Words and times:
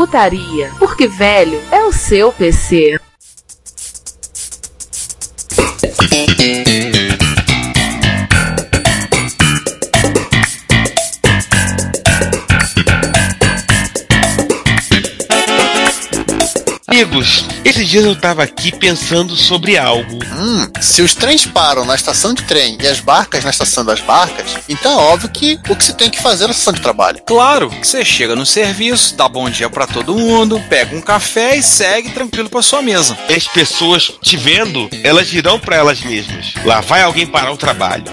Retrocomputaria, 0.00 0.72
porque 0.78 1.06
velho 1.06 1.60
é 1.70 1.82
o 1.84 1.92
seu 1.92 2.32
PC. 2.32 2.98
Amigos, 16.86 17.49
esses 17.64 17.88
dias 17.88 18.04
eu 18.04 18.16
tava 18.16 18.42
aqui 18.42 18.72
pensando 18.72 19.36
sobre 19.36 19.76
algo. 19.76 20.18
Hum, 20.32 20.66
se 20.80 21.02
os 21.02 21.14
trens 21.14 21.46
param 21.46 21.84
na 21.84 21.94
estação 21.94 22.32
de 22.34 22.42
trem 22.42 22.78
e 22.80 22.86
as 22.86 23.00
barcas 23.00 23.44
na 23.44 23.50
estação 23.50 23.84
das 23.84 24.00
barcas, 24.00 24.56
então 24.68 24.92
é 24.92 25.02
óbvio 25.04 25.30
que 25.30 25.58
o 25.68 25.76
que 25.76 25.84
se 25.84 25.94
tem 25.94 26.10
que 26.10 26.22
fazer 26.22 26.46
na 26.46 26.52
estação 26.52 26.72
de 26.72 26.80
trabalho. 26.80 27.20
Claro, 27.26 27.70
que 27.70 27.86
você 27.86 28.04
chega 28.04 28.34
no 28.34 28.46
serviço, 28.46 29.14
dá 29.16 29.28
bom 29.28 29.48
dia 29.50 29.68
pra 29.68 29.86
todo 29.86 30.16
mundo, 30.16 30.62
pega 30.68 30.96
um 30.96 31.00
café 31.00 31.56
e 31.56 31.62
segue 31.62 32.10
tranquilo 32.10 32.48
pra 32.48 32.62
sua 32.62 32.82
mesa. 32.82 33.16
As 33.28 33.46
pessoas 33.46 34.10
te 34.22 34.36
vendo, 34.36 34.88
elas 35.02 35.28
dirão 35.28 35.58
pra 35.58 35.76
elas 35.76 36.00
mesmas: 36.00 36.54
lá 36.64 36.80
vai 36.80 37.02
alguém 37.02 37.26
parar 37.26 37.52
o 37.52 37.56
trabalho. 37.56 38.04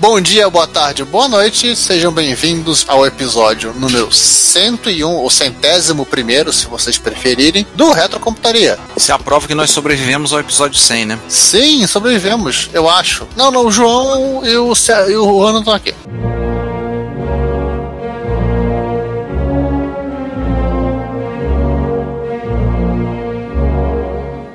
Bom 0.00 0.18
dia, 0.18 0.48
boa 0.48 0.66
tarde, 0.66 1.04
boa 1.04 1.28
noite, 1.28 1.76
sejam 1.76 2.10
bem-vindos 2.10 2.86
ao 2.88 3.04
episódio 3.04 3.74
número 3.74 4.10
101, 4.10 5.06
ou 5.06 5.28
centésimo 5.28 6.06
primeiro, 6.06 6.52
se 6.52 6.66
vocês 6.66 6.96
preferirem, 6.96 7.66
do 7.74 7.92
Retrocomputaria. 7.92 8.78
Isso 8.96 9.12
é 9.12 9.14
a 9.14 9.18
prova 9.18 9.46
que 9.46 9.54
nós 9.54 9.70
sobrevivemos 9.70 10.32
ao 10.32 10.40
episódio 10.40 10.78
100, 10.78 11.04
né? 11.04 11.18
Sim, 11.28 11.86
sobrevivemos, 11.86 12.70
eu 12.72 12.88
acho. 12.88 13.28
Não, 13.36 13.50
não, 13.50 13.66
o 13.66 13.70
João 13.70 14.42
e 14.44 14.56
o, 14.56 14.72
e 14.72 15.16
o 15.16 15.24
Juan 15.24 15.52
não 15.52 15.58
estão 15.60 15.74
aqui. 15.74 15.94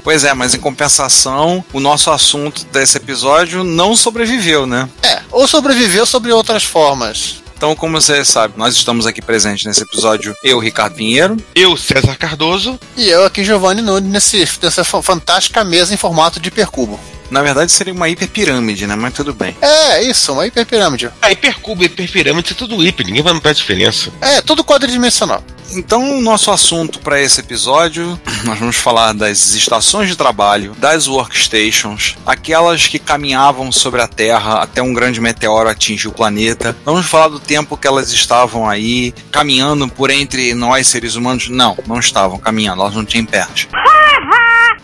Pois 0.06 0.24
é, 0.24 0.34
mas 0.34 0.54
em 0.54 0.60
compensação, 0.60 1.66
o 1.74 1.80
nosso 1.82 2.12
assunto 2.12 2.64
desse 2.72 2.96
episódio 2.98 3.64
não 3.64 3.96
sobreviveu, 3.96 4.66
né? 4.68 4.88
É, 5.02 5.22
ou 5.32 5.48
sobreviveu 5.48 6.06
sobre 6.06 6.32
outras 6.32 6.64
formas. 6.64 7.42
Então, 7.58 7.76
como 7.76 8.00
você 8.00 8.24
sabe, 8.24 8.54
nós 8.58 8.76
estamos 8.76 9.08
aqui 9.08 9.22
presentes 9.22 9.66
nesse 9.66 9.82
episódio, 9.82 10.36
eu, 10.44 10.60
Ricardo 10.60 10.94
Pinheiro. 10.96 11.38
Eu, 11.56 11.76
César 11.76 12.16
Cardoso, 12.18 12.78
E 12.96 13.08
eu 13.10 13.26
aqui, 13.26 13.44
Giovanni 13.44 13.82
Nunes, 13.82 14.12
nesse, 14.12 14.48
nessa 14.62 14.84
fa- 14.84 15.02
fantástica 15.02 15.64
mesa 15.64 15.92
em 15.94 15.98
formato 15.98 16.40
de 16.40 16.50
hipercubo. 16.50 17.00
Na 17.30 17.42
verdade, 17.42 17.72
seria 17.72 17.94
uma 17.94 18.10
hiperpirâmide, 18.10 18.88
né? 18.88 18.96
Mas 18.96 19.14
tudo 19.14 19.34
bem. 19.34 19.56
É, 19.62 20.04
isso, 20.04 20.34
uma 20.34 20.46
hiperpirâmide. 20.46 21.10
a 21.22 21.32
hipercubo 21.32 21.84
e 21.84 21.88
hiperpirâmide, 21.88 22.52
é 22.54 22.56
tudo 22.56 22.86
hiper, 22.86 23.06
ninguém 23.06 23.24
vai 23.24 23.34
notar 23.34 23.52
a 23.52 23.56
diferença. 23.56 24.12
É, 24.22 24.42
tudo 24.42 24.64
quadridimensional. 24.64 25.44
Então, 25.72 26.18
o 26.18 26.22
nosso 26.22 26.52
assunto 26.52 27.00
para 27.00 27.20
esse 27.20 27.40
episódio, 27.40 28.20
nós 28.46 28.60
vamos 28.60 28.76
falar 28.76 29.14
das 29.14 29.54
estações 29.56 30.08
de 30.08 30.16
trabalho, 30.16 30.76
das 30.78 31.08
workstations, 31.08 32.16
aquelas 32.26 32.88
que 32.88 33.00
caminhavam 33.00 33.72
sobre 33.72 34.02
a 34.02 34.08
Terra 34.08 34.62
até 34.62 34.82
um 34.82 34.94
grande 34.94 35.20
meteoro 35.20 35.68
atingir 35.68 36.08
o 36.08 36.12
planeta. 36.12 36.76
Vamos 36.86 37.08
falar 37.08 37.30
do 37.30 37.40
tempo 37.40 37.78
que 37.78 37.88
elas 37.88 38.12
estavam 38.12 38.70
aí 38.70 39.14
caminhando 39.32 39.88
por 39.88 40.10
entre 40.12 40.54
nós 40.54 40.88
seres 40.88 41.16
humanos. 41.16 41.50
Não, 41.50 41.78
não 41.88 42.00
estavam 42.00 42.38
caminhando, 42.38 42.82
elas 42.82 42.96
não 42.96 43.04
tinham 43.04 43.26
pernas. 43.26 43.68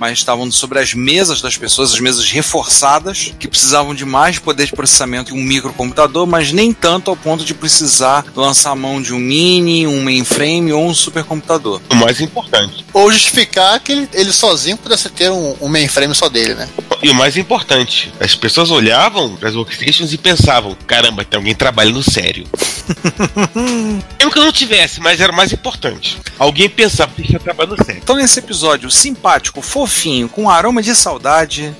Mas 0.01 0.17
estavam 0.17 0.51
sobre 0.51 0.79
as 0.79 0.95
mesas 0.95 1.41
das 1.41 1.55
pessoas, 1.57 1.93
as 1.93 1.99
mesas 1.99 2.31
reforçadas, 2.31 3.35
que 3.37 3.47
precisavam 3.47 3.93
de 3.93 4.03
mais 4.03 4.39
poder 4.39 4.65
de 4.65 4.71
processamento 4.71 5.31
que 5.31 5.39
um 5.39 5.43
microcomputador, 5.43 6.25
mas 6.25 6.51
nem 6.51 6.73
tanto 6.73 7.11
ao 7.11 7.15
ponto 7.15 7.45
de 7.45 7.53
precisar 7.53 8.25
lançar 8.35 8.71
a 8.71 8.75
mão 8.75 8.99
de 8.99 9.13
um 9.13 9.19
mini, 9.19 9.85
um 9.85 10.01
mainframe 10.01 10.73
ou 10.73 10.87
um 10.87 10.93
supercomputador. 10.95 11.79
O 11.87 11.93
mais 11.93 12.19
importante. 12.19 12.83
Ou 12.91 13.11
justificar 13.11 13.79
que 13.79 13.91
ele, 13.91 14.09
ele 14.11 14.33
sozinho 14.33 14.75
pudesse 14.75 15.07
ter 15.07 15.29
um, 15.29 15.55
um 15.61 15.67
mainframe 15.67 16.15
só 16.15 16.27
dele, 16.27 16.55
né? 16.55 16.67
E 17.01 17.09
o 17.09 17.15
mais 17.15 17.37
importante, 17.37 18.13
as 18.19 18.35
pessoas 18.35 18.69
olhavam 18.69 19.35
para 19.35 19.49
as 19.49 19.55
workstations 19.55 20.13
e 20.13 20.17
pensavam: 20.17 20.75
caramba, 20.85 21.25
tem 21.25 21.37
alguém 21.37 21.55
trabalhando 21.55 22.03
sério. 22.03 22.45
Mesmo 24.19 24.31
que 24.31 24.39
eu 24.39 24.45
não 24.45 24.51
tivesse, 24.51 24.99
mas 24.99 25.19
era 25.19 25.31
o 25.31 25.35
mais 25.35 25.51
importante. 25.51 26.19
Alguém 26.37 26.69
pensava 26.69 27.11
que 27.13 27.21
está 27.21 27.39
trabalhando 27.39 27.83
sério. 27.83 28.01
Então, 28.03 28.15
nesse 28.15 28.39
episódio 28.39 28.91
simpático, 28.91 29.61
fofinho, 29.61 30.29
com 30.29 30.49
aroma 30.49 30.81
de 30.81 30.95
saudade. 30.95 31.75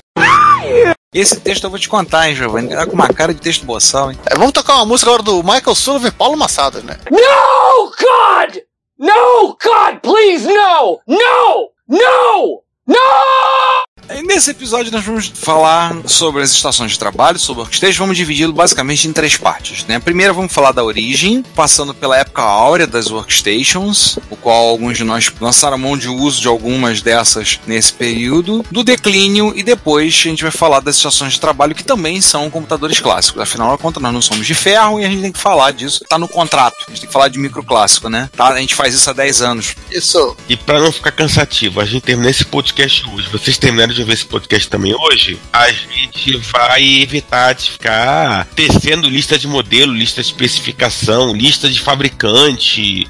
Esse 1.14 1.38
texto 1.40 1.64
eu 1.64 1.70
vou 1.70 1.78
te 1.78 1.88
contar, 1.88 2.28
hein, 2.28 2.34
Giovanni? 2.34 2.70
Tá 2.70 2.86
com 2.86 2.94
uma 2.94 3.08
cara 3.08 3.34
de 3.34 3.40
texto 3.40 3.66
boçal, 3.66 4.10
hein? 4.10 4.18
É, 4.30 4.34
vamos 4.34 4.52
tocar 4.52 4.76
uma 4.76 4.86
música 4.86 5.10
agora 5.10 5.22
do 5.22 5.42
Michael 5.42 5.74
Sullivan 5.74 6.08
e 6.08 6.12
Paulo 6.12 6.38
Massada, 6.38 6.80
né? 6.80 6.96
No, 7.10 7.90
God! 7.90 8.56
No, 8.98 9.48
God, 9.62 10.00
please, 10.00 10.46
no! 10.46 11.00
No! 11.06 11.70
No! 11.86 12.62
No! 12.86 13.91
Nesse 14.24 14.50
episódio 14.50 14.92
nós 14.92 15.04
vamos 15.04 15.32
falar 15.34 15.94
sobre 16.06 16.42
as 16.42 16.50
estações 16.50 16.92
de 16.92 16.98
trabalho, 16.98 17.38
sobre 17.38 17.60
o 17.60 17.64
workstation, 17.64 18.02
vamos 18.02 18.16
dividi-lo 18.16 18.52
basicamente 18.52 19.06
em 19.06 19.12
três 19.12 19.36
partes. 19.36 19.84
Né? 19.86 19.96
A 19.96 20.00
primeira 20.00 20.32
vamos 20.32 20.52
falar 20.52 20.72
da 20.72 20.84
origem, 20.84 21.42
passando 21.54 21.94
pela 21.94 22.16
época 22.18 22.42
áurea 22.42 22.86
das 22.86 23.10
workstations, 23.10 24.18
o 24.28 24.36
qual 24.36 24.68
alguns 24.68 24.98
de 24.98 25.04
nós 25.04 25.32
lançaram 25.40 25.78
mão 25.78 25.96
de 25.96 26.08
uso 26.08 26.40
de 26.40 26.48
algumas 26.48 27.00
dessas 27.00 27.60
nesse 27.66 27.92
período, 27.92 28.64
do 28.70 28.82
declínio 28.82 29.52
e 29.56 29.62
depois 29.62 30.14
a 30.14 30.28
gente 30.28 30.42
vai 30.42 30.52
falar 30.52 30.80
das 30.80 30.96
estações 30.96 31.34
de 31.34 31.40
trabalho 31.40 31.74
que 31.74 31.84
também 31.84 32.20
são 32.20 32.50
computadores 32.50 33.00
clássicos. 33.00 33.40
Afinal 33.40 33.74
de 33.76 33.82
contas, 33.82 34.02
nós 34.02 34.12
não 34.12 34.22
somos 34.22 34.46
de 34.46 34.54
ferro 34.54 35.00
e 35.00 35.04
a 35.04 35.08
gente 35.08 35.22
tem 35.22 35.32
que 35.32 35.38
falar 35.38 35.70
disso. 35.72 36.04
Tá 36.08 36.18
no 36.18 36.28
contrato, 36.28 36.76
a 36.86 36.90
gente 36.90 37.00
tem 37.00 37.06
que 37.08 37.12
falar 37.12 37.28
de 37.28 37.38
microclássico, 37.38 38.08
né? 38.08 38.28
Tá? 38.36 38.48
A 38.48 38.60
gente 38.60 38.74
faz 38.74 38.94
isso 38.94 39.08
há 39.08 39.12
10 39.12 39.42
anos. 39.42 39.74
Isso. 39.90 40.36
E 40.48 40.56
para 40.56 40.80
não 40.80 40.92
ficar 40.92 41.12
cansativo, 41.12 41.80
a 41.80 41.84
gente 41.84 42.02
terminar 42.02 42.30
esse 42.30 42.44
podcast 42.44 43.08
hoje. 43.08 43.28
Vocês 43.30 43.56
terminaram 43.56 43.91
de 43.92 44.00
ouvir 44.00 44.14
esse 44.14 44.24
podcast 44.26 44.68
também 44.68 44.94
hoje? 44.94 45.38
A 45.52 45.70
gente 45.70 46.36
vai 46.52 46.82
evitar 47.02 47.52
de 47.54 47.70
ficar 47.70 48.46
tecendo 48.54 49.08
lista 49.08 49.38
de 49.38 49.46
modelo, 49.46 49.92
lista 49.92 50.20
de 50.22 50.28
especificação, 50.28 51.32
lista 51.34 51.68
de 51.68 51.80
fabricante. 51.80 53.08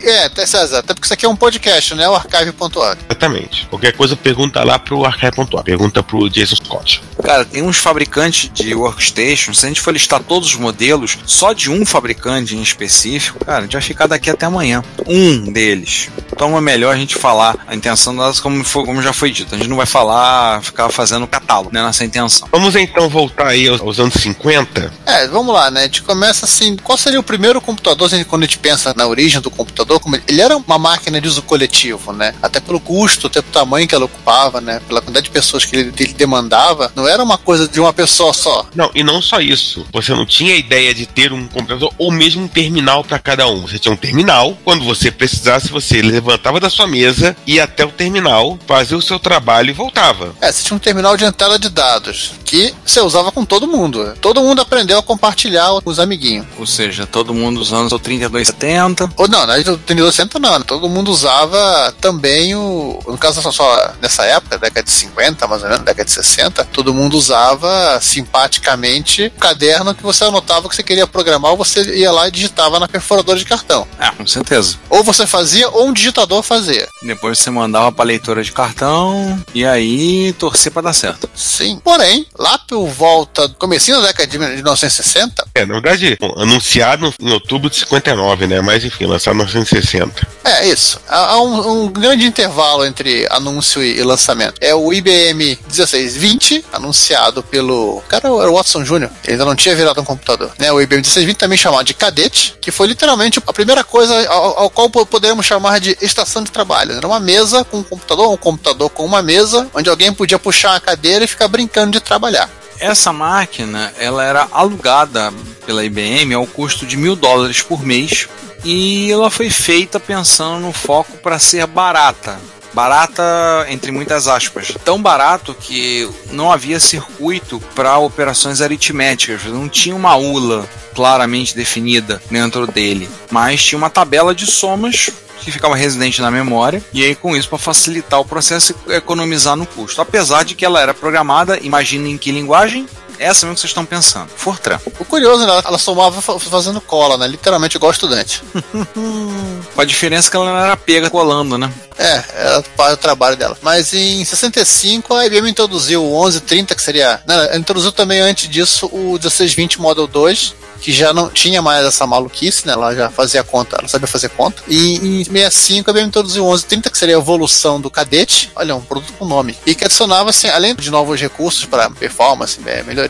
É, 0.00 0.24
até 0.26 0.46
César, 0.46 0.78
até 0.78 0.94
porque 0.94 1.06
isso 1.06 1.14
aqui 1.14 1.26
é 1.26 1.28
um 1.28 1.34
podcast, 1.36 1.94
né? 1.94 2.08
O 2.08 2.14
archive.org. 2.14 2.98
Exatamente. 3.08 3.66
Qualquer 3.66 3.92
coisa 3.92 4.14
pergunta 4.14 4.62
lá 4.62 4.78
pro 4.78 5.04
archive.org. 5.04 5.64
Pergunta 5.64 6.02
pro 6.02 6.28
Jason 6.30 6.56
Scott. 6.56 7.02
Cara, 7.22 7.44
tem 7.44 7.62
uns 7.62 7.78
fabricantes 7.78 8.50
de 8.52 8.74
workstation, 8.74 9.52
se 9.52 9.66
a 9.66 9.68
gente 9.68 9.80
for 9.80 9.92
listar 9.92 10.22
todos 10.22 10.48
os 10.50 10.54
modelos, 10.54 11.18
só 11.26 11.52
de 11.52 11.68
um 11.70 11.84
fabricante 11.84 12.54
em 12.54 12.62
específico, 12.62 13.44
cara, 13.44 13.58
a 13.58 13.62
gente 13.62 13.72
vai 13.72 13.82
ficar 13.82 14.06
daqui 14.06 14.30
até 14.30 14.46
amanhã. 14.46 14.84
Um 15.06 15.50
deles. 15.52 16.08
Então 16.32 16.56
é 16.56 16.60
melhor 16.60 16.94
a 16.94 16.98
gente 16.98 17.16
falar 17.16 17.56
a 17.66 17.74
intenção 17.74 18.14
delas 18.14 18.38
como, 18.38 18.62
foi- 18.62 18.84
como 18.84 19.02
já 19.02 19.12
foi 19.12 19.30
dito. 19.32 19.54
A 19.54 19.58
gente 19.58 19.68
não 19.68 19.76
vai 19.76 19.86
falar, 19.88 20.62
ficar 20.62 20.90
fazendo 20.90 21.26
catálogo, 21.26 21.70
né? 21.72 21.82
Nessa 21.82 22.04
intenção. 22.04 22.48
Vamos 22.52 22.76
então 22.76 23.08
voltar 23.08 23.48
aí 23.48 23.68
aos, 23.68 23.80
aos 23.80 23.98
anos 23.98 24.14
50. 24.14 24.92
É, 25.06 25.26
vamos 25.28 25.54
lá, 25.54 25.70
né? 25.70 25.80
A 25.80 25.84
gente 25.84 26.02
começa 26.02 26.44
assim. 26.44 26.76
Qual 26.76 26.96
seria 26.96 27.20
o 27.20 27.22
primeiro 27.22 27.60
computador 27.60 28.06
assim, 28.06 28.22
quando 28.24 28.42
a 28.42 28.46
gente 28.46 28.58
pensa 28.58 28.94
na 28.96 29.06
origem 29.06 29.40
do 29.40 29.50
computador? 29.50 29.98
como 30.00 30.16
ele, 30.16 30.24
ele 30.26 30.40
era 30.40 30.56
uma 30.56 30.78
máquina 30.78 31.20
de 31.20 31.28
uso 31.28 31.42
coletivo, 31.42 32.12
né? 32.12 32.34
Até 32.42 32.60
pelo 32.60 32.80
custo, 32.80 33.26
até 33.26 33.40
pelo 33.40 33.52
tamanho 33.52 33.86
que 33.86 33.94
ela 33.94 34.04
ocupava, 34.04 34.60
né? 34.60 34.80
Pela 34.86 35.00
quantidade 35.00 35.24
de 35.24 35.30
pessoas 35.30 35.64
que 35.64 35.76
ele, 35.76 35.92
ele 35.98 36.14
demandava, 36.14 36.92
não 36.94 37.06
era 37.06 37.22
uma 37.22 37.38
coisa 37.38 37.68
de 37.68 37.80
uma 37.80 37.92
pessoa 37.92 38.32
só. 38.32 38.66
Não, 38.74 38.90
e 38.94 39.02
não 39.02 39.20
só 39.20 39.40
isso. 39.40 39.86
Você 39.92 40.12
não 40.12 40.26
tinha 40.26 40.54
a 40.54 40.58
ideia 40.58 40.94
de 40.94 41.06
ter 41.06 41.32
um 41.32 41.46
computador 41.46 41.92
ou 41.98 42.10
mesmo 42.10 42.44
um 42.44 42.48
terminal 42.48 43.04
para 43.04 43.18
cada 43.18 43.46
um. 43.48 43.62
Você 43.62 43.78
tinha 43.78 43.92
um 43.92 43.96
terminal. 43.96 44.56
Quando 44.64 44.84
você 44.84 45.10
precisasse, 45.10 45.68
você 45.68 46.02
levantava 46.02 46.60
da 46.60 46.70
sua 46.70 46.86
mesa, 46.86 47.36
ia 47.46 47.64
até 47.64 47.84
o 47.84 47.90
terminal, 47.90 48.58
fazia 48.66 48.96
o 48.96 49.02
seu 49.02 49.18
trabalho 49.18 49.70
e 49.70 49.74
voltava. 49.78 50.34
É, 50.40 50.50
você 50.50 50.64
tinha 50.64 50.76
um 50.76 50.80
terminal 50.80 51.16
de 51.16 51.24
entrada 51.24 51.58
de 51.58 51.68
dados 51.68 52.32
que 52.44 52.74
você 52.84 53.00
usava 53.00 53.30
com 53.30 53.44
todo 53.44 53.68
mundo. 53.68 54.14
Todo 54.20 54.42
mundo 54.42 54.60
aprendeu 54.60 54.98
a 54.98 55.02
compartilhar 55.02 55.68
com 55.82 55.90
os 55.90 56.00
amiguinhos. 56.00 56.46
Ou 56.58 56.66
seja, 56.66 57.06
todo 57.06 57.32
mundo 57.32 57.60
usando 57.60 57.92
o 57.92 57.98
3270. 57.98 59.10
Ou 59.16 59.28
não, 59.28 59.46
na 59.46 59.54
o 59.54 59.78
3270 59.78 60.38
não. 60.38 60.60
Todo 60.62 60.88
mundo 60.88 61.10
usava 61.10 61.94
também 62.00 62.56
o. 62.56 62.98
No 63.06 63.16
caso, 63.16 63.40
só, 63.40 63.52
só 63.52 63.92
nessa 64.02 64.24
época, 64.24 64.58
década 64.58 64.82
de 64.82 64.90
50, 64.90 65.46
mais 65.46 65.62
ou 65.62 65.68
menos, 65.68 65.84
década 65.84 66.04
de 66.04 66.10
60, 66.10 66.64
todo 66.64 66.92
mundo 66.92 67.16
usava 67.16 68.00
simpaticamente 68.00 69.32
o 69.36 69.40
caderno 69.40 69.94
que 69.94 70.02
você 70.02 70.24
anotava 70.24 70.68
que 70.68 70.74
você 70.74 70.82
queria 70.82 71.06
programar, 71.06 71.52
ou 71.52 71.56
você 71.56 71.82
ia 71.96 72.10
lá 72.10 72.26
e 72.26 72.30
digitava 72.30 72.80
na 72.80 72.88
perfuradora 72.88 73.38
de 73.38 73.44
cartão. 73.44 73.86
É, 74.00 74.10
com 74.10 74.26
certeza. 74.26 74.76
Ou 74.90 75.04
você 75.04 75.26
fazia, 75.26 75.68
ou 75.68 75.86
um 75.86 75.92
digitador 75.92 76.42
fazia. 76.42 76.88
Depois 77.02 77.38
você 77.38 77.50
mandava 77.50 77.92
pra 77.92 78.04
leitora 78.04 78.42
de 78.42 78.52
cartão 78.52 79.38
e 79.54 79.67
aí 79.68 80.32
torcia 80.34 80.70
pra 80.70 80.82
dar 80.82 80.92
certo. 80.92 81.28
Sim. 81.34 81.80
Porém, 81.82 82.26
lá 82.38 82.58
por 82.58 82.86
volta, 82.88 83.48
comecinho 83.58 84.00
da 84.00 84.08
década 84.08 84.26
de 84.26 84.38
1960, 84.38 85.46
É, 85.54 85.64
na 85.66 85.74
verdade, 85.74 86.16
bom, 86.20 86.34
anunciado 86.36 87.12
em 87.20 87.30
outubro 87.32 87.70
de 87.70 87.76
59, 87.76 88.46
né? 88.46 88.60
Mas 88.60 88.84
enfim, 88.84 89.06
lançado 89.06 89.34
em 89.34 89.38
1960. 89.38 90.26
É, 90.44 90.66
isso. 90.68 91.00
Há 91.08 91.40
um, 91.40 91.82
um 91.84 91.88
grande 91.88 92.24
intervalo 92.26 92.84
entre 92.84 93.26
anúncio 93.30 93.82
e, 93.82 94.02
lançamento. 94.02 94.54
É 94.60 94.74
o 94.74 94.92
IBM 94.92 95.58
1620, 95.68 96.64
anunciado 96.72 97.42
pelo. 97.42 98.02
Cara, 98.08 98.28
era 98.28 98.50
o 98.50 98.54
Watson 98.54 98.82
Jr., 98.82 99.10
ele 99.24 99.32
ainda 99.32 99.44
não 99.44 99.54
tinha 99.56 99.74
virado 99.74 100.00
um 100.00 100.04
computador. 100.04 100.50
Né? 100.58 100.70
O 100.72 100.80
IBM 100.80 100.98
1620 101.02 101.36
também 101.36 101.58
chamado 101.58 101.84
de 101.86 101.94
Cadete, 101.94 102.54
que 102.60 102.70
foi 102.70 102.86
literalmente 102.86 103.40
a 103.46 103.52
primeira 103.52 103.82
coisa 103.84 104.28
ao, 104.28 104.58
ao 104.60 104.70
qual 104.70 104.88
po- 104.90 105.06
podemos 105.06 105.44
chamar 105.44 105.80
de 105.80 105.96
estação 106.00 106.42
de 106.42 106.50
trabalho. 106.50 106.92
Era 106.92 107.06
uma 107.06 107.20
mesa 107.20 107.64
com 107.64 107.78
um 107.78 107.82
computador, 107.82 108.30
um 108.32 108.36
computador 108.36 108.90
com 108.90 109.04
uma 109.04 109.22
mesa, 109.22 109.57
onde 109.74 109.88
alguém 109.88 110.12
podia 110.12 110.38
puxar 110.38 110.74
a 110.74 110.80
cadeira 110.80 111.24
e 111.24 111.28
ficar 111.28 111.48
brincando 111.48 111.92
de 111.92 112.00
trabalhar. 112.00 112.48
Essa 112.78 113.12
máquina, 113.12 113.92
ela 113.98 114.24
era 114.24 114.48
alugada 114.52 115.32
pela 115.66 115.84
IBM 115.84 116.34
ao 116.34 116.46
custo 116.46 116.86
de 116.86 116.96
mil 116.96 117.16
dólares 117.16 117.60
por 117.60 117.84
mês 117.84 118.28
e 118.64 119.10
ela 119.10 119.30
foi 119.30 119.50
feita 119.50 119.98
pensando 119.98 120.60
no 120.60 120.72
foco 120.72 121.16
para 121.18 121.38
ser 121.38 121.66
barata. 121.66 122.38
Barata, 122.72 123.66
entre 123.70 123.90
muitas 123.90 124.28
aspas. 124.28 124.72
Tão 124.84 125.00
barato 125.00 125.54
que 125.54 126.08
não 126.30 126.52
havia 126.52 126.78
circuito 126.78 127.60
para 127.74 127.98
operações 127.98 128.60
aritméticas, 128.60 129.44
não 129.44 129.68
tinha 129.68 129.96
uma 129.96 130.16
ULA 130.16 130.68
claramente 130.94 131.56
definida 131.56 132.22
dentro 132.30 132.66
dele, 132.66 133.08
mas 133.30 133.62
tinha 133.62 133.78
uma 133.78 133.90
tabela 133.90 134.34
de 134.34 134.46
somas 134.46 135.10
que 135.40 135.50
ficava 135.50 135.76
residente 135.76 136.20
na 136.20 136.30
memória, 136.30 136.82
e 136.92 137.04
aí 137.04 137.14
com 137.14 137.36
isso 137.36 137.48
para 137.48 137.58
facilitar 137.58 138.20
o 138.20 138.24
processo 138.24 138.74
e 138.86 138.92
economizar 138.92 139.56
no 139.56 139.66
custo. 139.66 140.00
Apesar 140.00 140.44
de 140.44 140.54
que 140.54 140.64
ela 140.64 140.80
era 140.80 140.94
programada, 140.94 141.58
imaginem 141.62 142.12
em 142.12 142.18
que 142.18 142.32
linguagem? 142.32 142.86
Essa 143.18 143.46
mesmo 143.46 143.54
que 143.56 143.60
vocês 143.60 143.70
estão 143.70 143.84
pensando, 143.84 144.28
Fortran. 144.34 144.78
O 144.98 145.04
curioso, 145.04 145.46
né? 145.46 145.62
Ela 145.64 145.78
somava 145.78 146.20
fa- 146.22 146.38
fazendo 146.38 146.80
cola, 146.80 147.16
né? 147.18 147.26
Literalmente 147.26 147.76
igual 147.76 147.90
estudante. 147.92 148.42
Com 149.74 149.80
a 149.80 149.84
diferença 149.84 150.30
que 150.30 150.36
ela 150.36 150.46
não 150.46 150.58
era 150.58 150.76
pega 150.76 151.10
colando, 151.10 151.56
né? 151.58 151.70
É, 151.98 152.22
era 152.34 152.62
para 152.76 152.94
o 152.94 152.96
trabalho 152.96 153.36
dela. 153.36 153.56
Mas 153.62 153.92
em 153.92 154.24
65 154.24 155.14
a 155.14 155.26
IBM 155.26 155.50
introduziu 155.50 156.02
o 156.04 156.22
1130, 156.24 156.74
que 156.74 156.82
seria. 156.82 157.20
Não, 157.26 157.34
ela 157.34 157.56
introduziu 157.56 157.92
também 157.92 158.20
antes 158.20 158.48
disso 158.48 158.86
o 158.86 159.12
1620 159.12 159.80
Model 159.80 160.06
2, 160.06 160.54
que 160.80 160.92
já 160.92 161.12
não 161.12 161.28
tinha 161.28 161.60
mais 161.60 161.84
essa 161.84 162.06
maluquice, 162.06 162.64
né? 162.66 162.72
Ela 162.72 162.94
já 162.94 163.10
fazia 163.10 163.42
conta, 163.42 163.76
ela 163.78 163.88
sabia 163.88 164.06
fazer 164.06 164.28
conta. 164.30 164.62
E 164.68 164.94
em 164.96 165.24
65 165.24 165.90
a 165.90 165.92
IBM 165.92 166.06
introduziu 166.06 166.44
o 166.44 166.46
1130, 166.50 166.88
que 166.90 166.96
seria 166.98 167.16
a 167.16 167.18
evolução 167.18 167.80
do 167.80 167.90
Cadete. 167.90 168.50
Olha, 168.54 168.76
um 168.76 168.80
produto 168.80 169.12
com 169.18 169.24
nome. 169.24 169.56
E 169.66 169.74
que 169.74 169.84
adicionava, 169.84 170.30
assim, 170.30 170.48
além 170.48 170.76
de 170.76 170.88
novos 170.90 171.20
recursos 171.20 171.64
para 171.64 171.90
performance, 171.90 172.60
né, 172.60 172.84
melhoria, 172.84 173.07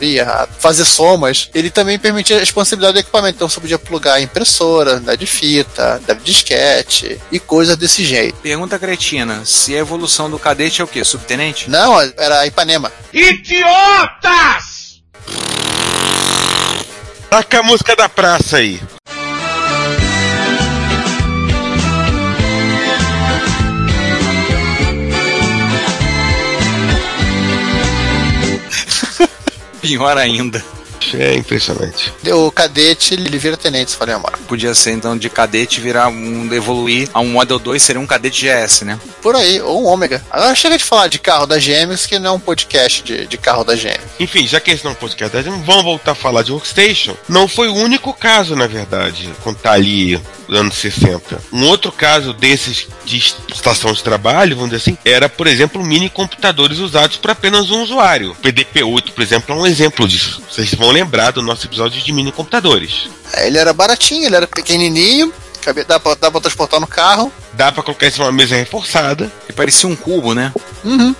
fazer 0.57 0.85
somas, 0.85 1.49
ele 1.53 1.69
também 1.69 1.99
permitia 1.99 2.39
a 2.39 2.43
expansibilidade 2.43 2.93
do 2.93 2.99
equipamento. 2.99 3.35
Então 3.35 3.49
você 3.49 3.59
podia 3.59 3.79
plugar 3.79 4.21
impressora, 4.21 4.97
unidade 4.97 5.19
de 5.19 5.27
fita, 5.27 5.97
unidade 5.97 6.19
de 6.19 6.25
disquete 6.25 7.19
e 7.31 7.39
coisas 7.39 7.75
desse 7.77 8.03
jeito. 8.03 8.35
Pergunta 8.41 8.79
cretina: 8.79 9.43
se 9.45 9.75
a 9.75 9.79
evolução 9.79 10.29
do 10.29 10.39
cadete 10.39 10.81
é 10.81 10.83
o 10.83 10.87
quê? 10.87 11.03
Subtenente? 11.03 11.69
Não, 11.69 11.99
era 11.99 12.45
Ipanema. 12.45 12.91
Idiotas! 13.13 15.01
Taca 17.29 17.59
a 17.59 17.63
música 17.63 17.95
da 17.95 18.09
praça 18.09 18.57
aí. 18.57 18.81
Pior 29.81 30.17
ainda. 30.17 30.63
É 31.17 31.35
impressionante. 31.35 32.13
O 32.31 32.51
cadete, 32.51 33.13
ele 33.13 33.37
vira 33.37 33.57
tenente, 33.57 33.91
se 33.91 33.97
for 33.97 34.07
memória. 34.07 34.37
Podia 34.47 34.73
ser 34.73 34.91
então 34.91 35.17
de 35.17 35.29
cadete 35.29 35.79
virar 35.79 36.09
um 36.09 36.51
evoluir 36.53 37.09
a 37.13 37.19
um 37.19 37.29
Model 37.29 37.59
2 37.59 37.81
seria 37.81 38.01
um 38.01 38.07
cadete 38.07 38.45
GS, 38.45 38.81
né? 38.81 38.99
Por 39.21 39.35
aí, 39.35 39.61
ou 39.61 39.83
um 39.83 39.87
ômega. 39.87 40.23
Agora 40.29 40.55
chega 40.55 40.77
de 40.77 40.83
falar 40.83 41.07
de 41.07 41.19
carro 41.19 41.45
da 41.45 41.57
GM, 41.57 41.93
isso 41.93 42.07
que 42.07 42.19
não 42.19 42.31
é 42.31 42.33
um 42.33 42.39
podcast 42.39 43.03
de, 43.03 43.27
de 43.27 43.37
carro 43.37 43.63
da 43.63 43.75
GM. 43.75 43.99
Enfim, 44.19 44.47
já 44.47 44.59
que 44.59 44.71
esse 44.71 44.83
não 44.83 44.91
é 44.91 44.93
um 44.93 44.97
podcast, 44.97 45.37
vamos 45.65 45.83
voltar 45.83 46.11
a 46.11 46.15
falar 46.15 46.43
de 46.43 46.51
Workstation. 46.51 47.15
Não 47.27 47.47
foi 47.47 47.69
o 47.69 47.75
único 47.75 48.13
caso, 48.13 48.55
na 48.55 48.67
verdade, 48.67 49.29
quando 49.43 49.57
tá 49.57 49.73
ali 49.73 50.19
anos 50.49 50.75
60. 50.75 51.41
Um 51.51 51.65
outro 51.67 51.91
caso 51.91 52.33
desses 52.33 52.87
de 53.05 53.17
estação 53.17 53.93
de 53.93 54.03
trabalho, 54.03 54.55
vamos 54.55 54.71
dizer 54.71 54.81
assim, 54.81 54.97
era, 55.05 55.29
por 55.29 55.47
exemplo, 55.47 55.83
mini 55.83 56.09
computadores 56.09 56.79
usados 56.79 57.17
para 57.17 57.33
apenas 57.33 57.69
um 57.69 57.81
usuário. 57.81 58.31
O 58.31 58.35
PDP-8, 58.35 59.11
por 59.11 59.21
exemplo, 59.21 59.55
é 59.55 59.57
um 59.59 59.67
exemplo 59.67 60.07
disso. 60.07 60.41
Vocês 60.49 60.73
vão 60.73 60.91
lembrar 60.91 60.98
do 61.33 61.41
nosso 61.41 61.65
episódio 61.65 62.01
de 62.01 62.11
mini 62.11 62.31
computadores. 62.31 63.09
É, 63.33 63.47
Ele 63.47 63.57
era 63.57 63.73
baratinho, 63.73 64.25
ele 64.25 64.35
era 64.35 64.47
pequenininho, 64.47 65.33
cabe- 65.61 65.83
dá 65.83 65.99
pra, 65.99 66.15
dá 66.15 66.31
pra 66.31 66.41
transportar 66.41 66.79
no 66.79 66.87
carro. 66.87 67.31
Dá 67.53 67.71
para 67.71 67.83
colocar 67.83 68.07
isso 68.07 68.19
numa 68.19 68.31
mesa 68.31 68.55
reforçada. 68.55 69.31
E 69.49 69.53
parecia 69.53 69.87
um 69.89 69.95
cubo, 69.95 70.33
né? 70.33 70.53
Uhum. 70.83 71.13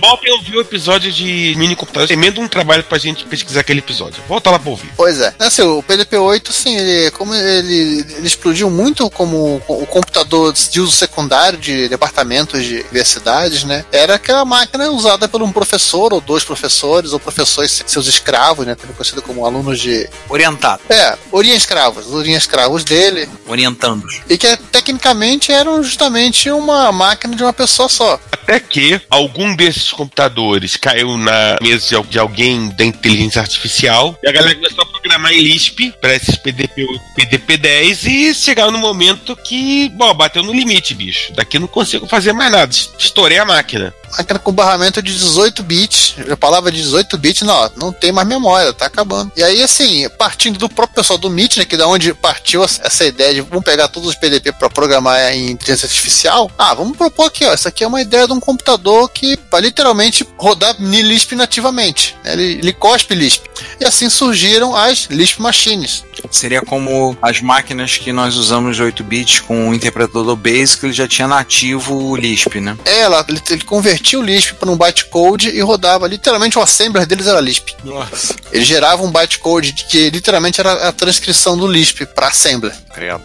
Voltem 0.00 0.30
a 0.32 0.34
ouvir 0.36 0.56
o 0.56 0.60
episódio 0.60 1.10
de 1.12 1.54
mini 1.56 1.74
computadores. 1.76 2.08
Tremendo 2.08 2.40
um 2.40 2.48
trabalho 2.48 2.82
pra 2.84 2.98
gente 2.98 3.24
pesquisar 3.24 3.60
aquele 3.60 3.80
episódio. 3.80 4.22
Volta 4.28 4.50
lá 4.50 4.58
pra 4.58 4.70
ouvir. 4.70 4.90
Pois 4.96 5.20
é. 5.20 5.34
Assim, 5.38 5.62
o 5.62 5.82
PDP-8, 5.82 6.50
sim, 6.52 6.76
ele, 6.76 7.10
como 7.12 7.34
ele, 7.34 8.04
ele 8.16 8.26
explodiu 8.26 8.70
muito 8.70 9.08
como 9.10 9.62
o 9.68 9.86
computador 9.86 10.52
de 10.52 10.80
uso 10.80 10.92
secundário 10.92 11.58
de 11.58 11.88
departamentos 11.88 12.64
de 12.64 12.80
universidades, 12.80 13.64
né? 13.64 13.84
Era 13.92 14.14
aquela 14.14 14.44
máquina 14.44 14.90
usada 14.90 15.28
por 15.28 15.42
um 15.42 15.52
professor 15.52 16.12
ou 16.12 16.20
dois 16.20 16.44
professores, 16.44 17.12
ou 17.12 17.20
professores 17.20 17.82
seus 17.86 18.06
escravos, 18.06 18.66
né? 18.66 18.74
Também 18.74 18.94
conhecido 18.94 19.22
como 19.22 19.44
alunos 19.46 19.80
de. 19.80 20.08
Orientado, 20.28 20.82
É, 20.88 21.16
oriam 21.32 21.56
escravos, 21.56 22.06
oriam 22.12 22.36
escravos 22.36 22.84
dele. 22.84 23.28
orientandos. 23.46 24.20
E 24.28 24.36
que 24.38 24.56
tecnicamente 24.72 25.52
eram 25.52 25.82
justamente 25.82 26.50
uma 26.50 26.90
máquina 26.92 27.34
de 27.36 27.42
uma 27.42 27.52
pessoa 27.52 27.88
só. 27.88 28.18
Até 28.32 28.58
que 28.60 29.00
algum 29.10 29.54
desses 29.66 29.90
computadores 29.92 30.76
caiu 30.76 31.16
na 31.16 31.56
mesa 31.60 31.88
de 31.88 31.94
al- 31.94 32.04
de 32.04 32.18
alguém 32.18 32.68
da 32.70 32.84
inteligência 32.84 33.40
artificial 33.40 34.18
e 34.22 34.28
a 34.28 34.32
galera 34.32 34.54
começou 34.54 34.82
a 34.82 34.86
programar 34.86 35.32
em 35.32 35.40
Lisp 35.40 35.92
para 36.00 36.14
esses 36.14 36.36
PDP, 36.36 36.82
8, 36.84 37.00
PDP-10 37.18 38.06
e 38.06 38.34
chegaram 38.34 38.70
no 38.70 38.78
momento 38.78 39.36
que, 39.36 39.88
bom, 39.90 40.12
bateu 40.14 40.42
no 40.42 40.52
limite, 40.52 40.94
bicho. 40.94 41.32
Daqui 41.34 41.58
não 41.58 41.66
consigo 41.66 42.06
fazer 42.06 42.32
mais 42.32 42.50
nada. 42.50 42.70
Estourei 42.98 43.38
a 43.38 43.44
máquina. 43.44 43.94
Máquina 44.16 44.38
com 44.38 44.52
barramento 44.52 45.02
de 45.02 45.12
18 45.12 45.62
bits. 45.62 46.14
A 46.30 46.36
palavra 46.36 46.70
de 46.70 46.82
18 46.82 47.16
bits, 47.18 47.42
não, 47.42 47.70
não 47.76 47.92
tem 47.92 48.12
mais 48.12 48.26
memória, 48.26 48.72
tá 48.72 48.86
acabando. 48.86 49.32
E 49.36 49.42
aí, 49.42 49.62
assim, 49.62 50.08
partindo 50.18 50.58
do 50.58 50.68
próprio 50.68 50.96
pessoal 50.96 51.18
do 51.18 51.28
MIT, 51.28 51.58
né, 51.58 51.64
que 51.64 51.76
da 51.76 51.86
onde 51.86 52.12
partiu 52.14 52.62
essa 52.64 53.04
ideia 53.04 53.34
de 53.34 53.40
vamos 53.40 53.64
pegar 53.64 53.88
todos 53.88 54.08
os 54.08 54.14
PDP 54.14 54.52
para 54.52 54.68
programar 54.68 55.32
em 55.32 55.50
inteligência 55.50 55.86
artificial, 55.86 56.50
ah, 56.58 56.74
vamos 56.74 56.96
propor 56.96 57.26
aqui, 57.26 57.44
ó, 57.44 57.54
isso 57.54 57.68
aqui 57.68 57.84
é 57.84 57.86
uma 57.86 58.00
ideia 58.00 58.26
de 58.26 58.32
um 58.32 58.40
computador 58.40 59.08
que 59.10 59.38
vai 59.50 59.60
literalmente 59.60 60.26
rodar 60.36 60.74
Lisp 60.78 61.32
nativamente. 61.34 62.16
né, 62.24 62.32
Ele, 62.32 62.44
ele 62.54 62.72
cospe 62.72 63.14
Lisp. 63.14 63.44
E 63.80 63.84
assim 63.84 64.08
surgiram 64.08 64.74
as 64.74 65.06
Lisp 65.10 65.40
Machines. 65.40 66.04
Seria 66.30 66.60
como 66.60 67.16
as 67.22 67.40
máquinas 67.40 67.96
que 67.96 68.12
nós 68.12 68.36
usamos 68.36 68.76
de 68.76 68.82
8 68.82 69.02
bits 69.02 69.40
com 69.40 69.70
o 69.70 69.74
interpretador 69.74 70.36
BASIC, 70.36 70.84
ele 70.84 70.92
já 70.92 71.08
tinha 71.08 71.26
nativo 71.26 71.94
o 71.94 72.16
Lisp, 72.16 72.60
né? 72.60 72.76
É, 72.84 73.00
ela, 73.00 73.24
ele, 73.28 73.40
ele 73.48 73.64
convertia 73.64 73.99
o 74.16 74.22
Lisp 74.22 74.54
para 74.54 74.70
um 74.70 74.76
bytecode 74.76 75.50
e 75.50 75.60
rodava. 75.60 76.06
Literalmente 76.06 76.58
o 76.58 76.62
assembler 76.62 77.06
deles 77.06 77.26
era 77.26 77.40
Lisp. 77.40 77.74
Nossa. 77.84 78.34
Ele 78.52 78.64
gerava 78.64 79.02
um 79.02 79.10
bytecode 79.10 79.72
que 79.72 80.10
literalmente 80.10 80.60
era 80.60 80.88
a 80.88 80.92
transcrição 80.92 81.56
do 81.56 81.66
Lisp 81.66 82.06
para 82.06 82.28
assembler. 82.28 82.74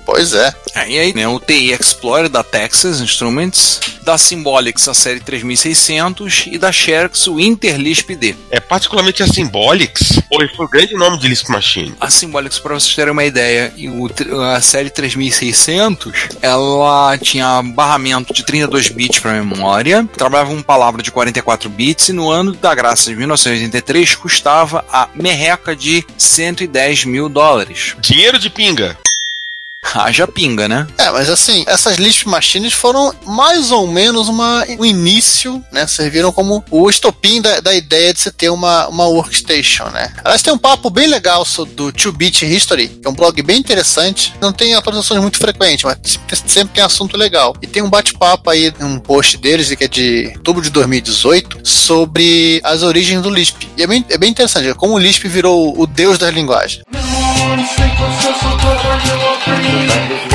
Pois 0.05 0.34
é. 0.34 0.53
É, 0.75 0.89
e 0.89 1.00
aí, 1.00 1.13
né, 1.13 1.27
o 1.27 1.39
TI 1.39 1.72
Explorer 1.72 2.29
da 2.29 2.44
Texas 2.44 3.00
Instruments, 3.00 3.79
da 4.03 4.17
Symbolics 4.17 4.88
a 4.88 4.94
série 4.94 5.20
3600 5.20 6.46
e 6.51 6.58
da 6.58 6.72
Xerox 6.72 7.27
o 7.27 7.39
Interlisp 7.39 8.15
D. 8.15 8.36
É 8.51 8.60
particularmente 8.60 9.24
a 9.24 9.27
Symbolics, 9.27 10.22
foi, 10.29 10.48
foi 10.50 10.65
o 10.65 10.70
grande 10.70 10.94
nome 10.94 11.17
de 11.17 11.27
Lisp 11.27 11.50
Machine. 11.50 11.96
A 12.00 12.10
Symbolics, 12.10 12.60
para 12.60 12.75
vocês 12.75 12.94
terem 12.96 13.12
uma 13.12 13.24
ideia, 13.24 13.74
e 13.75 13.89
o 13.89 14.05
a 14.55 14.62
série 14.62 14.89
3600, 14.89 16.29
ela 16.41 17.17
tinha 17.17 17.62
barramento 17.63 18.34
de 18.34 18.46
32 18.46 18.89
bits 18.89 19.20
para 19.20 19.34
memória, 19.34 20.08
trabalhava 20.15 20.51
com 20.51 20.62
palavra 20.65 21.01
de 21.01 21.12
44 21.12 21.69
bits 21.69 22.10
e 22.10 22.13
no 22.13 22.29
ano 22.29 22.53
da 22.53 22.74
graça 22.74 23.10
de 23.10 23.15
1983 23.15 24.15
custava 24.15 24.84
a 24.91 25.07
merreca 25.13 25.75
de 25.75 26.05
110 26.17 27.05
mil 27.05 27.29
dólares. 27.29 27.95
Dinheiro 28.00 28.39
de 28.39 28.50
pinga. 28.50 28.98
Haja 29.93 30.27
pinga, 30.27 30.67
né? 30.67 30.87
É, 30.97 31.09
mas 31.11 31.29
assim, 31.29 31.63
essas 31.67 31.97
Lisp 31.97 32.25
Machines 32.27 32.73
foram 32.73 33.13
mais 33.25 33.71
ou 33.71 33.87
menos 33.87 34.27
uma, 34.27 34.65
um 34.79 34.85
início, 34.85 35.63
né? 35.71 35.85
Serviram 35.87 36.31
como 36.31 36.63
o 36.71 36.89
estopim 36.89 37.41
da, 37.41 37.59
da 37.59 37.73
ideia 37.73 38.13
de 38.13 38.19
você 38.19 38.31
ter 38.31 38.49
uma, 38.49 38.87
uma 38.87 39.05
workstation, 39.07 39.85
né? 39.89 40.11
Aliás, 40.23 40.41
tem 40.41 40.51
um 40.53 40.57
papo 40.57 40.89
bem 40.89 41.07
legal 41.07 41.45
do 41.75 41.91
2-Bit 41.93 42.45
History, 42.45 42.87
que 42.89 43.07
é 43.07 43.09
um 43.09 43.13
blog 43.13 43.41
bem 43.41 43.57
interessante. 43.59 44.33
Não 44.41 44.51
tem 44.51 44.73
atualizações 44.75 45.21
muito 45.21 45.37
frequentes, 45.37 45.83
mas 45.83 45.97
sempre- 46.45 46.73
tem 46.75 46.83
assunto 46.83 47.15
legal. 47.15 47.55
E 47.61 47.67
tem 47.67 47.81
um 47.83 47.89
bate-papo 47.89 48.49
aí, 48.49 48.73
um 48.81 48.99
post 48.99 49.37
deles, 49.37 49.73
que 49.75 49.83
é 49.83 49.87
de 49.87 50.31
outubro 50.35 50.61
de 50.61 50.69
2018, 50.69 51.59
sobre 51.63 52.59
as 52.63 52.83
origens 52.83 53.21
do 53.21 53.29
Lisp. 53.29 53.67
E 53.77 53.83
é 53.83 53.87
bem, 53.87 54.03
é 54.09 54.17
bem 54.17 54.29
interessante, 54.31 54.73
como 54.73 54.95
o 54.95 54.99
Lisp 54.99 55.25
virou 55.27 55.79
o 55.79 55.85
deus 55.87 56.17
das 56.17 56.33
linguagens. 56.33 56.83
I'm 57.57 57.63
still 57.63 58.33
so 58.33 58.50
cold, 58.57 58.79
I 58.83 59.00
know 59.07 59.55
I'm 59.55 60.29
free. 60.29 60.34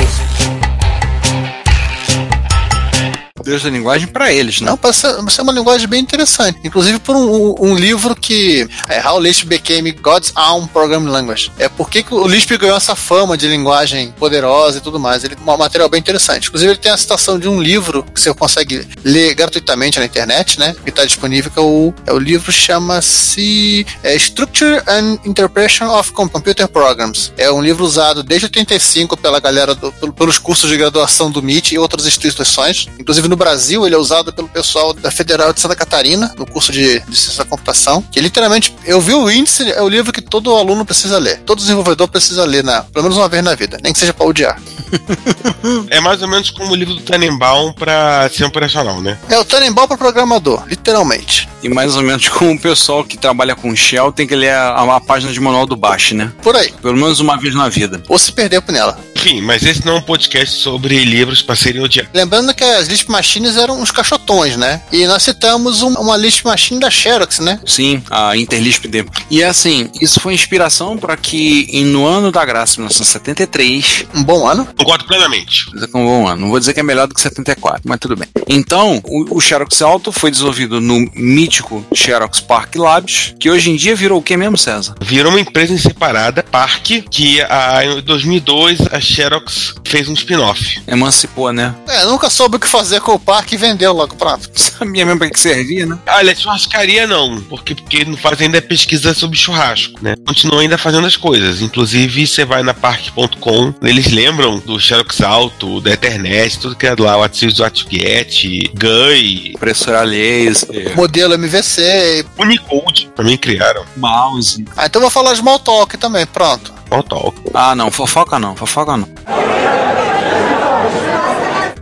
Deus 3.43 3.63
da 3.63 3.69
linguagem 3.69 4.07
para 4.07 4.31
eles, 4.31 4.61
né? 4.61 4.69
Não, 4.69 4.77
parece 4.77 5.01
ser, 5.01 5.41
uma 5.41 5.51
linguagem 5.51 5.87
bem 5.87 5.99
interessante. 6.01 6.59
Inclusive 6.63 6.99
por 6.99 7.15
um, 7.15 7.55
um- 7.59 7.75
livro 7.75 8.15
que 8.15 8.67
é 8.87 9.05
How 9.07 9.19
Lisp 9.19 9.45
Became 9.47 9.91
God's 9.91 10.31
Own 10.35 10.67
Programming 10.67 11.09
Language. 11.09 11.51
É 11.57 11.67
por 11.67 11.89
que 11.89 12.05
o 12.11 12.27
Lisp 12.27 12.55
ganhou 12.57 12.77
essa 12.77 12.95
fama 12.95 13.35
de 13.37 13.47
linguagem 13.47 14.11
poderosa 14.19 14.77
e 14.77 14.81
tudo 14.81 14.99
mais. 14.99 15.23
Ele 15.23 15.35
um 15.45 15.57
material 15.57 15.89
bem 15.89 15.99
interessante. 15.99 16.47
Inclusive 16.47 16.71
ele 16.73 16.79
tem 16.79 16.91
a 16.91 16.97
citação 16.97 17.39
de 17.39 17.47
um 17.47 17.61
livro 17.61 18.03
que 18.03 18.19
você 18.21 18.33
consegue 18.33 18.87
ler 19.03 19.33
gratuitamente 19.33 19.99
na 19.99 20.05
internet, 20.05 20.59
né? 20.59 20.75
Que 20.83 20.89
está 20.89 21.03
disponível, 21.05 21.49
que 21.51 21.59
é 21.59 21.61
o, 21.61 21.93
é 22.05 22.13
o 22.13 22.19
livro 22.19 22.51
chama-se 22.51 23.85
é, 24.03 24.15
Structure 24.15 24.81
and 24.87 25.17
Interpretation 25.25 25.85
of 25.97 26.11
Com- 26.11 26.29
Computer 26.29 26.67
Programs. 26.67 27.33
É 27.37 27.51
um 27.51 27.61
livro 27.61 27.83
usado 27.83 28.23
desde 28.23 28.45
85 28.45 29.17
pela 29.17 29.39
galera 29.39 29.73
do- 29.75 29.91
pelo- 29.93 30.13
pelos 30.13 30.37
cursos 30.37 30.69
de 30.69 30.77
graduação 30.77 31.29
do 31.31 31.39
MIT 31.41 31.75
e 31.75 31.77
outras 31.79 32.05
instituições. 32.05 32.87
Inclusive 32.99 33.27
no 33.27 33.35
Brasil 33.41 33.87
ele 33.87 33.95
é 33.95 33.97
usado 33.97 34.31
pelo 34.31 34.47
pessoal 34.47 34.93
da 34.93 35.09
Federal 35.09 35.51
de 35.51 35.59
Santa 35.59 35.75
Catarina, 35.75 36.31
no 36.37 36.45
curso 36.45 36.71
de, 36.71 36.99
de 36.99 37.17
ciência 37.17 37.43
da 37.43 37.49
computação, 37.49 38.03
que 38.11 38.21
literalmente, 38.21 38.75
eu 38.85 39.01
vi 39.01 39.15
o 39.15 39.31
índice, 39.31 39.71
é 39.71 39.81
o 39.81 39.89
livro 39.89 40.13
que 40.13 40.21
todo 40.21 40.55
aluno 40.55 40.85
precisa 40.85 41.17
ler. 41.17 41.39
Todo 41.39 41.57
desenvolvedor 41.57 42.07
precisa 42.07 42.45
ler, 42.45 42.63
na, 42.63 42.83
pelo 42.83 43.03
menos 43.03 43.17
uma 43.17 43.27
vez 43.27 43.43
na 43.43 43.55
vida, 43.55 43.79
nem 43.81 43.91
que 43.91 43.97
seja 43.97 44.13
para 44.13 44.27
odiar. 44.27 44.61
É 45.89 45.99
mais 45.99 46.21
ou 46.21 46.27
menos 46.27 46.49
como 46.49 46.71
o 46.71 46.75
livro 46.75 46.95
do 46.95 47.01
Tannenbaum 47.01 47.71
pra 47.73 48.29
ser 48.33 48.43
operacional, 48.45 49.01
né? 49.01 49.17
É 49.29 49.37
o 49.37 49.45
Tannenbaum 49.45 49.87
para 49.87 49.97
programador, 49.97 50.63
literalmente. 50.67 51.47
E 51.63 51.69
mais 51.69 51.95
ou 51.95 52.01
menos 52.01 52.27
como 52.27 52.51
o 52.51 52.59
pessoal 52.59 53.03
que 53.03 53.17
trabalha 53.17 53.55
com 53.55 53.75
Shell 53.75 54.11
tem 54.11 54.27
que 54.27 54.35
ler 54.35 54.51
a, 54.51 54.95
a 54.95 54.99
página 54.99 55.31
de 55.31 55.39
manual 55.39 55.65
do 55.65 55.75
Bash, 55.75 56.11
né? 56.13 56.31
Por 56.41 56.55
aí. 56.55 56.73
Pelo 56.81 56.97
menos 56.97 57.19
uma 57.19 57.37
vez 57.37 57.53
na 57.53 57.69
vida. 57.69 58.01
Ou 58.07 58.17
se 58.17 58.31
perder 58.31 58.61
por 58.61 58.71
nela. 58.71 58.97
Enfim, 59.15 59.41
mas 59.41 59.63
esse 59.63 59.85
não 59.85 59.93
é 59.93 59.99
um 59.99 60.01
podcast 60.01 60.57
sobre 60.57 61.03
livros 61.03 61.41
pra 61.41 61.55
serem 61.55 61.83
odiados. 61.83 62.11
Lembrando 62.13 62.53
que 62.53 62.63
as 62.63 62.87
Lisp 62.87 63.09
Machines 63.21 63.55
eram 63.55 63.79
uns 63.79 63.91
cachotões, 63.91 64.57
né? 64.57 64.81
E 64.91 65.05
nós 65.05 65.21
citamos 65.21 65.83
um- 65.83 65.93
uma 65.93 66.17
Lisp 66.17 66.43
Machine 66.43 66.79
da 66.79 66.89
Xerox, 66.89 67.37
né? 67.37 67.59
Sim, 67.67 68.01
a 68.09 68.35
Interlisp 68.35 68.87
D. 68.87 69.05
E 69.29 69.43
assim, 69.43 69.91
isso 70.01 70.19
foi 70.19 70.33
inspiração 70.33 70.97
para 70.97 71.15
que 71.15 71.83
no 71.85 72.03
ano 72.03 72.31
da 72.31 72.43
graça, 72.43 72.77
1973, 72.77 74.05
Um 74.15 74.23
bom 74.23 74.47
ano. 74.47 74.67
Concordo 74.75 75.05
plenamente. 75.05 75.65
Vou 75.65 75.75
dizer 75.75 75.87
que 75.87 75.95
é 75.95 75.99
um 75.99 76.05
bom 76.05 76.27
ano. 76.27 76.41
Não 76.41 76.49
vou 76.49 76.59
dizer 76.59 76.73
que 76.73 76.79
é 76.79 76.83
melhor 76.83 77.07
do 77.07 77.13
que 77.13 77.21
74, 77.21 77.81
mas 77.85 77.99
tudo 77.99 78.15
bem. 78.15 78.27
Então, 78.47 78.99
o, 79.05 79.37
o 79.37 79.39
Xerox 79.39 79.81
Alto 79.83 80.11
foi 80.11 80.31
desenvolvido 80.31 80.81
no 80.81 80.99
mítico 81.15 81.85
Xerox 81.93 82.39
Park 82.39 82.75
Labs, 82.75 83.35
que 83.39 83.51
hoje 83.51 83.69
em 83.69 83.75
dia 83.75 83.95
virou 83.95 84.19
o 84.19 84.23
que 84.23 84.35
mesmo, 84.35 84.57
César? 84.57 84.95
Virou 84.99 85.31
uma 85.31 85.39
empresa 85.39 85.71
em 85.73 85.77
separada, 85.77 86.41
Park, 86.43 86.87
que 87.11 87.39
a, 87.41 87.85
em 87.85 88.01
2002 88.01 88.79
a 88.91 88.99
Xerox 88.99 89.75
fez 89.85 90.09
um 90.09 90.13
spin-off. 90.13 90.81
Emancipou, 90.87 91.53
né? 91.53 91.75
É, 91.87 92.03
nunca 92.05 92.29
soube 92.31 92.55
o 92.57 92.59
que 92.59 92.67
fazer 92.67 92.99
com 93.01 93.10
o 93.15 93.19
parque 93.19 93.55
e 93.55 93.57
vendeu 93.57 93.93
logo 93.93 94.15
pronto. 94.15 94.49
Sabia 94.55 95.05
mesmo 95.05 95.19
pra 95.19 95.29
que 95.29 95.39
servia, 95.39 95.85
né? 95.85 95.97
Olha, 96.07 96.35
churrascaria 96.35 97.07
não, 97.07 97.41
porque, 97.41 97.75
porque 97.75 98.05
não 98.05 98.17
faz 98.17 98.41
ainda 98.41 98.61
pesquisa 98.61 99.13
sobre 99.13 99.37
churrasco, 99.37 99.99
né? 100.01 100.15
Continuam 100.25 100.59
ainda 100.59 100.77
fazendo 100.77 101.07
as 101.07 101.15
coisas. 101.15 101.61
Inclusive, 101.61 102.25
você 102.27 102.45
vai 102.45 102.63
na 102.63 102.73
park.com, 102.73 103.73
eles 103.81 104.07
lembram 104.11 104.59
do 104.59 104.79
Xerox 104.79 105.21
Alto, 105.21 105.79
da 105.81 105.91
Ethernet, 105.91 106.59
tudo 106.59 106.75
que 106.75 106.87
é 106.87 106.95
lá, 106.97 107.17
o 107.17 107.23
Atis 107.23 107.53
do 107.53 107.63
Atget, 107.63 108.71
GUI, 108.77 109.53
Impressora 109.55 110.01
laser, 110.03 110.95
Modelo 110.95 111.33
MVC. 111.35 112.25
Unicode, 112.37 113.09
também 113.15 113.37
criaram. 113.37 113.83
mouse. 113.97 114.63
Ah, 114.75 114.85
então 114.85 114.99
eu 114.99 115.03
vou 115.03 115.09
falar 115.11 115.31
de 115.31 115.37
Smalltalk 115.39 115.97
também, 115.97 116.25
pronto. 116.25 116.73
Smalltalk. 116.85 117.41
Ah, 117.53 117.75
não, 117.75 117.89
fofoca 117.91 118.37
não, 118.39 118.55
fofoca 118.55 118.97
não. 118.97 119.07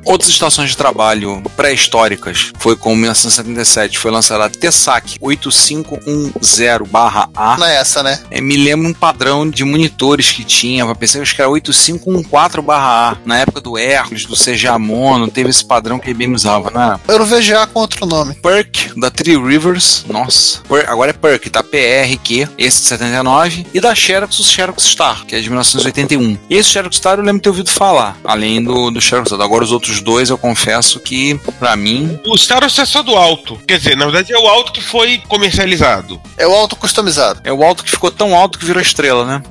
Outras 0.05 0.29
estações 0.29 0.69
de 0.71 0.77
trabalho 0.77 1.41
pré-históricas 1.55 2.51
foi 2.57 2.75
como 2.75 2.95
em 2.95 2.99
1977 3.01 3.99
foi 3.99 4.11
lançada 4.11 4.45
a 4.45 4.49
TESAC 4.49 5.17
8510-A. 5.19 7.57
Não 7.57 7.65
é 7.67 7.75
essa, 7.77 8.01
né? 8.03 8.19
É, 8.31 8.41
me 8.41 8.57
lembra 8.57 8.87
um 8.87 8.93
padrão 8.93 9.49
de 9.49 9.63
monitores 9.63 10.31
que 10.31 10.43
tinha. 10.43 10.83
Eu 10.83 10.95
pensei 10.95 11.21
que 11.21 11.41
era 11.41 11.49
8514-A. 11.51 13.17
Na 13.25 13.37
época 13.39 13.61
do 13.61 13.77
Hercules, 13.77 14.25
do 14.25 14.35
CGA 14.35 14.77
Mono, 14.79 15.27
teve 15.29 15.49
esse 15.49 15.63
padrão 15.65 15.99
que 15.99 16.07
a 16.07 16.11
IBM 16.11 16.33
usava, 16.35 16.71
né? 16.71 16.99
Era 17.07 17.21
o 17.21 17.25
VGA 17.25 17.67
com 17.67 17.79
outro 17.79 18.05
nome. 18.05 18.35
Perk, 18.35 18.93
da 18.99 19.09
Three 19.11 19.37
Rivers, 19.37 20.05
nossa. 20.07 20.59
Per- 20.67 20.89
agora 20.89 21.11
é 21.11 21.13
Perk, 21.13 21.49
tá? 21.49 21.61
PRQ, 21.63 22.47
esse 22.57 22.81
de 22.81 22.87
79. 22.87 23.67
E 23.73 23.79
da 23.79 23.93
Xerox, 23.93 24.39
o 24.39 24.43
Xerox 24.43 24.83
Star, 24.83 25.25
que 25.25 25.35
é 25.35 25.39
de 25.41 25.49
1981. 25.49 26.37
E 26.49 26.55
esse 26.55 26.69
Xerox 26.69 26.95
Star 26.97 27.17
eu 27.19 27.23
lembro 27.23 27.39
de 27.39 27.43
ter 27.43 27.49
ouvido 27.49 27.69
falar, 27.69 28.17
além 28.23 28.63
do, 28.63 28.89
do 28.91 29.01
Xerox 29.01 29.29
Star. 29.29 29.41
Agora 29.41 29.63
os 29.63 29.71
outros 29.71 29.98
dois 30.01 30.29
eu 30.29 30.37
confesso 30.37 30.99
que, 30.99 31.35
pra 31.59 31.75
mim, 31.75 32.19
O 32.25 32.35
Staros 32.35 32.77
é 32.79 32.85
só 32.85 33.01
do 33.01 33.15
alto. 33.15 33.59
Quer 33.67 33.77
dizer, 33.77 33.95
na 33.97 34.05
verdade 34.05 34.33
é 34.33 34.37
o 34.37 34.47
alto 34.47 34.71
que 34.71 34.81
foi 34.81 35.21
comercializado. 35.27 36.19
É 36.37 36.47
o 36.47 36.53
auto 36.53 36.75
customizado. 36.75 37.41
é 37.43 37.51
o 37.53 37.63
alto 37.63 37.83
que 37.83 37.91
ficou 37.91 38.11
tão 38.11 38.35
alto 38.35 38.57
que 38.59 38.65
virou 38.65 38.81
estrela, 38.81 39.25
né? 39.25 39.41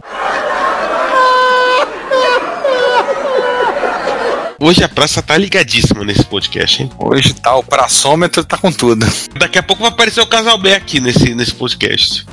Hoje 4.60 4.82
a 4.82 4.88
praça 4.88 5.22
tá 5.22 5.36
ligadíssima 5.38 6.04
nesse 6.04 6.24
podcast, 6.24 6.82
hein? 6.82 6.90
Hoje 6.98 7.32
tá, 7.32 7.54
o 7.54 7.62
praçômetro 7.62 8.44
tá 8.44 8.58
com 8.58 8.72
tudo. 8.72 9.06
Daqui 9.38 9.56
a 9.56 9.62
pouco 9.62 9.82
vai 9.82 9.90
aparecer 9.92 10.20
o 10.20 10.26
Casal 10.26 10.58
B 10.58 10.74
aqui 10.74 10.98
nesse, 11.00 11.32
nesse 11.32 11.54
podcast. 11.54 12.26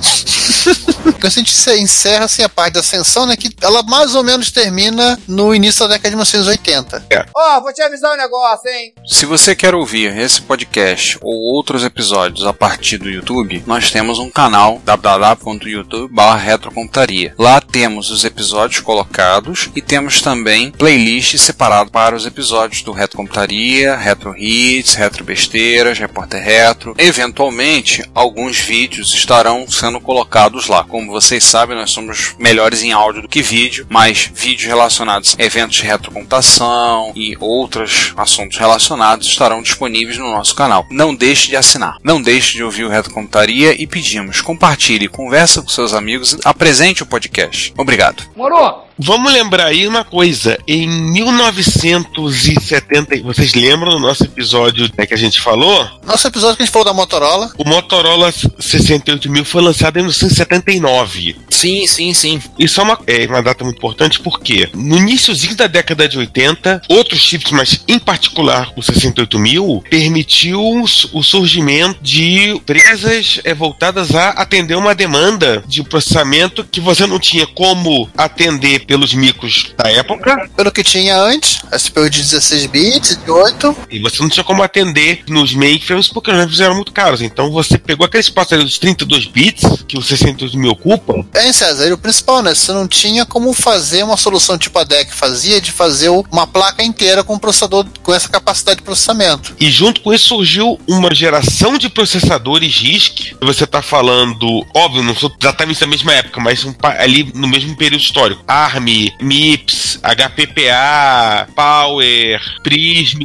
A 1.24 1.30
gente 1.30 1.52
se- 1.52 1.80
encerra 1.80 2.26
assim 2.26 2.44
a 2.44 2.50
parte 2.50 2.74
da 2.74 2.80
ascensão, 2.82 3.26
né? 3.26 3.36
Que 3.36 3.50
ela 3.62 3.82
mais 3.84 4.14
ou 4.16 4.24
menos 4.24 4.52
termina 4.52 5.18
no 5.28 5.54
início 5.56 5.82
da 5.88 5.96
década 5.96 6.10
de 6.12 6.16
1980. 6.16 7.06
Ó, 7.36 7.62
vou 7.62 7.74
te 7.74 7.82
avisar 7.82 8.14
um 8.14 8.18
negócio, 8.18 8.70
hein? 8.70 8.94
Se 9.08 9.26
você 9.26 9.56
quer 9.56 9.74
ouvir 9.74 10.16
esse 10.18 10.42
podcast 10.42 11.18
ou 11.22 11.34
outros 11.56 11.84
episódios 11.84 12.46
a 12.46 12.54
partir 12.54 12.98
do 12.98 13.10
YouTube, 13.10 13.64
nós 13.66 13.90
temos 13.92 14.20
um 14.20 14.30
canal 14.30 14.80
www.youtube.com.br. 14.86 17.34
Lá 17.38 17.62
temos 17.62 18.10
os 18.12 18.24
episódios 18.24 18.82
colocados 18.82 19.70
e 19.76 19.82
temos 19.82 20.22
também 20.22 20.72
playlists 20.72 21.42
separadas 21.42 21.92
para 21.92 22.16
os 22.16 22.26
episódios 22.26 22.82
do 22.84 22.92
Retro 22.92 23.18
Computaria, 23.18 23.96
Retro 23.96 24.36
Hits, 24.38 24.94
Retro 24.96 25.24
Besteiras, 25.24 25.98
Repórter 25.98 26.44
Retro. 26.44 26.94
Eventualmente, 26.98 28.04
alguns 28.14 28.60
vídeos 28.60 29.14
estarão 29.14 29.66
sendo 29.70 30.00
colocados 30.00 30.35
lá. 30.68 30.84
Como 30.84 31.12
vocês 31.12 31.44
sabem, 31.44 31.78
nós 31.78 31.92
somos 31.92 32.36
melhores 32.38 32.84
em 32.84 32.92
áudio 32.92 33.22
do 33.22 33.28
que 33.28 33.42
vídeo, 33.42 33.86
mas 33.90 34.30
vídeos 34.34 34.68
relacionados 34.68 35.36
a 35.40 35.44
eventos 35.44 35.78
de 35.78 35.84
retrocomputação 35.84 37.12
e 37.16 37.38
outros 37.40 38.14
assuntos 38.18 38.58
relacionados 38.58 39.28
estarão 39.28 39.62
disponíveis 39.62 40.18
no 40.18 40.32
nosso 40.32 40.54
canal. 40.54 40.86
Não 40.92 41.16
deixe 41.16 41.48
de 41.48 41.56
assinar. 41.56 41.98
Não 42.04 42.22
deixe 42.22 42.54
de 42.54 42.64
ouvir 42.64 42.84
o 42.84 42.90
Retrocomputaria 42.90 43.82
e 43.82 43.88
pedimos, 43.88 44.42
compartilhe, 44.42 45.08
conversa 45.08 45.62
com 45.62 45.70
seus 45.70 45.94
amigos, 45.94 46.38
apresente 46.44 47.04
o 47.04 47.06
podcast. 47.06 47.74
Obrigado. 47.78 48.24
Moro? 48.36 48.85
Vamos 48.98 49.34
lembrar 49.34 49.68
aí 49.68 49.88
uma 49.88 50.04
coisa. 50.06 50.58
Em 50.66 50.88
1970, 50.88 53.22
vocês 53.24 53.54
lembram 53.54 53.92
do 53.92 54.00
nosso 54.00 54.24
episódio 54.24 54.90
né, 54.98 55.06
que 55.06 55.14
a 55.14 55.18
gente 55.18 55.42
falou? 55.42 55.86
Nosso 56.06 56.26
episódio 56.28 56.56
que 56.56 56.64
a 56.64 56.66
gente 56.66 56.72
falou 56.72 56.86
da 56.86 56.94
Motorola. 56.94 57.52
O 57.58 57.68
Motorola 57.68 58.32
68000 58.32 59.44
foi 59.44 59.62
lançado 59.62 59.98
em 59.98 60.04
1979. 60.04 61.36
Sim, 61.50 61.86
sim, 61.88 62.14
sim. 62.14 62.42
Isso 62.58 62.80
é 62.80 62.84
uma, 62.84 62.98
é 63.06 63.28
uma 63.28 63.44
data 63.44 63.66
muito 63.66 63.78
importante 63.78 64.22
porque 64.22 64.70
no 64.74 64.98
iníciozinho 64.98 65.56
da 65.56 65.68
década 65.68 66.08
de 66.08 66.18
80, 66.18 66.84
outros 66.88 67.20
chips, 67.20 67.52
mas 67.52 67.84
em 67.88 68.00
particular 68.00 68.72
o 68.78 68.82
68000, 68.82 69.84
permitiu 69.90 70.86
o 71.14 71.24
surgimento 71.24 72.02
de 72.02 72.52
empresas 72.52 73.42
é, 73.44 73.54
voltadas 73.54 74.16
a 74.16 74.30
atender 74.30 74.76
uma 74.76 74.96
demanda 74.96 75.62
de 75.68 75.84
processamento 75.84 76.64
que 76.64 76.80
você 76.80 77.06
não 77.06 77.20
tinha 77.20 77.46
como 77.46 78.10
atender 78.18 78.85
pelos 78.86 79.14
micros 79.14 79.74
da 79.78 79.90
época. 79.90 80.50
Pelo 80.56 80.72
que 80.72 80.84
tinha 80.84 81.18
antes, 81.18 81.62
CPU 81.78 82.10
de 82.10 82.22
16 82.22 82.66
bits, 82.68 83.20
de 83.24 83.32
8. 83.32 83.78
E 83.90 84.00
você 84.00 84.22
não 84.22 84.30
tinha 84.30 84.44
como 84.44 84.64
atender 84.64 85.24
nos 85.28 85.54
mainframes 85.54 86.08
porque 86.08 86.32
os 86.32 86.38
mainframes 86.38 86.60
eram 86.60 86.76
muito 86.76 86.92
caros. 86.92 87.22
Então 87.22 87.52
você 87.52 87.78
pegou 87.78 88.06
aquele 88.06 88.22
espaço 88.22 88.54
ali 88.54 88.64
dos 88.64 88.78
32 88.78 89.26
bits 89.26 89.84
que 89.88 89.98
os 89.98 90.08
68000 90.08 90.72
ocupam. 90.72 91.26
É, 91.34 91.52
César, 91.52 91.88
e 91.88 91.94
o 91.94 91.98
principal, 91.98 92.42
né? 92.42 92.54
Você 92.54 92.72
não 92.72 92.88
tinha 92.88 93.26
como 93.26 93.54
fazer 93.54 94.04
uma 94.04 94.18
solução 94.18 94.58
tipo 94.58 94.78
a 94.80 94.84
DEC 94.84 95.12
fazia 95.14 95.62
de 95.62 95.72
fazer 95.72 96.10
uma 96.10 96.48
placa 96.48 96.84
inteira 96.84 97.24
com 97.24 97.36
um 97.36 97.40
processador 97.40 97.86
com 98.04 98.14
essa 98.14 98.30
capacidade 98.30 98.78
de 98.78 98.84
processamento. 98.84 99.56
E 99.60 99.70
junto 99.70 100.02
com 100.02 100.14
isso 100.14 100.30
surgiu 100.30 100.80
uma 100.88 101.14
geração 101.14 101.78
de 101.78 101.90
processadores 101.90 102.76
RISC. 102.76 103.36
Você 103.42 103.64
está 103.64 103.82
falando, 103.82 104.66
óbvio, 104.74 105.04
não 105.04 105.16
sou 105.16 105.32
exatamente 105.40 105.80
da 105.80 105.88
mesma 105.88 106.14
época, 106.14 106.40
mas 106.42 106.66
ali 107.00 107.32
no 107.34 107.48
mesmo 107.48 107.76
período 107.76 108.02
histórico. 108.02 108.44
ARM, 108.76 109.12
MIPS, 109.22 110.00
HPPA, 110.04 111.48
Power, 111.56 112.42
Prism, 112.62 113.20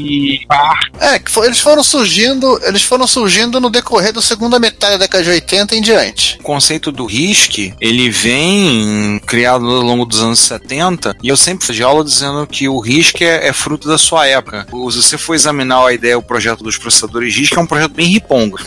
PAR. 0.46 0.78
É, 1.00 1.18
que 1.18 1.38
eles 1.40 1.58
foram 1.58 1.82
surgindo, 1.82 2.60
eles 2.64 2.82
foram 2.82 3.06
surgindo 3.06 3.60
no 3.60 3.68
decorrer 3.68 4.12
da 4.12 4.22
segunda 4.22 4.58
metade 4.58 4.92
da 4.92 4.98
década 4.98 5.24
de 5.24 5.30
80 5.30 5.76
em 5.76 5.82
diante. 5.82 6.38
O 6.40 6.44
conceito 6.44 6.92
do 6.92 7.04
RISC, 7.04 7.74
ele 7.80 8.10
vem 8.10 9.20
criado 9.26 9.66
ao 9.66 9.82
longo 9.82 10.04
dos 10.04 10.20
anos 10.20 10.38
70, 10.40 11.16
e 11.22 11.28
eu 11.28 11.36
sempre 11.36 11.66
fiz 11.66 11.80
aula 11.80 12.04
dizendo 12.04 12.46
que 12.46 12.68
o 12.68 12.78
RISC 12.78 13.22
é, 13.22 13.48
é, 13.48 13.52
fruto 13.52 13.88
da 13.88 13.98
sua 13.98 14.26
época. 14.26 14.66
Se 14.70 15.02
você 15.02 15.18
for 15.18 15.34
examinar 15.34 15.84
a 15.84 15.92
ideia, 15.92 16.18
o 16.18 16.22
projeto 16.22 16.62
dos 16.62 16.78
processadores 16.78 17.34
RISC 17.34 17.56
é 17.56 17.60
um 17.60 17.66
projeto 17.66 17.92
bem 17.92 18.06
ripongo. 18.06 18.58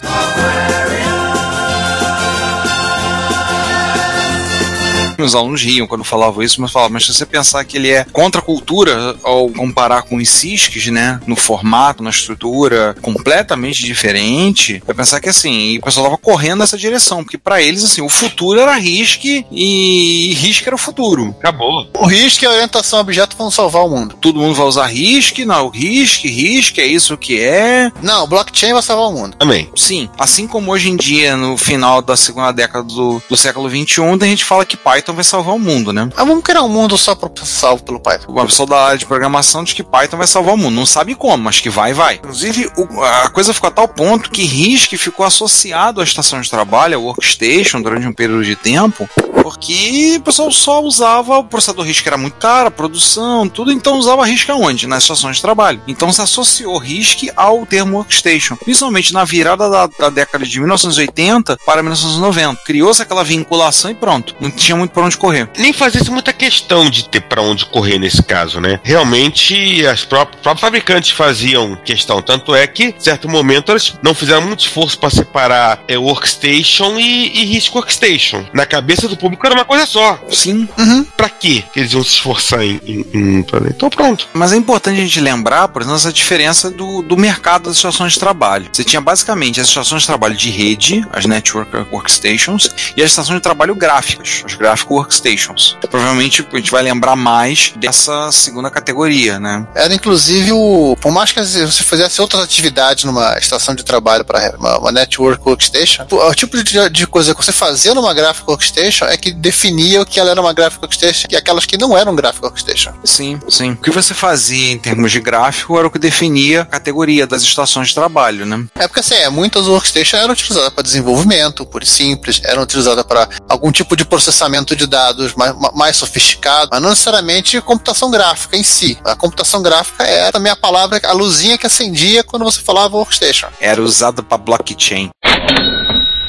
Meus 5.18 5.36
alunos 5.36 5.62
riam 5.62 5.88
quando 5.88 6.04
falavam 6.04 6.44
isso, 6.44 6.62
mas 6.62 6.72
falavam, 6.72 6.94
mas 6.94 7.06
se 7.06 7.14
você 7.14 7.26
pensar 7.26 7.64
que 7.64 7.78
ele 7.78 7.90
é 7.90 8.06
contra 8.12 8.40
a 8.40 8.44
cultura 8.44 9.16
ao 9.24 9.50
comparar 9.50 10.04
com 10.04 10.18
os 10.18 10.30
CISCs, 10.30 10.88
né? 10.88 11.20
No 11.28 11.36
formato, 11.36 12.04
na 12.04 12.10
estrutura, 12.10 12.96
completamente 13.02 13.84
diferente, 13.84 14.82
vai 14.86 14.96
pensar 14.96 15.20
que 15.20 15.30
assim, 15.30 15.78
o 15.78 15.82
pessoal 15.82 16.06
tava 16.06 16.18
correndo 16.18 16.60
nessa 16.60 16.78
direção, 16.78 17.24
porque 17.24 17.38
para 17.38 17.62
eles, 17.62 17.84
assim, 17.84 18.02
o 18.02 18.10
futuro 18.10 18.60
era 18.60 18.76
RISC 18.76 19.46
e 19.52 20.34
RISC 20.38 20.66
era 20.66 20.76
o 20.76 20.80
futuro. 20.80 21.36
Acabou. 21.40 21.88
O 21.98 22.06
RISC 22.06 22.44
e 22.44 22.46
a 22.46 22.52
orientação 22.52 23.00
a 23.00 23.02
objeto 23.02 23.36
vão 23.38 23.52
salvar 23.52 23.86
o 23.86 23.90
mundo. 23.90 24.16
Todo 24.20 24.40
mundo 24.40 24.56
vai 24.56 24.66
usar 24.66 24.86
RISC, 24.86 25.46
não, 25.46 25.70
RISC, 25.70 26.28
RISC 26.28 26.80
é 26.80 26.86
isso 26.86 27.18
que 27.18 27.40
é. 27.40 27.92
Não, 28.02 28.28
blockchain 28.28 28.74
vai 28.74 28.82
salvar 28.82 29.10
o 29.10 29.12
mundo. 29.12 29.36
Também. 29.38 29.70
Sim, 29.76 30.10
assim 30.18 30.48
como 30.48 30.72
hoje 30.72 30.90
em 30.90 30.96
dia, 30.96 31.36
no 31.36 31.58
final 31.58 32.02
da 32.02 32.16
segunda 32.16 32.52
década 32.52 32.84
do, 32.84 33.22
do 33.30 33.38
século 33.38 33.70
XXI, 33.70 34.02
a 34.22 34.26
gente 34.26 34.46
fala 34.46 34.66
que 34.66 34.78
Python 34.78 35.03
vai 35.12 35.24
salvar 35.24 35.56
o 35.56 35.60
mundo, 35.60 35.92
né? 35.92 36.08
Ah, 36.16 36.24
vamos 36.24 36.44
criar 36.44 36.62
um 36.62 36.70
mundo 36.70 36.98
só 36.98 37.16
para 37.16 37.30
salvo 37.44 37.84
pelo 37.84 38.00
Python. 38.00 38.32
Uma 38.32 38.46
pessoa 38.46 38.68
da 38.68 38.78
área 38.86 38.98
de 38.98 39.06
programação 39.06 39.64
diz 39.64 39.74
que 39.74 39.84
Python 39.84 40.18
vai 40.18 40.28
salvar 40.28 40.54
o 40.54 40.58
mundo. 40.58 40.76
Não 40.76 40.86
sabe 40.86 41.16
como, 41.16 41.44
mas 41.44 41.60
que 41.60 41.70
vai, 41.70 41.94
vai. 41.94 42.16
Inclusive, 42.16 42.72
o, 42.78 43.04
a 43.04 43.30
coisa 43.30 43.54
ficou 43.54 43.68
a 43.68 43.72
tal 43.72 43.88
ponto 43.88 44.30
que 44.30 44.44
RISC 44.44 44.96
ficou 44.98 45.26
associado 45.26 46.00
à 46.00 46.04
estação 46.04 46.40
de 46.40 46.50
trabalho, 46.50 46.96
à 46.96 47.00
workstation, 47.00 47.82
durante 47.82 48.08
um 48.08 48.14
período 48.14 48.46
de 48.46 48.56
tempo, 48.56 49.10
porque 49.44 50.16
o 50.18 50.22
pessoal 50.22 50.52
só 50.52 50.82
usava 50.82 51.38
o 51.38 51.44
processador 51.44 51.86
RISC 51.86 52.08
era 52.08 52.18
muito 52.18 52.36
caro, 52.36 52.70
a 52.70 52.72
produção, 52.72 53.50
tudo, 53.50 53.72
então 53.72 53.98
usava 53.98 54.26
RISC 54.26 54.50
aonde? 54.50 54.88
Nas 54.88 55.04
estações 55.04 55.36
de 55.36 55.42
trabalho. 55.42 55.82
Então 55.88 56.12
se 56.12 56.22
associou 56.22 56.78
RISC 56.78 57.30
ao 57.36 57.66
termo 57.66 57.98
workstation, 57.98 58.56
principalmente 58.56 59.14
na 59.14 59.26
virada 59.26 59.70
da, 59.70 59.88
da 59.88 60.10
década 60.10 60.46
de 60.46 60.60
1980 60.60 61.58
para 61.66 61.84
1990. 61.84 62.62
Criou-se 62.66 63.02
aquela 63.02 63.24
vinculação 63.24 63.92
e 63.92 63.96
pronto. 63.96 64.36
Não 64.40 64.50
tinha 64.50 64.78
muito 64.78 64.92
para 64.92 65.04
onde 65.04 65.18
correr. 65.18 65.50
Nem 65.58 65.74
fazia 65.74 66.02
muita 66.10 66.32
questão 66.32 66.90
de 66.90 67.10
ter 67.10 67.22
para 67.22 67.42
onde 67.42 67.66
correr 67.66 68.00
nesse 68.00 68.24
caso, 68.24 68.62
né? 68.62 68.80
Realmente, 68.84 69.86
as 69.86 70.06
próprios 70.06 70.42
fabricantes 70.60 71.12
faziam 71.12 71.76
questão. 71.76 72.22
Tanto 72.22 72.56
é 72.56 72.66
que, 72.66 72.86
em 72.86 72.96
certo 72.98 73.28
momento, 73.28 73.72
eles 73.72 73.94
não 74.02 74.14
fizeram 74.14 74.42
muito 74.42 74.62
esforço 74.62 74.98
para 74.98 75.10
separar 75.10 75.84
é, 75.88 75.98
Workstation 75.98 76.98
e, 76.98 77.42
e 77.42 77.46
RISC 77.46 77.76
Workstation. 77.76 78.46
Na 78.54 78.66
cabeça 78.66 79.08
do 79.08 79.18
público 79.18 79.33
era 79.44 79.56
uma 79.56 79.66
coisa 79.66 79.86
só. 79.86 80.20
Sim. 80.30 80.68
Uhum. 80.78 81.04
Pra 81.18 81.30
quê 81.30 81.64
que 81.74 81.80
eles 81.80 81.94
iam 81.94 82.04
se 82.04 82.12
esforçar 82.12 82.64
em, 82.64 82.80
em, 82.86 83.40
em 83.40 83.44
fazer? 83.44 83.70
Então, 83.70 83.90
pronto. 83.90 84.28
Mas 84.34 84.54
é 84.54 84.58
importante 84.58 85.00
a 85.00 85.04
gente 85.04 85.20
lembrar, 85.20 85.68
por 85.68 85.82
exemplo, 85.82 85.98
essa 85.98 86.14
diferença 86.14 86.70
do, 86.70 87.02
do 87.02 87.18
mercado 87.18 87.66
das 87.66 87.78
estações 87.78 88.14
de 88.14 88.20
trabalho. 88.20 88.70
Você 88.72 88.84
tinha 88.84 89.02
basicamente 89.02 89.60
as 89.60 89.68
estações 89.68 90.02
de 90.02 90.08
trabalho 90.08 90.36
de 90.36 90.50
rede, 90.50 91.06
as 91.12 91.26
Network 91.26 91.76
Workstations, 91.92 92.70
e 92.96 93.02
as 93.02 93.12
estações 93.12 93.38
de 93.38 93.44
trabalho 93.44 93.76
gráficas, 93.76 94.44
as 94.46 94.56
Graphic 94.56 94.92
Workstations. 94.92 95.78
Provavelmente 95.90 96.46
a 96.52 96.56
gente 96.56 96.72
vai 96.72 96.84
lembrar 96.84 97.16
mais 97.16 97.74
dessa 97.76 98.32
segunda 98.32 98.70
categoria, 98.70 99.40
né? 99.40 99.66
Era 99.76 99.94
inclusive 99.94 100.52
o. 100.52 100.96
Por 101.00 101.12
mais 101.12 101.32
que 101.32 101.44
você 101.44 101.68
fizesse 101.84 102.22
outras 102.22 102.44
atividades 102.44 103.04
numa 103.04 103.38
estação 103.38 103.76
de 103.76 103.84
trabalho 103.84 104.26
para 104.26 104.56
uma, 104.58 104.78
uma, 104.78 104.92
Network 104.92 105.42
Workstation, 105.46 106.06
o 106.10 106.36
tipo 106.36 106.62
de, 106.64 106.90
de, 106.90 107.08
coisa 107.08 107.34
que 107.34 107.44
você 107.44 107.52
fazia 107.52 107.94
numa 107.94 108.14
Graphic 108.14 108.48
Workstation 108.48 109.06
é 109.06 109.18
que 109.24 109.32
definia 109.32 110.02
o 110.02 110.06
que 110.06 110.20
ela 110.20 110.32
era 110.32 110.42
uma 110.42 110.52
Graphic 110.52 110.82
Workstation 110.82 111.28
e 111.32 111.38
aquelas 111.38 111.66
que 111.66 111.78
não 111.78 111.98
eram 111.98 112.14
Graphic 112.14 112.44
Workstation. 112.44 112.92
Sim, 113.06 113.40
sim. 113.48 113.72
O 113.72 113.78
que 113.78 113.90
você 113.90 114.14
fazia 114.14 114.74
em 114.74 114.78
termos 114.78 115.14
de 115.14 115.22
gráfico 115.22 115.80
era 115.80 115.88
o 115.88 115.92
que 115.92 115.98
definia 115.98 116.64
a 116.64 116.66
categoria 116.66 117.26
das 117.26 117.42
estações 117.42 117.88
de 117.88 117.96
trabalho, 117.96 118.46
né? 118.46 118.66
É 118.76 118.86
porque 118.86 119.00
assim, 119.00 119.14
é, 119.16 119.30
muitas 119.30 119.66
workstations 119.66 120.22
eram 120.22 120.34
utilizadas 120.34 120.74
para 120.74 120.84
desenvolvimento, 120.84 121.66
por 121.66 121.86
simples, 121.86 122.42
eram 122.44 122.64
utilizadas 122.64 123.06
para 123.06 123.30
algum 123.48 123.72
tipo 123.72 123.96
de 123.96 124.04
processamento 124.04 124.76
de 124.76 124.86
dados 124.86 125.34
mais, 125.36 125.56
mais 125.74 125.96
sofisticado, 125.96 126.72
mas 126.74 126.82
não 126.82 126.90
necessariamente 126.90 127.62
computação 127.62 128.12
gráfica 128.12 128.58
em 128.58 128.64
si. 128.64 129.00
A 129.06 129.16
computação 129.16 129.62
gráfica 129.62 130.04
era 130.04 130.34
também 130.34 130.52
a 130.52 130.56
palavra, 130.56 131.00
a 131.02 131.14
luzinha 131.14 131.58
que 131.58 131.66
acendia 131.66 132.26
quando 132.26 132.44
você 132.44 132.60
falava 132.60 132.98
workstation. 132.98 133.48
Era 133.62 133.82
usada 133.82 134.22
para 134.22 134.38
blockchain. 134.38 135.12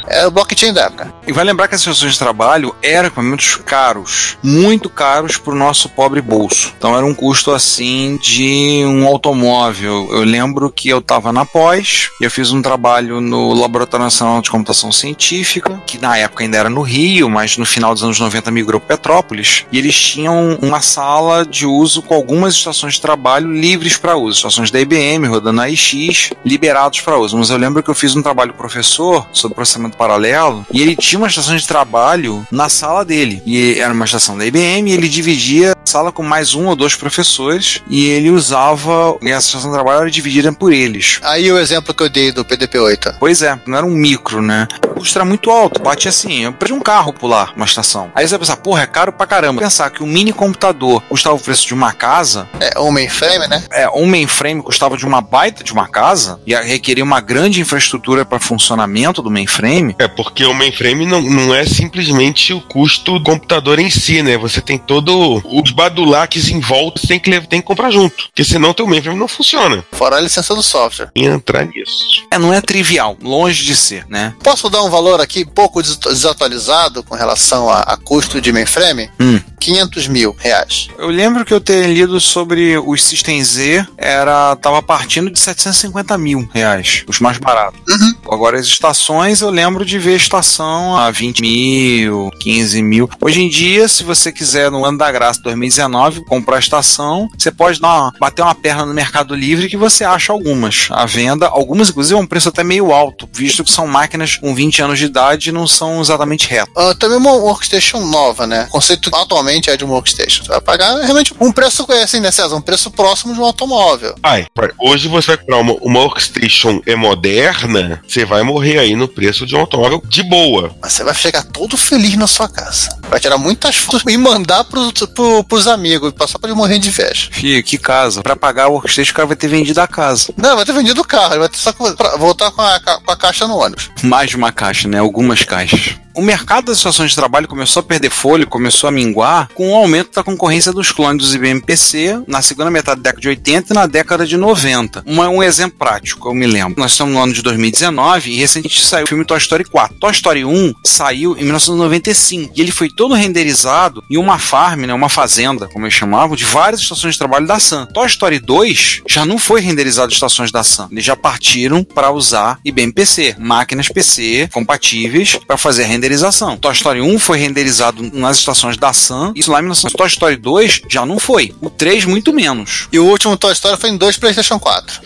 Era 0.06 0.28
o 0.28 0.30
blockchain 0.30 0.72
da 0.72 0.82
época. 0.82 1.12
E 1.26 1.32
vai 1.32 1.44
lembrar 1.44 1.68
que 1.68 1.74
as 1.74 1.80
estações 1.80 2.12
de 2.12 2.18
trabalho 2.18 2.74
eram 2.82 3.08
equipamentos 3.08 3.56
caros, 3.64 4.36
muito 4.42 4.90
caros 4.90 5.38
para 5.38 5.54
o 5.54 5.56
nosso 5.56 5.88
pobre 5.88 6.20
bolso. 6.20 6.72
Então 6.76 6.96
era 6.96 7.04
um 7.04 7.14
custo 7.14 7.50
assim 7.50 8.18
de 8.20 8.84
um 8.86 9.06
automóvel. 9.06 10.08
Eu 10.12 10.22
lembro 10.22 10.70
que 10.70 10.88
eu 10.88 10.98
estava 10.98 11.32
na 11.32 11.44
pós 11.44 12.10
e 12.20 12.24
eu 12.24 12.30
fiz 12.30 12.52
um 12.52 12.60
trabalho 12.60 13.20
no 13.20 13.54
Laboratório 13.54 14.04
Nacional 14.04 14.42
de 14.42 14.50
Computação 14.50 14.92
Científica, 14.92 15.80
que 15.86 15.98
na 15.98 16.16
época 16.18 16.44
ainda 16.44 16.58
era 16.58 16.70
no 16.70 16.82
Rio, 16.82 17.30
mas 17.30 17.56
no 17.56 17.64
final 17.64 17.94
dos 17.94 18.04
anos 18.04 18.20
90 18.20 18.50
migrou 18.50 18.80
para 18.80 18.96
Petrópolis. 18.96 19.64
E 19.72 19.78
eles 19.78 19.98
tinham 19.98 20.58
uma 20.60 20.80
sala 20.80 21.44
de 21.44 21.66
uso 21.66 22.02
com 22.02 22.14
algumas 22.14 22.54
estações 22.54 22.94
de 22.94 23.00
trabalho 23.00 23.50
livres 23.50 23.96
para 23.96 24.16
uso. 24.16 24.38
Estações 24.38 24.70
da 24.70 24.80
IBM 24.80 25.26
rodando 25.26 25.60
AIX, 25.60 26.30
liberados 26.44 27.00
para 27.00 27.18
uso. 27.18 27.36
Mas 27.38 27.50
eu 27.50 27.56
lembro 27.56 27.82
que 27.82 27.90
eu 27.90 27.94
fiz 27.94 28.14
um 28.14 28.22
trabalho 28.22 28.52
professor 28.52 29.26
sobre 29.32 29.54
processamento 29.54 29.93
paralelo 29.94 30.66
e 30.72 30.80
ele 30.82 30.96
tinha 30.96 31.18
uma 31.18 31.28
estação 31.28 31.56
de 31.56 31.66
trabalho 31.66 32.46
na 32.50 32.68
sala 32.68 33.04
dele. 33.04 33.42
E 33.46 33.78
era 33.78 33.92
uma 33.92 34.04
estação 34.04 34.36
da 34.36 34.46
IBM 34.46 34.90
e 34.90 34.92
ele 34.92 35.08
dividia 35.08 35.72
a 35.72 35.90
sala 35.90 36.12
com 36.12 36.22
mais 36.22 36.54
um 36.54 36.66
ou 36.66 36.76
dois 36.76 36.94
professores 36.94 37.82
e 37.88 38.06
ele 38.06 38.30
usava. 38.30 39.16
E 39.22 39.30
essa 39.30 39.48
estação 39.48 39.70
de 39.70 39.76
trabalho 39.76 40.02
era 40.02 40.10
dividida 40.10 40.52
por 40.52 40.72
eles. 40.72 41.18
Aí 41.22 41.50
o 41.50 41.58
exemplo 41.58 41.94
que 41.94 42.02
eu 42.02 42.08
dei 42.08 42.32
do 42.32 42.44
PDP-8. 42.44 43.16
Pois 43.18 43.42
é, 43.42 43.58
não 43.66 43.76
era 43.76 43.86
um 43.86 43.90
micro, 43.90 44.42
né? 44.42 44.66
O 44.84 45.00
custo 45.00 45.18
era 45.18 45.24
muito 45.24 45.50
alto, 45.50 45.82
bate 45.82 46.08
assim, 46.08 46.44
eu 46.44 46.52
perdi 46.52 46.72
um 46.72 46.80
carro 46.80 47.12
pular 47.12 47.52
uma 47.56 47.64
estação. 47.64 48.10
Aí 48.14 48.26
você 48.26 48.32
vai 48.32 48.40
pensar, 48.40 48.56
porra, 48.56 48.82
é 48.82 48.86
caro 48.86 49.12
pra 49.12 49.26
caramba. 49.26 49.60
Pensar 49.60 49.90
que 49.90 50.02
um 50.02 50.06
mini 50.06 50.32
computador 50.32 51.02
custava 51.08 51.36
o 51.36 51.40
preço 51.40 51.66
de 51.66 51.74
uma 51.74 51.92
casa. 51.92 52.48
É, 52.60 52.78
um 52.80 52.90
mainframe, 52.90 53.48
né? 53.48 53.62
É, 53.72 53.88
um 53.88 54.06
mainframe 54.06 54.62
custava 54.62 54.96
de 54.96 55.06
uma 55.06 55.20
baita 55.20 55.64
de 55.64 55.72
uma 55.72 55.88
casa 55.88 56.40
e 56.46 56.54
requeria 56.54 57.04
uma 57.04 57.20
grande 57.20 57.60
infraestrutura 57.60 58.24
para 58.24 58.38
funcionamento 58.38 59.22
do 59.22 59.30
mainframe. 59.30 59.83
É, 59.98 60.06
porque 60.06 60.44
o 60.44 60.54
mainframe 60.54 61.06
não, 61.06 61.20
não 61.20 61.54
é 61.54 61.64
simplesmente 61.64 62.52
o 62.52 62.60
custo 62.60 63.18
do 63.18 63.24
computador 63.24 63.78
em 63.78 63.90
si, 63.90 64.22
né? 64.22 64.36
Você 64.38 64.60
tem 64.60 64.78
todo 64.78 65.42
os 65.44 65.70
badulaques 65.70 66.48
em 66.48 66.60
volta, 66.60 67.00
você 67.00 67.06
tem 67.08 67.20
que, 67.20 67.40
tem 67.46 67.60
que 67.60 67.66
comprar 67.66 67.90
junto. 67.90 68.28
Porque 68.28 68.44
senão 68.44 68.74
teu 68.74 68.86
mainframe 68.86 69.18
não 69.18 69.28
funciona. 69.28 69.84
Fora 69.92 70.16
a 70.16 70.20
licença 70.20 70.54
do 70.54 70.62
software. 70.62 71.10
E 71.14 71.24
entrar 71.24 71.66
nisso. 71.66 72.24
É, 72.30 72.38
não 72.38 72.52
é 72.52 72.60
trivial, 72.60 73.16
longe 73.22 73.64
de 73.64 73.76
ser, 73.76 74.06
né? 74.08 74.34
Posso 74.42 74.68
dar 74.70 74.82
um 74.82 74.90
valor 74.90 75.20
aqui 75.20 75.44
pouco 75.44 75.82
desatualizado 75.82 77.02
com 77.02 77.14
relação 77.14 77.68
a, 77.68 77.80
a 77.80 77.96
custo 77.96 78.40
de 78.40 78.52
mainframe? 78.52 79.10
Hum. 79.20 79.40
500 79.64 80.08
mil 80.08 80.36
reais. 80.38 80.88
Eu 80.98 81.08
lembro 81.08 81.42
que 81.42 81.54
eu 81.54 81.60
ter 81.60 81.86
lido 81.86 82.20
sobre 82.20 82.76
os 82.76 83.02
System 83.02 83.42
Z, 83.42 83.86
era 83.96 84.54
tava 84.56 84.82
partindo 84.82 85.30
de 85.30 85.40
750 85.40 86.18
mil 86.18 86.48
reais, 86.52 87.02
os 87.08 87.18
mais 87.18 87.38
baratos. 87.38 87.80
Uhum. 87.88 88.14
Agora 88.30 88.58
as 88.58 88.66
estações, 88.66 89.40
eu 89.40 89.48
lembro 89.48 89.73
de 89.82 89.98
ver 89.98 90.16
estação 90.16 90.94
a 90.98 91.10
20 91.10 91.40
mil, 91.40 92.30
15 92.38 92.82
mil. 92.82 93.08
Hoje 93.18 93.40
em 93.40 93.48
dia, 93.48 93.88
se 93.88 94.02
você 94.04 94.30
quiser 94.30 94.70
no 94.70 94.84
ano 94.84 94.98
da 94.98 95.10
graça 95.10 95.40
2019 95.42 96.22
comprar 96.26 96.56
a 96.56 96.58
estação, 96.58 97.26
você 97.38 97.50
pode 97.50 97.80
dar 97.80 97.88
uma- 97.88 98.12
bater 98.20 98.42
uma 98.42 98.54
perna 98.54 98.84
no 98.84 98.92
Mercado 98.92 99.34
Livre 99.34 99.68
que 99.70 99.76
você 99.76 100.04
acha 100.04 100.32
algumas 100.32 100.88
à 100.90 101.06
venda, 101.06 101.46
algumas 101.48 101.88
inclusive 101.88 102.18
a 102.18 102.22
um 102.22 102.26
preço 102.26 102.50
até 102.50 102.62
meio 102.62 102.92
alto, 102.92 103.26
visto 103.32 103.64
que 103.64 103.70
são 103.70 103.86
máquinas 103.86 104.36
com 104.36 104.54
20 104.54 104.82
anos 104.82 104.98
de 104.98 105.06
idade 105.06 105.48
e 105.48 105.52
não 105.52 105.66
são 105.66 106.00
exatamente 106.00 106.48
retas. 106.48 106.74
Ah, 106.76 106.94
também 106.98 107.16
uma 107.16 107.32
workstation 107.32 108.00
nova, 108.00 108.46
né? 108.46 108.66
O 108.68 108.72
conceito 108.72 109.10
atualmente 109.14 109.70
é 109.70 109.76
de 109.76 109.84
uma 109.84 109.94
workstation. 109.94 110.42
Você 110.44 110.50
vai 110.50 110.60
pagar 110.60 110.94
realmente 111.00 111.32
um 111.40 111.50
preço, 111.52 111.86
assim, 112.02 112.20
né, 112.20 112.30
César? 112.30 112.54
Um 112.56 112.60
preço 112.60 112.90
próximo 112.90 113.32
de 113.32 113.40
um 113.40 113.44
automóvel. 113.44 114.14
Vai. 114.20 114.46
Hoje 114.78 115.08
você 115.08 115.28
vai 115.28 115.36
comprar 115.38 115.58
uma, 115.58 115.74
uma 115.80 116.00
workstation 116.00 116.80
é 116.86 116.96
moderna, 116.96 118.02
você 118.06 118.24
vai 118.24 118.42
morrer 118.42 118.78
aí 118.78 118.94
no 118.96 119.06
preço 119.08 119.46
de 119.46 119.54
um 119.56 119.60
automóvel 119.64 120.02
de 120.06 120.22
boa. 120.22 120.74
Mas 120.80 120.92
você 120.92 121.04
vai 121.04 121.14
chegar 121.14 121.42
todo 121.42 121.76
feliz 121.76 122.16
na 122.16 122.26
sua 122.26 122.48
casa. 122.48 122.88
Vai 123.08 123.20
tirar 123.20 123.38
muitas 123.38 123.76
fotos 123.76 124.02
e 124.08 124.16
mandar 124.16 124.64
pros, 124.64 124.92
pro, 125.14 125.44
pros 125.44 125.66
amigos, 125.66 126.12
passar 126.12 126.38
pra 126.38 126.50
ele 126.50 126.56
morrer 126.56 126.78
de 126.78 126.88
inveja. 126.88 127.28
Fih, 127.30 127.62
que 127.62 127.78
casa. 127.78 128.22
Pra 128.22 128.36
pagar 128.36 128.64
a 128.64 128.68
workstation, 128.68 129.12
o 129.12 129.14
cara 129.14 129.26
vai 129.26 129.36
ter 129.36 129.48
vendido 129.48 129.80
a 129.80 129.86
casa. 129.86 130.32
Não, 130.36 130.56
vai 130.56 130.64
ter 130.64 130.72
vendido 130.72 131.00
o 131.00 131.04
carro, 131.04 131.34
ele 131.34 131.40
vai 131.40 131.48
ter 131.48 131.58
só 131.58 131.72
voltar 132.18 132.50
com 132.50 132.62
a, 132.62 132.80
com 132.80 133.10
a 133.10 133.16
caixa 133.16 133.46
no 133.46 133.56
ônibus. 133.56 133.90
Mais 134.02 134.30
de 134.30 134.36
uma 134.36 134.52
caixa, 134.52 134.88
né? 134.88 134.98
Algumas 134.98 135.42
caixas. 135.42 135.96
O 136.16 136.22
mercado 136.22 136.66
das 136.66 136.76
estações 136.76 137.10
de 137.10 137.16
trabalho 137.16 137.48
começou 137.48 137.80
a 137.80 137.82
perder 137.82 138.08
folha, 138.08 138.46
começou 138.46 138.86
a 138.86 138.90
minguar 138.92 139.48
com 139.52 139.72
o 139.72 139.74
aumento 139.74 140.12
da 140.14 140.22
concorrência 140.22 140.72
dos 140.72 140.92
clones 140.92 141.20
dos 141.24 141.34
IBM 141.34 141.60
PC 141.60 142.22
na 142.28 142.40
segunda 142.40 142.70
metade 142.70 143.00
da 143.00 143.10
década 143.10 143.20
de 143.20 143.28
80 143.28 143.72
e 143.72 143.74
na 143.74 143.86
década 143.86 144.24
de 144.24 144.36
90. 144.36 145.02
Uma- 145.04 145.28
um 145.28 145.42
exemplo 145.42 145.76
prático, 145.76 146.28
eu 146.28 146.34
me 146.34 146.46
lembro. 146.46 146.78
Nós 146.78 146.92
estamos 146.92 147.12
no 147.12 147.20
ano 147.20 147.32
de 147.32 147.42
2019 147.42 148.30
e 148.30 148.36
recentemente 148.36 148.84
saiu 148.84 149.04
o 149.04 149.08
filme 149.08 149.24
Toy 149.24 149.38
Story 149.38 149.64
4. 149.64 149.98
Toy 149.98 150.12
Story 150.12 150.44
1 150.44 150.72
saiu 150.84 151.32
em 151.36 151.42
1995 151.42 152.52
e 152.54 152.60
ele 152.60 152.70
foi 152.70 152.88
todo 152.88 153.14
renderizado 153.14 154.00
em 154.08 154.16
uma 154.16 154.38
farm, 154.38 154.82
né, 154.82 154.94
uma 154.94 155.08
fazenda, 155.08 155.66
como 155.66 155.84
eles 155.84 155.94
chamavam, 155.96 156.36
de 156.36 156.44
várias 156.44 156.80
estações 156.80 157.14
de 157.14 157.18
trabalho 157.18 157.46
da 157.46 157.58
Sun. 157.58 157.86
Toy 157.86 158.06
Story 158.06 158.38
2 158.38 159.02
já 159.08 159.26
não 159.26 159.36
foi 159.36 159.60
renderizado 159.60 160.12
em 160.12 160.14
estações 160.14 160.52
da 160.52 160.62
Sun. 160.62 160.86
Eles 160.92 161.04
já 161.04 161.16
partiram 161.16 161.82
para 161.82 162.12
usar 162.12 162.60
IBM 162.64 162.92
PC, 162.92 163.34
máquinas 163.36 163.88
PC 163.88 164.48
compatíveis 164.52 165.34
para 165.46 165.56
fazer 165.56 165.82
a 165.82 165.86
renderização. 166.04 166.56
Toy 166.56 166.72
Story 166.72 167.00
1 167.00 167.18
foi 167.18 167.38
renderizado 167.38 168.02
nas 168.12 168.38
estações 168.38 168.76
da 168.76 168.92
Sun, 168.92 169.32
isso 169.34 169.50
lá 169.50 169.58
em 169.58 169.62
1900. 169.62 169.96
Toy 169.96 170.06
Story 170.06 170.36
2 170.36 170.82
já 170.88 171.06
não 171.06 171.18
foi. 171.18 171.54
O 171.60 171.70
3 171.70 172.04
muito 172.04 172.32
menos. 172.32 172.88
E 172.92 172.98
o 172.98 173.06
último 173.06 173.36
Toy 173.36 173.52
Story 173.52 173.80
foi 173.80 173.90
em 173.90 173.96
dois 173.96 174.16
PlayStation 174.16 174.58
4. 174.58 175.00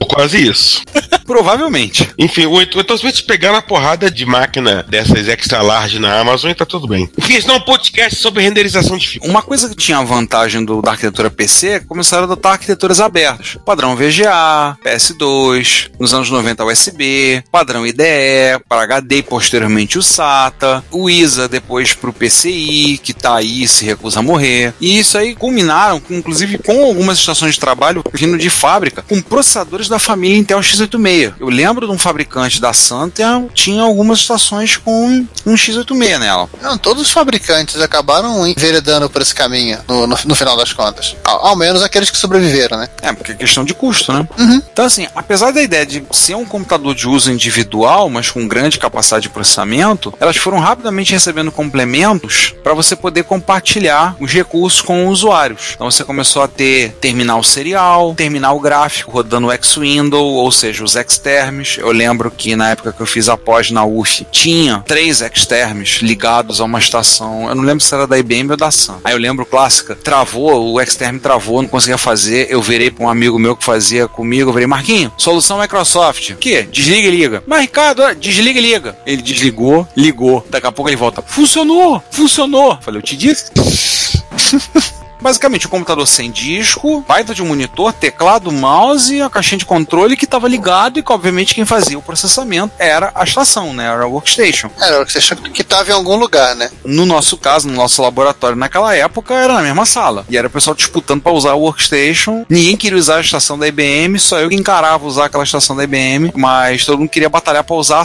Ou 0.00 0.08
quase 0.08 0.48
isso. 0.48 0.82
Provavelmente. 1.24 2.10
Enfim, 2.18 2.46
ou 2.46 2.60
então 2.62 2.96
se 2.96 3.06
a 3.06 3.12
pegar 3.26 3.52
na 3.52 3.62
porrada 3.62 4.10
de 4.10 4.26
máquina 4.26 4.84
dessas 4.88 5.28
extra 5.28 5.62
large 5.62 5.98
na 5.98 6.18
Amazon 6.18 6.50
e 6.50 6.54
tá 6.54 6.66
tudo 6.66 6.86
bem. 6.86 7.08
Enfim, 7.18 7.34
esse 7.34 7.46
não 7.46 7.54
é 7.54 7.58
um 7.58 7.62
podcast 7.62 8.20
sobre 8.20 8.42
renderização 8.42 8.96
de 8.96 9.08
filme. 9.08 9.28
Uma 9.28 9.42
coisa 9.42 9.68
que 9.68 9.76
tinha 9.76 9.98
a 9.98 10.04
vantagem 10.04 10.64
do, 10.64 10.82
da 10.82 10.92
arquitetura 10.92 11.30
PC 11.30 11.68
é 11.68 11.80
começaram 11.80 12.24
a 12.24 12.26
adotar 12.26 12.52
arquiteturas 12.52 13.00
abertas. 13.00 13.56
Padrão 13.64 13.96
VGA, 13.96 14.76
PS2, 14.84 15.90
nos 15.98 16.12
anos 16.12 16.30
90 16.30 16.64
USB, 16.64 17.42
padrão 17.50 17.86
IDE, 17.86 18.60
para 18.68 18.82
HD 18.82 19.18
e 19.18 19.22
posteriormente 19.22 19.98
o 19.98 20.02
SATA, 20.02 20.84
o 20.90 21.08
ISA 21.08 21.48
depois 21.48 21.94
para 21.94 22.10
o 22.10 22.12
PCI, 22.12 22.98
que 23.02 23.14
tá 23.14 23.36
aí 23.36 23.62
e 23.62 23.68
se 23.68 23.84
recusa 23.84 24.20
a 24.20 24.22
morrer. 24.22 24.74
E 24.80 24.98
isso 24.98 25.16
aí 25.16 25.34
culminaram, 25.34 26.00
inclusive, 26.10 26.58
com 26.58 26.84
algumas 26.84 27.18
estações 27.18 27.54
de 27.54 27.60
trabalho 27.60 28.02
vindo 28.12 28.36
de 28.36 28.50
fábrica, 28.50 29.02
com 29.02 29.20
processadores 29.22 29.88
da 29.88 29.98
família 29.98 30.36
Intel 30.36 30.60
x86. 30.60 31.13
Eu 31.38 31.48
lembro 31.48 31.86
de 31.86 31.92
um 31.92 31.98
fabricante 31.98 32.60
da 32.60 32.72
Santa 32.72 33.44
tinha 33.54 33.82
algumas 33.82 34.18
estações 34.20 34.76
com 34.76 35.24
um 35.46 35.54
x86 35.54 36.18
nela. 36.18 36.48
Não, 36.62 36.76
todos 36.78 37.02
os 37.02 37.10
fabricantes 37.10 37.80
acabaram 37.80 38.46
enveredando 38.46 39.08
por 39.08 39.22
esse 39.22 39.34
caminho, 39.34 39.78
no, 39.88 40.06
no- 40.06 40.18
no 40.24 40.34
final 40.34 40.56
das 40.56 40.72
contas. 40.72 41.14
Ao, 41.24 41.46
ao 41.48 41.56
menos 41.56 41.82
aqueles 41.82 42.10
que 42.10 42.16
sobreviveram, 42.16 42.78
né? 42.78 42.88
É, 43.02 43.12
porque 43.12 43.32
é 43.32 43.34
questão 43.34 43.64
de 43.64 43.74
custo, 43.74 44.12
né? 44.12 44.26
Uhum. 44.38 44.62
Então, 44.72 44.84
assim, 44.84 45.06
apesar 45.14 45.52
da 45.52 45.62
ideia 45.62 45.84
de 45.86 46.02
ser 46.10 46.34
um 46.34 46.44
computador 46.44 46.94
de 46.94 47.08
uso 47.08 47.30
individual, 47.30 48.08
mas 48.10 48.30
com 48.30 48.46
grande 48.48 48.78
capacidade 48.78 49.22
de 49.24 49.28
processamento, 49.28 50.12
elas 50.20 50.36
foram 50.36 50.58
rapidamente 50.58 51.12
recebendo 51.12 51.52
complementos 51.52 52.54
para 52.62 52.74
você 52.74 52.96
poder 52.96 53.24
compartilhar 53.24 54.16
os 54.20 54.32
recursos 54.32 54.80
com 54.80 55.08
os 55.08 55.18
usuários. 55.24 55.72
Então, 55.74 55.90
você 55.90 56.04
começou 56.04 56.42
a 56.42 56.48
ter 56.48 56.92
terminal 57.00 57.42
serial, 57.42 58.14
terminal 58.14 58.58
gráfico 58.58 59.10
rodando 59.12 59.46
o 59.48 59.52
X-Window, 59.52 60.24
ou 60.24 60.50
seja, 60.50 60.82
os 60.84 60.96
Xterms. 61.08 61.78
Eu 61.78 61.90
lembro 61.90 62.30
que 62.30 62.56
na 62.56 62.70
época 62.70 62.92
que 62.92 63.00
eu 63.00 63.06
fiz 63.06 63.28
a 63.28 63.36
pós 63.36 63.70
na 63.70 63.84
UF, 63.84 64.26
tinha 64.30 64.82
três 64.86 65.18
Xterms 65.18 66.00
ligados 66.02 66.60
a 66.60 66.64
uma 66.64 66.78
estação. 66.78 67.48
Eu 67.48 67.54
não 67.54 67.62
lembro 67.62 67.82
se 67.82 67.94
era 67.94 68.06
da 68.06 68.18
IBM 68.18 68.50
ou 68.50 68.56
da 68.56 68.70
Sun. 68.70 68.98
Aí 69.04 69.14
eu 69.14 69.18
lembro 69.18 69.46
clássica, 69.46 69.94
travou, 69.94 70.74
o 70.74 70.84
Xterm 70.84 71.18
travou, 71.18 71.62
não 71.62 71.68
conseguia 71.68 71.98
fazer. 71.98 72.46
Eu 72.50 72.62
virei 72.62 72.90
para 72.90 73.04
um 73.04 73.08
amigo 73.08 73.38
meu 73.38 73.56
que 73.56 73.64
fazia 73.64 74.08
comigo, 74.08 74.50
eu 74.50 74.54
virei, 74.54 74.66
Marquinho, 74.66 75.12
solução 75.16 75.60
Microsoft. 75.60 76.30
O 76.30 76.36
quê? 76.36 76.62
Desliga 76.62 77.08
e 77.08 77.10
liga. 77.10 77.42
Mas 77.46 77.62
Ricardo, 77.62 78.02
ah, 78.02 78.12
desliga 78.12 78.58
e 78.58 78.62
liga. 78.62 78.96
Ele 79.06 79.22
desligou, 79.22 79.86
ligou. 79.96 80.46
Daqui 80.48 80.66
a 80.66 80.72
pouco 80.72 80.88
ele 80.88 80.96
volta. 80.96 81.22
Funcionou! 81.22 82.02
Funcionou! 82.10 82.78
Falei, 82.80 82.98
eu 82.98 83.02
te 83.02 83.16
disse. 83.16 83.50
Basicamente, 85.24 85.66
um 85.66 85.70
computador 85.70 86.06
sem 86.06 86.30
disco, 86.30 87.02
baita 87.08 87.34
de 87.34 87.42
um 87.42 87.46
monitor, 87.46 87.94
teclado, 87.94 88.52
mouse, 88.52 89.22
a 89.22 89.30
caixinha 89.30 89.58
de 89.58 89.64
controle 89.64 90.18
que 90.18 90.26
estava 90.26 90.46
ligado 90.46 90.98
e 90.98 91.02
que, 91.02 91.10
obviamente, 91.10 91.54
quem 91.54 91.64
fazia 91.64 91.98
o 91.98 92.02
processamento 92.02 92.74
era 92.78 93.10
a 93.14 93.24
estação, 93.24 93.72
né? 93.72 93.86
Era 93.86 94.04
a 94.04 94.06
workstation. 94.06 94.68
Era 94.78 95.00
o 95.00 95.06
que 95.06 95.12
você 95.12 95.18
achou 95.18 95.38
que 95.38 95.62
estava 95.62 95.88
em 95.88 95.94
algum 95.94 96.16
lugar, 96.16 96.54
né? 96.54 96.70
No 96.84 97.06
nosso 97.06 97.38
caso, 97.38 97.66
no 97.66 97.72
nosso 97.72 98.02
laboratório 98.02 98.54
naquela 98.54 98.94
época, 98.94 99.32
era 99.32 99.54
na 99.54 99.62
mesma 99.62 99.86
sala. 99.86 100.26
E 100.28 100.36
era 100.36 100.46
o 100.48 100.50
pessoal 100.50 100.76
disputando 100.76 101.22
para 101.22 101.32
usar 101.32 101.52
a 101.52 101.56
workstation. 101.56 102.44
Ninguém 102.46 102.76
queria 102.76 102.98
usar 102.98 103.16
a 103.16 103.20
estação 103.22 103.58
da 103.58 103.66
IBM, 103.66 104.18
só 104.18 104.38
eu 104.38 104.50
que 104.50 104.54
encarava 104.54 105.06
usar 105.06 105.24
aquela 105.24 105.44
estação 105.44 105.74
da 105.74 105.84
IBM. 105.84 106.32
Mas 106.36 106.84
todo 106.84 106.98
mundo 106.98 107.08
queria 107.08 107.30
batalhar 107.30 107.64
para 107.64 107.76
usar 107.76 108.02
a 108.02 108.04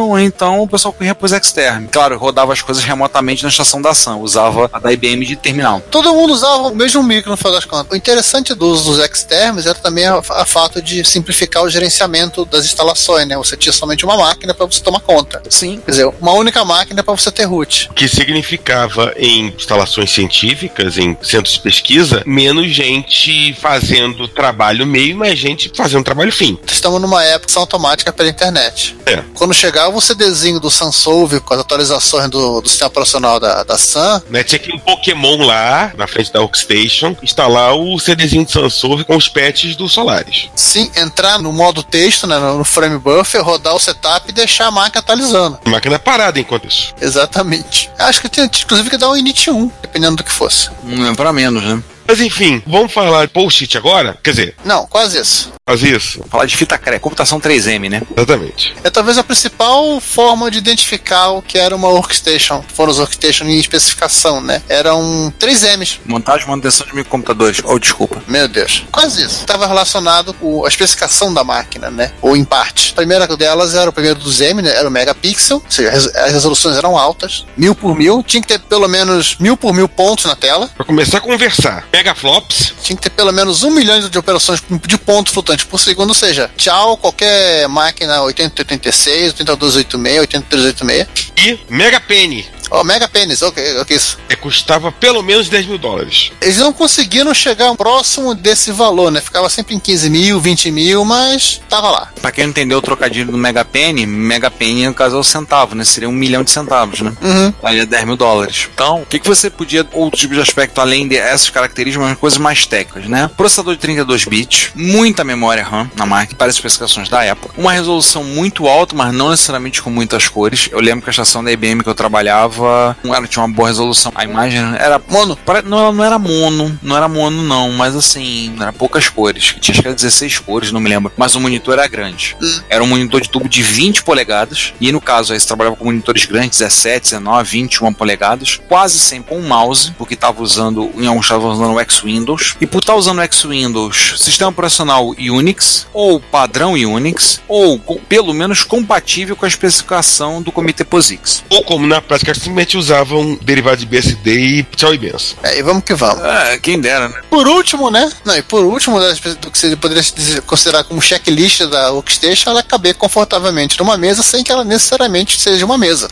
ou 0.00 0.18
então 0.18 0.60
o 0.60 0.68
pessoal 0.68 0.92
corria 0.92 1.14
pros 1.14 1.30
externos. 1.30 1.90
Claro, 1.92 2.18
rodava 2.18 2.52
as 2.52 2.60
coisas 2.60 2.82
remotamente 2.82 3.44
na 3.44 3.48
estação 3.48 3.80
da 3.80 3.94
Sun, 3.94 4.18
usava 4.18 4.68
a 4.72 4.80
da 4.80 4.92
IBM 4.92 5.24
de 5.24 5.36
terminal. 5.36 5.80
Todo 5.90 6.12
mundo 6.12 6.39
usava 6.40 6.68
o 6.68 6.74
mesmo 6.74 7.02
micro 7.02 7.30
no 7.30 7.36
final 7.36 7.52
das 7.52 7.64
contas. 7.64 7.92
O 7.92 7.96
interessante 7.96 8.54
do 8.54 8.66
uso 8.66 8.90
dos 8.90 8.98
externos 8.98 9.66
era 9.66 9.74
também 9.74 10.06
a, 10.06 10.18
a 10.30 10.46
fato 10.46 10.80
de 10.80 11.04
simplificar 11.04 11.62
o 11.62 11.70
gerenciamento 11.70 12.44
das 12.44 12.64
instalações, 12.64 13.26
né? 13.26 13.36
Você 13.36 13.56
tinha 13.56 13.72
somente 13.72 14.04
uma 14.04 14.16
máquina 14.16 14.54
para 14.54 14.66
você 14.66 14.80
tomar 14.82 15.00
conta. 15.00 15.42
Sim. 15.48 15.80
Quer 15.84 15.90
dizer, 15.90 16.14
uma 16.20 16.32
única 16.32 16.64
máquina 16.64 17.02
para 17.02 17.14
você 17.14 17.30
ter 17.30 17.44
root. 17.44 17.88
O 17.90 17.94
que 17.94 18.08
significava 18.08 19.12
em 19.16 19.48
instalações 19.48 20.10
científicas, 20.10 20.98
em 20.98 21.16
centros 21.22 21.54
de 21.54 21.60
pesquisa, 21.60 22.22
menos 22.26 22.70
gente 22.70 23.54
fazendo 23.54 24.26
trabalho 24.28 24.86
meio, 24.86 25.16
mais 25.16 25.38
gente 25.38 25.70
fazendo 25.74 26.04
trabalho 26.04 26.32
fim. 26.32 26.58
Estamos 26.66 27.00
numa 27.00 27.22
época 27.22 27.50
automática 27.58 28.12
pela 28.12 28.28
internet. 28.28 28.96
É. 29.04 29.22
Quando 29.34 29.52
chegava 29.52 29.96
o 29.96 30.00
CDzinho 30.00 30.60
do 30.60 30.70
Sunsolve 30.70 31.40
com 31.40 31.54
as 31.54 31.60
atualizações 31.60 32.28
do, 32.30 32.60
do 32.60 32.68
sistema 32.68 32.88
operacional 32.88 33.38
da, 33.38 33.62
da 33.62 33.76
Sun, 33.76 34.22
Né? 34.30 34.42
Tinha 34.42 34.58
aqui 34.58 34.72
um 34.72 34.78
Pokémon 34.78 35.44
lá, 35.44 35.92
na 35.96 36.06
frente 36.06 36.29
da 36.32 36.40
Workstation, 36.40 37.16
instalar 37.22 37.74
o 37.74 37.98
CDzinho 37.98 38.44
de 38.44 38.52
Sansolve 38.52 39.04
com 39.04 39.16
os 39.16 39.28
patches 39.28 39.76
do 39.76 39.88
Solaris. 39.88 40.48
sim, 40.54 40.90
entrar 40.96 41.38
no 41.38 41.52
modo 41.52 41.82
texto, 41.82 42.26
né, 42.26 42.38
no 42.38 42.64
frame 42.64 42.98
buffer, 42.98 43.42
rodar 43.42 43.74
o 43.74 43.78
setup 43.80 44.28
e 44.28 44.32
deixar 44.32 44.66
a 44.66 44.70
máquina 44.70 45.00
atualizando. 45.00 45.58
A 45.64 45.70
máquina 45.70 45.98
parada 45.98 46.38
enquanto 46.38 46.66
isso. 46.66 46.94
Exatamente. 47.00 47.90
Acho 47.98 48.20
que 48.20 48.28
tinha 48.28 48.46
inclusive 48.46 48.90
que 48.90 48.96
dar 48.96 49.10
um 49.10 49.16
init 49.16 49.50
1, 49.50 49.70
dependendo 49.82 50.16
do 50.16 50.24
que 50.24 50.32
fosse. 50.32 50.70
Não 50.82 51.06
é 51.08 51.14
para 51.14 51.32
menos, 51.32 51.62
né? 51.62 51.82
Mas 52.10 52.20
enfim, 52.20 52.60
vamos 52.66 52.92
falar 52.92 53.26
de 53.26 53.32
post-it 53.32 53.78
agora? 53.78 54.18
Quer 54.20 54.30
dizer, 54.30 54.54
Não, 54.64 54.84
quase 54.84 55.16
isso. 55.20 55.52
faz 55.64 55.80
isso. 55.80 56.20
Falar 56.28 56.44
de 56.44 56.56
fita 56.56 56.76
crepe, 56.76 56.98
computação 56.98 57.38
3M, 57.40 57.88
né? 57.88 58.02
Exatamente. 58.16 58.74
É 58.82 58.90
talvez 58.90 59.16
a 59.16 59.22
principal 59.22 60.00
forma 60.00 60.50
de 60.50 60.58
identificar 60.58 61.28
o 61.28 61.40
que 61.40 61.56
era 61.56 61.76
uma 61.76 61.86
workstation. 61.88 62.64
Foram 62.74 62.90
os 62.90 62.98
workstation 62.98 63.44
em 63.44 63.60
especificação, 63.60 64.40
né? 64.40 64.60
Eram 64.68 65.32
3Ms. 65.38 66.00
Montagem 66.04 66.46
e 66.48 66.50
manutenção 66.50 66.84
de 66.84 66.96
microcomputadores. 66.96 67.60
Oh, 67.64 67.78
desculpa. 67.78 68.20
Meu 68.26 68.48
Deus. 68.48 68.84
Quase 68.90 69.22
isso. 69.22 69.42
Estava 69.42 69.68
relacionado 69.68 70.34
com 70.34 70.64
a 70.64 70.68
especificação 70.68 71.32
da 71.32 71.44
máquina, 71.44 71.92
né? 71.92 72.10
Ou 72.20 72.36
em 72.36 72.42
parte. 72.44 72.90
A 72.90 72.96
primeira 72.96 73.28
delas 73.36 73.76
era 73.76 73.88
o 73.88 73.92
primeiro 73.92 74.18
dos 74.18 74.40
M, 74.40 74.60
né? 74.62 74.74
Era 74.74 74.88
o 74.88 74.90
megapixel. 74.90 75.58
Ou 75.64 75.70
seja, 75.70 75.90
as- 75.92 76.06
as 76.16 76.32
resoluções 76.32 76.76
eram 76.76 76.98
altas. 76.98 77.46
Mil 77.56 77.72
por 77.76 77.96
mil. 77.96 78.24
Tinha 78.24 78.40
que 78.42 78.48
ter 78.48 78.58
pelo 78.58 78.88
menos 78.88 79.36
mil 79.38 79.56
por 79.56 79.72
mil 79.72 79.88
pontos 79.88 80.24
na 80.24 80.34
tela. 80.34 80.68
Pra 80.74 80.84
começar 80.84 81.18
a 81.18 81.20
conversar, 81.20 81.86
megaflops, 82.00 82.72
Tinha 82.82 82.96
que 82.96 83.02
ter 83.02 83.10
pelo 83.10 83.32
menos 83.32 83.62
um 83.62 83.70
milhão 83.70 84.00
de 84.08 84.18
operações 84.18 84.62
de 84.86 84.98
ponto 84.98 85.30
flutuante 85.30 85.66
por 85.66 85.78
segundo. 85.78 86.08
Ou 86.08 86.14
seja, 86.14 86.50
tchau, 86.56 86.96
qualquer 86.96 87.68
máquina 87.68 88.22
8086, 88.22 89.32
8286, 89.32 90.20
8386. 90.20 91.06
e 91.36 91.58
Megapenny. 91.68 92.46
Oh, 92.70 92.84
Mega 92.84 93.08
Pênis, 93.08 93.42
ok, 93.42 93.78
ok, 93.78 93.96
isso. 93.96 94.18
É, 94.28 94.36
custava 94.36 94.92
pelo 94.92 95.22
menos 95.22 95.48
10 95.48 95.66
mil 95.66 95.78
dólares. 95.78 96.32
Eles 96.40 96.58
não 96.58 96.72
conseguiram 96.72 97.34
chegar 97.34 97.74
próximo 97.74 98.34
desse 98.34 98.70
valor, 98.70 99.10
né? 99.10 99.20
Ficava 99.20 99.48
sempre 99.48 99.74
em 99.74 99.78
15 99.78 100.08
mil, 100.08 100.40
20 100.40 100.70
mil, 100.70 101.04
mas 101.04 101.60
tava 101.68 101.90
lá. 101.90 102.12
Pra 102.20 102.30
quem 102.30 102.44
não 102.44 102.50
entendeu 102.50 102.78
o 102.78 102.82
trocadilho 102.82 103.32
do 103.32 103.38
Mega 103.38 103.64
Penny, 103.64 104.06
Mega 104.06 104.50
Penny 104.50 104.86
no 104.86 104.94
caso 104.94 105.16
é 105.16 105.18
o 105.18 105.24
centavo, 105.24 105.74
né? 105.74 105.84
Seria 105.84 106.08
um 106.08 106.12
milhão 106.12 106.44
de 106.44 106.50
centavos, 106.50 107.00
né? 107.00 107.12
Uhum. 107.20 107.52
Aí 107.62 107.80
é 107.80 107.86
10 107.86 108.04
mil 108.04 108.16
dólares. 108.16 108.68
Então, 108.72 109.02
o 109.02 109.06
que, 109.06 109.18
que 109.18 109.28
você 109.28 109.50
podia, 109.50 109.86
outro 109.92 110.18
tipo 110.18 110.34
de 110.34 110.40
aspecto, 110.40 110.80
além 110.80 111.08
dessas 111.08 111.50
características, 111.50 112.08
mas 112.08 112.18
coisas 112.18 112.38
mais 112.38 112.66
técnicas, 112.66 113.08
né? 113.08 113.28
Processador 113.36 113.74
de 113.74 113.80
32 113.80 114.24
bits, 114.24 114.70
muita 114.74 115.24
memória 115.24 115.64
RAM 115.64 115.90
na 115.96 116.06
máquina, 116.06 116.38
para 116.38 116.48
as 116.48 116.54
especificações 116.54 117.08
da 117.08 117.24
época, 117.24 117.54
uma 117.58 117.72
resolução 117.72 118.22
muito 118.22 118.68
alta, 118.68 118.94
mas 118.94 119.12
não 119.12 119.30
necessariamente 119.30 119.82
com 119.82 119.90
muitas 119.90 120.28
cores. 120.28 120.68
Eu 120.70 120.80
lembro 120.80 121.02
que 121.02 121.10
a 121.10 121.12
estação 121.12 121.42
da 121.42 121.50
IBM 121.50 121.82
que 121.82 121.88
eu 121.88 121.94
trabalhava 121.94 122.59
ela 123.04 123.26
tinha 123.26 123.44
uma 123.44 123.54
boa 123.54 123.68
resolução. 123.68 124.12
A 124.14 124.24
imagem 124.24 124.58
era 124.78 125.00
Mono. 125.08 125.38
Não, 125.64 125.78
ela 125.78 125.92
não 125.92 126.04
era 126.04 126.18
mono, 126.18 126.78
não 126.82 126.96
era 126.96 127.08
mono, 127.08 127.42
não, 127.42 127.70
mas 127.72 127.94
assim, 127.96 128.54
era 128.60 128.72
poucas 128.72 129.08
cores. 129.08 129.56
Tinha 129.60 129.72
acho 129.72 129.82
que 129.82 129.88
era 129.88 129.94
16 129.94 130.38
cores, 130.38 130.72
não 130.72 130.80
me 130.80 130.88
lembro. 130.88 131.12
Mas 131.16 131.34
o 131.34 131.40
monitor 131.40 131.74
era 131.74 131.86
grande. 131.88 132.36
Era 132.68 132.82
um 132.82 132.86
monitor 132.86 133.20
de 133.20 133.28
tubo 133.28 133.48
de 133.48 133.62
20 133.62 134.02
polegadas. 134.02 134.72
E 134.80 134.90
no 134.92 135.00
caso, 135.00 135.32
aí 135.32 135.40
você 135.40 135.46
trabalhava 135.46 135.76
com 135.76 135.84
monitores 135.84 136.24
grandes, 136.26 136.58
17, 136.58 137.02
19, 137.10 137.50
21 137.50 137.92
polegadas. 137.92 138.60
Quase 138.68 138.98
sempre 138.98 139.30
com 139.30 139.38
um 139.40 139.46
mouse, 139.48 139.92
porque 139.98 140.14
estava 140.14 140.42
usando, 140.42 140.90
em 140.96 141.06
alguns 141.06 141.24
estavam 141.26 141.50
usando 141.50 141.74
o 141.74 141.80
X-Windows. 141.80 142.56
E 142.60 142.66
por 142.66 142.78
estar 142.80 142.94
usando 142.94 143.18
o 143.18 143.22
X-Windows, 143.22 144.14
sistema 144.18 144.50
operacional 144.50 145.08
Unix, 145.18 145.86
ou 145.92 146.20
padrão 146.20 146.72
Unix, 146.72 147.40
ou 147.48 147.78
com- 147.78 147.96
pelo 148.08 148.32
menos 148.32 148.62
compatível 148.64 149.36
com 149.36 149.44
a 149.44 149.48
especificação 149.48 150.42
do 150.42 150.52
comitê 150.52 150.84
POSIX. 150.84 151.44
Ou 151.50 151.62
como 151.64 151.86
na 151.86 152.00
prática 152.00 152.32
simplesmente 152.50 152.76
usavam 152.76 153.38
derivado 153.40 153.76
de 153.76 153.86
BSD 153.86 154.40
e 154.40 154.62
tchau 154.76 154.92
e 154.92 154.98
benção. 154.98 155.38
É, 155.42 155.58
e 155.58 155.62
vamos 155.62 155.84
que 155.84 155.94
vamos. 155.94 156.22
É, 156.24 156.58
quem 156.58 156.80
dera, 156.80 157.08
né? 157.08 157.20
Por 157.30 157.46
último, 157.46 157.90
né? 157.90 158.10
Não, 158.24 158.36
e 158.36 158.42
por 158.42 158.64
último, 158.64 158.98
do 158.98 159.50
que 159.50 159.58
você 159.58 159.76
poderia 159.76 160.02
considerar 160.46 160.84
como 160.84 161.00
checklist 161.00 161.62
da 161.66 161.92
workstation, 161.92 162.50
ela 162.50 162.62
caber 162.62 162.94
confortavelmente 162.94 163.78
numa 163.78 163.96
mesa 163.96 164.22
sem 164.22 164.42
que 164.42 164.50
ela 164.50 164.64
necessariamente 164.64 165.40
seja 165.40 165.64
uma 165.64 165.78
mesa. 165.78 166.08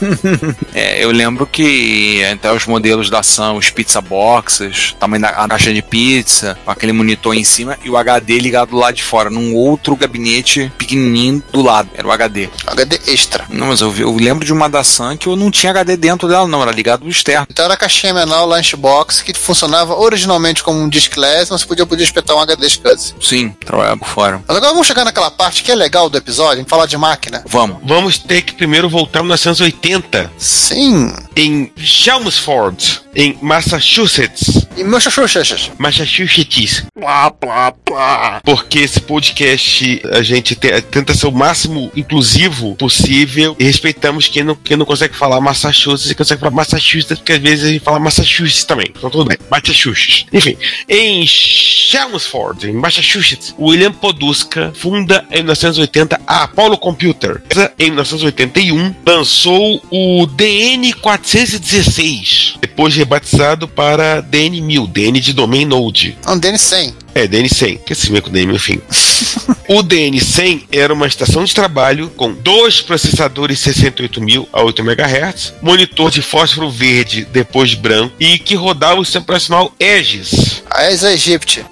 É, 0.72 1.04
eu 1.04 1.10
lembro 1.10 1.46
que 1.46 2.24
até 2.24 2.50
os 2.52 2.64
modelos 2.64 3.10
da 3.10 3.20
ação, 3.20 3.56
os 3.56 3.70
pizza 3.70 4.00
boxes, 4.00 4.94
tamanho 4.98 5.22
da 5.22 5.28
a 5.28 5.48
caixa 5.48 5.72
de 5.72 5.82
pizza, 5.82 6.56
com 6.64 6.70
aquele 6.70 6.92
monitor 6.92 7.34
em 7.34 7.44
cima 7.44 7.76
e 7.84 7.90
o 7.90 7.96
HD 7.96 8.38
ligado 8.38 8.76
lá 8.76 8.90
de 8.90 9.02
fora, 9.02 9.28
num 9.28 9.54
outro 9.54 9.96
gabinete 9.96 10.72
pequenininho 10.78 11.42
do 11.52 11.62
lado. 11.62 11.90
Era 11.94 12.06
o 12.06 12.10
HD. 12.10 12.48
HD 12.66 13.00
extra. 13.08 13.44
Não, 13.48 13.66
mas 13.68 13.80
eu, 13.80 13.94
eu 13.96 14.14
lembro 14.16 14.44
de 14.44 14.52
uma 14.52 14.68
da 14.68 14.82
Sun 14.82 15.16
que 15.16 15.26
eu 15.26 15.36
não 15.36 15.50
tinha 15.50 15.59
HD 15.68 15.96
dentro 15.96 16.28
dela, 16.28 16.46
não, 16.46 16.62
era 16.62 16.70
ligado 16.72 17.04
no 17.04 17.10
externo. 17.10 17.46
Então 17.50 17.64
era 17.64 17.74
a 17.74 17.76
caixinha 17.76 18.14
menor 18.14 18.44
Lunchbox 18.44 19.22
que 19.22 19.32
funcionava 19.34 19.94
originalmente 19.98 20.62
como 20.62 20.80
um 20.80 20.88
diskless, 20.88 21.50
mas 21.50 21.64
podia, 21.64 21.86
podia 21.86 22.04
espetar 22.04 22.36
um 22.36 22.40
HD 22.40 22.68
SCSI. 22.68 23.14
Sim, 23.20 23.50
trabalhava 23.64 23.98
por 23.98 24.08
fora. 24.08 24.42
Mas 24.46 24.56
agora 24.56 24.72
vamos 24.72 24.86
chegar 24.86 25.04
naquela 25.04 25.30
parte 25.30 25.62
que 25.62 25.70
é 25.70 25.74
legal 25.74 26.08
do 26.08 26.16
episódio, 26.18 26.56
vamos 26.58 26.70
falar 26.70 26.86
de 26.86 26.96
máquina. 26.96 27.42
Vamos. 27.46 27.78
Vamos 27.84 28.18
ter 28.18 28.42
que 28.42 28.52
primeiro 28.54 28.88
voltar 28.88 29.20
em 29.20 29.22
1980, 29.22 30.30
Sim. 30.38 31.12
em 31.36 31.72
Chelmsford, 31.76 33.02
em 33.14 33.38
Massachusetts. 33.42 34.66
E 34.76 34.84
meus 34.84 35.02
chuchuchas. 35.02 35.70
Massachusetts. 35.78 36.84
Plá, 36.98 37.30
plá, 37.30 37.72
plá. 37.84 38.40
Porque 38.44 38.78
esse 38.80 39.00
podcast 39.00 40.00
a 40.12 40.22
gente 40.22 40.54
te- 40.54 40.80
tenta 40.82 41.14
ser 41.14 41.26
o 41.26 41.32
máximo 41.32 41.90
inclusivo 41.94 42.74
possível 42.76 43.56
e 43.58 43.64
respeitamos 43.64 44.28
quem 44.28 44.42
não, 44.44 44.54
quem 44.54 44.76
não 44.76 44.86
consegue 44.86 45.16
falar 45.16 45.40
Massachusetts 45.50 46.10
e 46.10 46.14
consegue 46.14 46.40
falar 46.40 46.52
Massachusetts, 46.54 47.18
porque 47.18 47.32
às 47.32 47.40
vezes 47.40 47.64
a 47.64 47.68
gente 47.72 47.82
fala 47.82 47.98
Massachusetts 47.98 48.64
também. 48.64 48.86
Então 48.96 49.10
tudo 49.10 49.24
bem. 49.24 49.36
Massachusetts. 49.50 50.26
Enfim, 50.32 50.56
em 50.88 51.26
Chelmsford, 51.26 52.68
em 52.68 52.72
Massachusetts, 52.72 53.54
William 53.58 53.92
Poduska 53.92 54.72
funda 54.74 55.24
em 55.30 55.38
1980 55.38 56.20
a 56.26 56.44
Apollo 56.44 56.78
Computer. 56.78 57.42
Em 57.78 57.86
1981 57.86 58.94
lançou 59.04 59.82
o 59.90 60.26
DN 60.26 60.92
416, 60.94 62.54
depois 62.60 62.94
rebatizado 62.94 63.66
para 63.66 64.20
DN 64.20 64.60
1000, 64.60 64.86
DN 64.86 65.20
de 65.20 65.32
Domain 65.32 65.64
Node. 65.64 66.16
É 66.26 66.30
um 66.30 66.40
DN100. 66.40 66.94
É, 67.20 67.28
DN100, 67.28 67.80
que 67.84 67.92
assim 67.92 68.12
mesmo 68.12 68.28
com 68.28 68.32
DN, 68.32 68.54
enfim. 68.54 68.80
o 69.68 69.82
DN100 69.82 70.62
era 70.72 70.94
uma 70.94 71.06
estação 71.06 71.44
de 71.44 71.54
trabalho 71.54 72.08
com 72.16 72.32
dois 72.32 72.80
processadores 72.80 73.58
68.000 73.58 74.48
a 74.50 74.62
8 74.62 74.80
MHz, 74.80 75.54
monitor 75.60 76.10
de 76.10 76.22
fósforo 76.22 76.70
verde 76.70 77.26
depois 77.30 77.74
branco 77.74 78.14
e 78.18 78.38
que 78.38 78.54
rodava 78.54 78.98
o 78.98 79.04
sistema 79.04 79.24
operacional 79.24 79.74
Aegis, 79.78 80.62
A 80.70 80.90
ESA 80.90 81.12
Egypt. 81.12 81.62